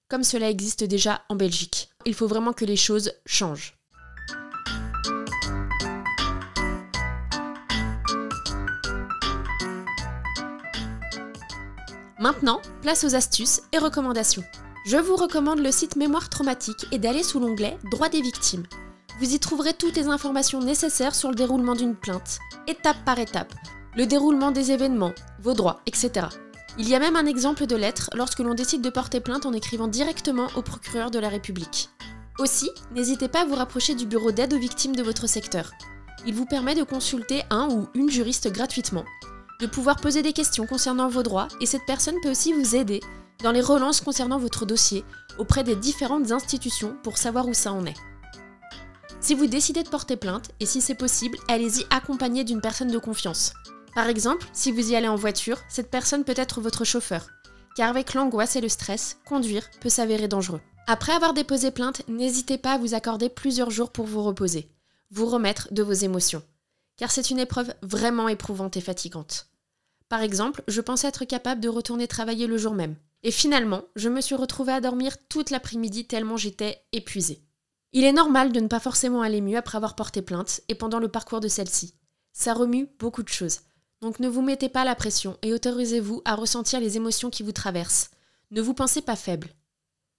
Comme 0.09 0.23
cela 0.23 0.49
existe 0.49 0.83
déjà 0.83 1.23
en 1.29 1.35
Belgique. 1.35 1.89
Il 2.05 2.13
faut 2.13 2.27
vraiment 2.27 2.53
que 2.53 2.65
les 2.65 2.77
choses 2.77 3.11
changent. 3.25 3.76
Maintenant, 12.19 12.62
place 12.82 13.03
aux 13.03 13.13
astuces 13.13 13.62
et 13.73 13.77
recommandations. 13.77 14.43
Je 14.88 14.97
vous 14.97 15.15
recommande 15.15 15.60
le 15.60 15.71
site 15.71 15.95
Mémoire 15.95 16.30
traumatique 16.30 16.88
et 16.91 16.97
d'aller 16.97 17.21
sous 17.21 17.39
l'onglet 17.39 17.77
Droits 17.91 18.10
des 18.10 18.21
victimes. 18.21 18.63
Vous 19.19 19.36
y 19.36 19.39
trouverez 19.39 19.73
toutes 19.73 19.95
les 19.95 20.08
informations 20.08 20.60
nécessaires 20.60 21.13
sur 21.13 21.30
le 21.30 21.36
déroulement 21.36 21.75
d'une 21.75 21.95
plainte, 21.95 22.39
étape 22.65 22.97
par 23.06 23.19
étape, 23.19 23.53
le 23.95 24.08
déroulement 24.08 24.49
des 24.49 24.71
événements, 24.71 25.13
vos 25.39 25.53
droits, 25.53 25.82
etc. 25.86 26.27
Il 26.80 26.89
y 26.89 26.95
a 26.95 27.00
même 27.00 27.15
un 27.15 27.27
exemple 27.27 27.67
de 27.67 27.75
lettre 27.75 28.10
lorsque 28.15 28.39
l'on 28.39 28.56
décide 28.56 28.81
de 28.81 28.89
porter 28.89 29.19
plainte 29.19 29.46
en 29.46 29.54
écrivant 29.54 29.87
directement 29.87 30.48
au 30.56 30.63
procureur 30.63 31.12
de 31.12 31.19
la 31.19 31.29
République. 31.29 31.89
Aussi, 32.39 32.69
n'hésitez 32.96 33.27
pas 33.27 33.41
à 33.41 33.46
vous 33.46 33.56
rapprocher 33.56 33.94
du 33.94 34.08
bureau 34.08 34.31
d'aide 34.31 34.54
aux 34.54 34.60
victimes 34.60 34.96
de 34.96 35.04
votre 35.04 35.27
secteur. 35.27 35.71
Il 36.25 36.33
vous 36.33 36.46
permet 36.46 36.73
de 36.73 36.83
consulter 36.83 37.44
un 37.52 37.69
ou 37.69 37.87
une 37.94 38.10
juriste 38.10 38.52
gratuitement 38.52 39.06
de 39.60 39.67
pouvoir 39.67 39.97
poser 39.97 40.21
des 40.21 40.33
questions 40.33 40.65
concernant 40.65 41.10
vos 41.10 41.23
droits 41.23 41.47
et 41.62 41.65
cette 41.65 41.85
personne 41.85 42.19
peut 42.21 42.31
aussi 42.31 42.53
vous 42.53 42.75
aider 42.75 43.01
dans 43.43 43.51
les 43.51 43.62
relances 43.62 44.01
concernant 44.01 44.39
votre 44.39 44.65
dossier 44.65 45.03
auprès 45.37 45.63
des 45.63 45.75
différentes 45.75 46.31
institutions 46.31 46.97
pour 47.03 47.17
savoir 47.17 47.47
où 47.47 47.53
ça 47.53 47.71
en 47.71 47.85
est. 47.85 47.97
Si 49.19 49.33
vous 49.33 49.47
décidez 49.47 49.83
de 49.83 49.89
porter 49.89 50.15
plainte, 50.15 50.51
et 50.60 50.65
si 50.65 50.79
c'est 50.79 50.95
possible, 50.95 51.37
allez-y 51.47 51.85
accompagné 51.89 52.43
d'une 52.43 52.62
personne 52.62 52.91
de 52.91 52.97
confiance. 52.99 53.53
Par 53.95 54.08
exemple, 54.08 54.45
si 54.53 54.71
vous 54.71 54.91
y 54.91 54.95
allez 54.95 55.08
en 55.08 55.15
voiture, 55.15 55.60
cette 55.69 55.89
personne 55.89 56.23
peut 56.23 56.33
être 56.35 56.62
votre 56.62 56.85
chauffeur, 56.85 57.27
car 57.75 57.89
avec 57.89 58.13
l'angoisse 58.13 58.55
et 58.55 58.62
le 58.62 58.69
stress, 58.69 59.17
conduire 59.27 59.67
peut 59.81 59.89
s'avérer 59.89 60.27
dangereux. 60.27 60.62
Après 60.87 61.13
avoir 61.13 61.33
déposé 61.33 61.71
plainte, 61.71 62.03
n'hésitez 62.08 62.58
pas 62.58 62.73
à 62.73 62.77
vous 62.77 62.93
accorder 62.93 63.27
plusieurs 63.27 63.71
jours 63.71 63.91
pour 63.91 64.05
vous 64.05 64.23
reposer, 64.23 64.69
vous 65.12 65.25
remettre 65.25 65.67
de 65.71 65.83
vos 65.83 65.93
émotions 65.93 66.43
car 66.98 67.12
c'est 67.12 67.29
une 67.29 67.39
épreuve 67.39 67.73
vraiment 67.81 68.27
éprouvante 68.27 68.75
et 68.75 68.81
fatigante. 68.81 69.48
Par 70.10 70.21
exemple, 70.21 70.63
je 70.67 70.81
pensais 70.81 71.08
être 71.08 71.25
capable 71.25 71.62
de 71.62 71.69
retourner 71.69 72.08
travailler 72.08 72.48
le 72.48 72.58
jour 72.58 72.73
même. 72.73 72.95
Et 73.23 73.31
finalement, 73.31 73.83
je 73.95 74.10
me 74.10 74.21
suis 74.21 74.35
retrouvée 74.35 74.73
à 74.73 74.81
dormir 74.81 75.15
toute 75.29 75.50
l'après-midi 75.50 76.06
tellement 76.06 76.37
j'étais 76.37 76.81
épuisée. 76.91 77.41
Il 77.93 78.04
est 78.04 78.13
normal 78.13 78.52
de 78.52 78.60
ne 78.60 78.67
pas 78.67 78.79
forcément 78.79 79.21
aller 79.21 79.41
mieux 79.41 79.58
après 79.58 79.77
avoir 79.77 79.95
porté 79.95 80.21
plainte 80.21 80.62
et 80.67 80.75
pendant 80.75 81.00
le 81.00 81.08
parcours 81.08 81.39
de 81.39 81.48
celle-ci. 81.48 81.95
Ça 82.33 82.54
remue 82.54 82.87
beaucoup 83.00 83.23
de 83.23 83.29
choses. 83.29 83.62
Donc 84.02 84.19
ne 84.19 84.27
vous 84.27 84.41
mettez 84.41 84.69
pas 84.69 84.85
la 84.85 84.95
pression 84.95 85.37
et 85.41 85.54
autorisez-vous 85.54 86.21
à 86.25 86.35
ressentir 86.35 86.79
les 86.79 86.98
émotions 86.98 87.29
qui 87.29 87.43
vous 87.43 87.52
traversent. 87.52 88.12
Ne 88.52 88.62
vous 88.62 88.73
pensez 88.73 89.02
pas 89.02 89.15
faible. 89.15 89.50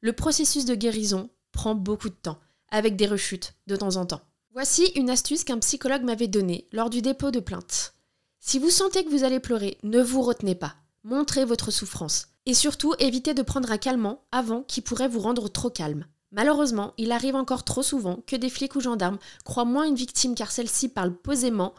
Le 0.00 0.12
processus 0.12 0.64
de 0.64 0.74
guérison 0.74 1.30
prend 1.52 1.74
beaucoup 1.74 2.08
de 2.08 2.14
temps, 2.14 2.38
avec 2.70 2.96
des 2.96 3.06
rechutes 3.06 3.54
de 3.66 3.76
temps 3.76 3.96
en 3.96 4.06
temps. 4.06 4.20
Voici 4.52 4.86
une 4.96 5.10
astuce 5.10 5.44
qu'un 5.44 5.58
psychologue 5.58 6.02
m'avait 6.02 6.26
donnée 6.26 6.66
lors 6.72 6.90
du 6.90 7.02
dépôt 7.02 7.30
de 7.30 7.40
plainte. 7.40 7.94
Si 8.40 8.58
vous 8.58 8.70
sentez 8.70 9.04
que 9.04 9.10
vous 9.10 9.24
allez 9.24 9.40
pleurer, 9.40 9.78
ne 9.82 10.02
vous 10.02 10.22
retenez 10.22 10.54
pas. 10.54 10.74
Montrez 11.04 11.44
votre 11.44 11.70
souffrance. 11.70 12.28
Et 12.46 12.54
surtout, 12.54 12.94
évitez 12.98 13.34
de 13.34 13.42
prendre 13.42 13.70
un 13.70 13.76
calmant 13.76 14.24
avant 14.32 14.62
qui 14.62 14.80
pourrait 14.80 15.08
vous 15.08 15.20
rendre 15.20 15.48
trop 15.48 15.68
calme. 15.68 16.06
Malheureusement, 16.32 16.94
il 16.96 17.12
arrive 17.12 17.34
encore 17.34 17.64
trop 17.64 17.82
souvent 17.82 18.22
que 18.26 18.36
des 18.36 18.48
flics 18.48 18.74
ou 18.74 18.80
gendarmes 18.80 19.18
croient 19.44 19.66
moins 19.66 19.84
une 19.84 19.94
victime 19.94 20.34
car 20.34 20.50
celle-ci 20.50 20.88
parle 20.88 21.14
posément, 21.14 21.74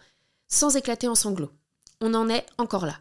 sans 0.48 0.76
éclater 0.76 1.08
en 1.08 1.16
sanglots. 1.16 1.52
On 2.02 2.14
en 2.14 2.30
est 2.30 2.46
encore 2.60 2.86
là. 2.86 2.98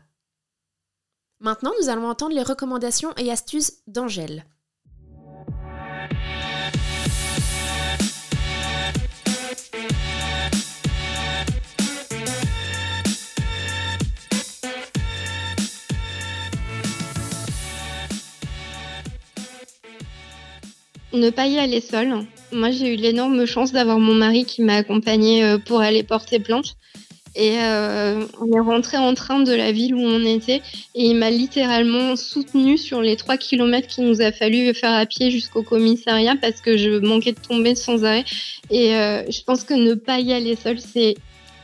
Maintenant, 1.41 1.73
nous 1.81 1.89
allons 1.89 2.09
entendre 2.09 2.35
les 2.35 2.43
recommandations 2.43 3.15
et 3.17 3.31
astuces 3.31 3.83
d'Angèle. 3.87 4.45
Ne 21.13 21.31
pas 21.31 21.47
y 21.47 21.59
aller 21.59 21.81
seul. 21.81 22.27
Moi, 22.53 22.71
j'ai 22.71 22.95
eu 22.95 22.97
l'énorme 22.97 23.47
chance 23.47 23.73
d'avoir 23.73 23.99
mon 23.99 24.15
mari 24.15 24.45
qui 24.45 24.63
m'a 24.63 24.77
accompagnée 24.77 25.43
euh, 25.43 25.59
pour 25.59 25.81
aller 25.81 26.03
porter 26.03 26.39
plainte. 26.39 26.77
Et 27.35 27.59
euh, 27.61 28.25
on 28.41 28.53
est 28.53 28.61
rentré 28.61 28.97
en 28.97 29.15
train 29.15 29.39
de 29.41 29.53
la 29.53 29.71
ville 29.71 29.95
où 29.95 30.01
on 30.01 30.25
était 30.25 30.61
et 30.95 31.05
il 31.05 31.15
m'a 31.15 31.31
littéralement 31.31 32.17
soutenu 32.17 32.77
sur 32.77 33.01
les 33.01 33.17
3 33.17 33.37
km 33.37 33.87
qu'il 33.87 34.07
nous 34.07 34.21
a 34.21 34.33
fallu 34.33 34.75
faire 34.75 34.93
à 34.93 35.07
pied 35.07 35.31
jusqu'au 35.31 35.63
commissariat 35.63 36.35
parce 36.41 36.61
que 36.61 36.77
je 36.77 36.99
manquais 36.99 37.33
de 37.33 37.39
tomber 37.39 37.75
sans 37.77 38.05
arrêt. 38.05 38.25
Et 38.71 38.97
euh, 38.97 39.23
je 39.31 39.43
pense 39.43 39.63
que 39.63 39.75
ne 39.75 39.95
pas 39.95 40.19
y 40.19 40.33
aller 40.33 40.57
seul, 40.57 40.81
c'est 40.81 41.15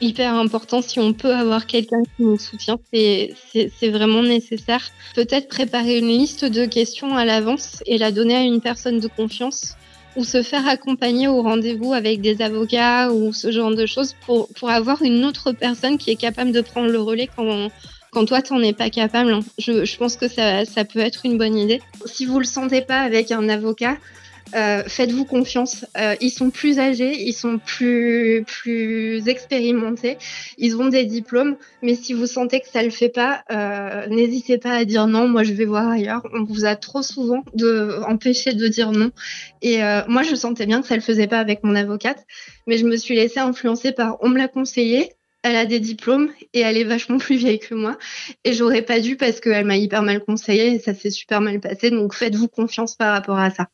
hyper 0.00 0.34
important. 0.34 0.82
Si 0.82 1.00
on 1.00 1.12
peut 1.12 1.34
avoir 1.34 1.66
quelqu'un 1.66 2.02
qui 2.02 2.22
nous 2.22 2.38
soutient, 2.38 2.78
c'est 2.92 3.90
vraiment 3.90 4.22
nécessaire. 4.22 4.90
Peut-être 5.14 5.48
préparer 5.48 5.98
une 5.98 6.08
liste 6.08 6.44
de 6.44 6.66
questions 6.66 7.16
à 7.16 7.24
l'avance 7.24 7.82
et 7.86 7.98
la 7.98 8.12
donner 8.12 8.36
à 8.36 8.42
une 8.42 8.60
personne 8.60 9.00
de 9.00 9.08
confiance 9.08 9.76
ou 10.16 10.24
se 10.24 10.42
faire 10.42 10.68
accompagner 10.68 11.26
au 11.28 11.42
rendez-vous 11.42 11.92
avec 11.92 12.20
des 12.20 12.40
avocats 12.40 13.10
ou 13.12 13.32
ce 13.32 13.50
genre 13.50 13.74
de 13.74 13.86
choses 13.86 14.14
pour, 14.26 14.48
pour 14.54 14.70
avoir 14.70 15.02
une 15.02 15.24
autre 15.24 15.52
personne 15.52 15.98
qui 15.98 16.10
est 16.10 16.16
capable 16.16 16.52
de 16.52 16.60
prendre 16.60 16.88
le 16.88 17.00
relais 17.00 17.28
quand, 17.34 17.68
quand 18.12 18.24
toi, 18.24 18.40
t'en 18.40 18.60
es 18.60 18.72
pas 18.72 18.90
capable. 18.90 19.40
Je, 19.58 19.84
je 19.84 19.96
pense 19.96 20.16
que 20.16 20.28
ça, 20.28 20.64
ça 20.64 20.84
peut 20.84 21.00
être 21.00 21.26
une 21.26 21.36
bonne 21.36 21.56
idée. 21.56 21.80
Si 22.06 22.26
vous 22.26 22.38
le 22.38 22.44
sentez 22.44 22.80
pas 22.80 23.00
avec 23.00 23.32
un 23.32 23.48
avocat, 23.48 23.96
euh, 24.54 24.82
faites-vous 24.86 25.24
confiance. 25.24 25.84
Euh, 25.96 26.14
ils 26.20 26.30
sont 26.30 26.50
plus 26.50 26.78
âgés, 26.78 27.22
ils 27.22 27.32
sont 27.32 27.58
plus 27.58 28.44
plus 28.46 29.26
expérimentés, 29.28 30.18
ils 30.58 30.76
ont 30.76 30.88
des 30.88 31.04
diplômes. 31.04 31.56
Mais 31.82 31.94
si 31.94 32.12
vous 32.12 32.26
sentez 32.26 32.60
que 32.60 32.68
ça 32.68 32.82
le 32.82 32.90
fait 32.90 33.08
pas, 33.08 33.44
euh, 33.50 34.06
n'hésitez 34.08 34.58
pas 34.58 34.72
à 34.72 34.84
dire 34.84 35.06
non. 35.06 35.28
Moi, 35.28 35.42
je 35.42 35.52
vais 35.52 35.64
voir 35.64 35.88
ailleurs. 35.88 36.22
On 36.32 36.44
vous 36.44 36.64
a 36.64 36.76
trop 36.76 37.02
souvent 37.02 37.42
de 37.54 38.00
empêché 38.06 38.52
de 38.52 38.68
dire 38.68 38.92
non. 38.92 39.10
Et 39.62 39.78
moi, 40.08 40.22
je 40.22 40.34
sentais 40.34 40.66
bien 40.66 40.82
que 40.82 40.86
ça 40.86 40.94
le 40.94 41.00
faisait 41.00 41.26
pas 41.26 41.38
avec 41.38 41.64
mon 41.64 41.74
avocate, 41.74 42.24
mais 42.66 42.78
je 42.78 42.84
me 42.84 42.96
suis 42.96 43.14
laissée 43.14 43.40
influencer 43.40 43.92
par 43.92 44.18
on 44.20 44.28
me 44.28 44.38
l'a 44.38 44.48
conseillé 44.48 45.10
elle 45.44 45.56
a 45.56 45.66
des 45.66 45.78
diplômes 45.78 46.30
et 46.54 46.60
elle 46.60 46.78
est 46.78 46.84
vachement 46.84 47.18
plus 47.18 47.36
vieille 47.36 47.58
que 47.58 47.74
moi. 47.74 47.98
Et 48.44 48.54
j'aurais 48.54 48.80
pas 48.80 48.98
dû 48.98 49.16
parce 49.16 49.40
qu'elle 49.40 49.66
m'a 49.66 49.76
hyper 49.76 50.02
mal 50.02 50.24
conseillé 50.24 50.72
et 50.74 50.78
ça 50.78 50.94
s'est 50.94 51.10
super 51.10 51.42
mal 51.42 51.60
passé. 51.60 51.90
Donc 51.90 52.14
faites-vous 52.14 52.48
confiance 52.48 52.96
par 52.96 53.12
rapport 53.12 53.38
à 53.38 53.50
ça. 53.50 53.68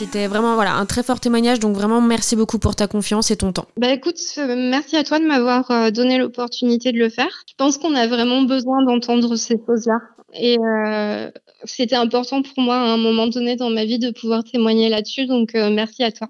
C'était 0.00 0.28
vraiment 0.28 0.54
voilà 0.54 0.76
un 0.76 0.86
très 0.86 1.02
fort 1.02 1.20
témoignage, 1.20 1.60
donc 1.60 1.76
vraiment 1.76 2.00
merci 2.00 2.34
beaucoup 2.34 2.58
pour 2.58 2.74
ta 2.74 2.86
confiance 2.86 3.30
et 3.30 3.36
ton 3.36 3.52
temps. 3.52 3.66
Bah 3.76 3.92
écoute, 3.92 4.16
euh, 4.38 4.56
merci 4.56 4.96
à 4.96 5.04
toi 5.04 5.18
de 5.18 5.26
m'avoir 5.26 5.70
euh, 5.70 5.90
donné 5.90 6.16
l'opportunité 6.16 6.90
de 6.90 6.96
le 6.96 7.10
faire. 7.10 7.44
Je 7.46 7.52
pense 7.58 7.76
qu'on 7.76 7.94
a 7.94 8.06
vraiment 8.06 8.40
besoin 8.40 8.82
d'entendre 8.82 9.36
ces 9.36 9.56
choses-là. 9.66 9.98
Et 10.32 10.56
euh, 10.58 11.30
c'était 11.64 11.96
important 11.96 12.40
pour 12.40 12.62
moi 12.62 12.76
à 12.76 12.94
un 12.94 12.96
moment 12.96 13.26
donné 13.26 13.56
dans 13.56 13.68
ma 13.68 13.84
vie 13.84 13.98
de 13.98 14.10
pouvoir 14.10 14.42
témoigner 14.42 14.88
là-dessus, 14.88 15.26
donc 15.26 15.52
merci 15.52 16.02
à 16.02 16.12
toi. 16.12 16.28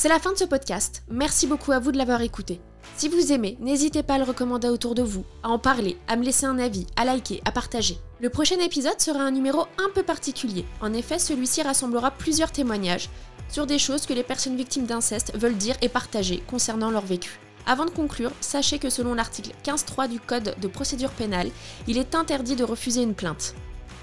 C'est 0.00 0.08
la 0.08 0.20
fin 0.20 0.32
de 0.32 0.38
ce 0.38 0.44
podcast. 0.44 1.02
Merci 1.10 1.48
beaucoup 1.48 1.72
à 1.72 1.80
vous 1.80 1.90
de 1.90 1.98
l'avoir 1.98 2.22
écouté. 2.22 2.60
Si 2.96 3.08
vous 3.08 3.32
aimez, 3.32 3.58
n'hésitez 3.58 4.04
pas 4.04 4.14
à 4.14 4.18
le 4.18 4.22
recommander 4.22 4.68
autour 4.68 4.94
de 4.94 5.02
vous, 5.02 5.24
à 5.42 5.48
en 5.48 5.58
parler, 5.58 5.98
à 6.06 6.14
me 6.14 6.22
laisser 6.22 6.46
un 6.46 6.60
avis, 6.60 6.86
à 6.94 7.04
liker, 7.04 7.42
à 7.44 7.50
partager. 7.50 7.98
Le 8.20 8.30
prochain 8.30 8.60
épisode 8.60 9.00
sera 9.00 9.18
un 9.18 9.32
numéro 9.32 9.62
un 9.76 9.90
peu 9.92 10.04
particulier. 10.04 10.64
En 10.80 10.92
effet, 10.92 11.18
celui-ci 11.18 11.62
rassemblera 11.62 12.12
plusieurs 12.12 12.52
témoignages 12.52 13.10
sur 13.48 13.66
des 13.66 13.80
choses 13.80 14.06
que 14.06 14.12
les 14.12 14.22
personnes 14.22 14.56
victimes 14.56 14.86
d'inceste 14.86 15.36
veulent 15.36 15.56
dire 15.56 15.74
et 15.82 15.88
partager 15.88 16.44
concernant 16.46 16.92
leur 16.92 17.04
vécu. 17.04 17.40
Avant 17.66 17.84
de 17.84 17.90
conclure, 17.90 18.30
sachez 18.40 18.78
que 18.78 18.90
selon 18.90 19.14
l'article 19.14 19.50
15.3 19.64 20.08
du 20.08 20.20
Code 20.20 20.54
de 20.60 20.68
procédure 20.68 21.10
pénale, 21.10 21.50
il 21.88 21.98
est 21.98 22.14
interdit 22.14 22.54
de 22.54 22.62
refuser 22.62 23.02
une 23.02 23.14
plainte. 23.14 23.56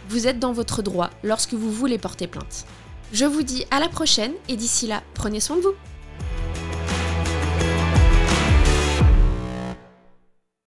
Vous 0.10 0.28
êtes 0.28 0.40
dans 0.40 0.52
votre 0.52 0.82
droit 0.82 1.10
lorsque 1.24 1.54
vous 1.54 1.72
voulez 1.72 1.98
porter 1.98 2.28
plainte. 2.28 2.66
Je 3.16 3.24
vous 3.24 3.44
dis 3.44 3.64
à 3.72 3.80
la 3.80 3.88
prochaine 3.88 4.34
et 4.50 4.58
d'ici 4.58 4.88
là, 4.88 5.02
prenez 5.14 5.40
soin 5.40 5.56
de 5.56 5.62
vous. 5.62 5.74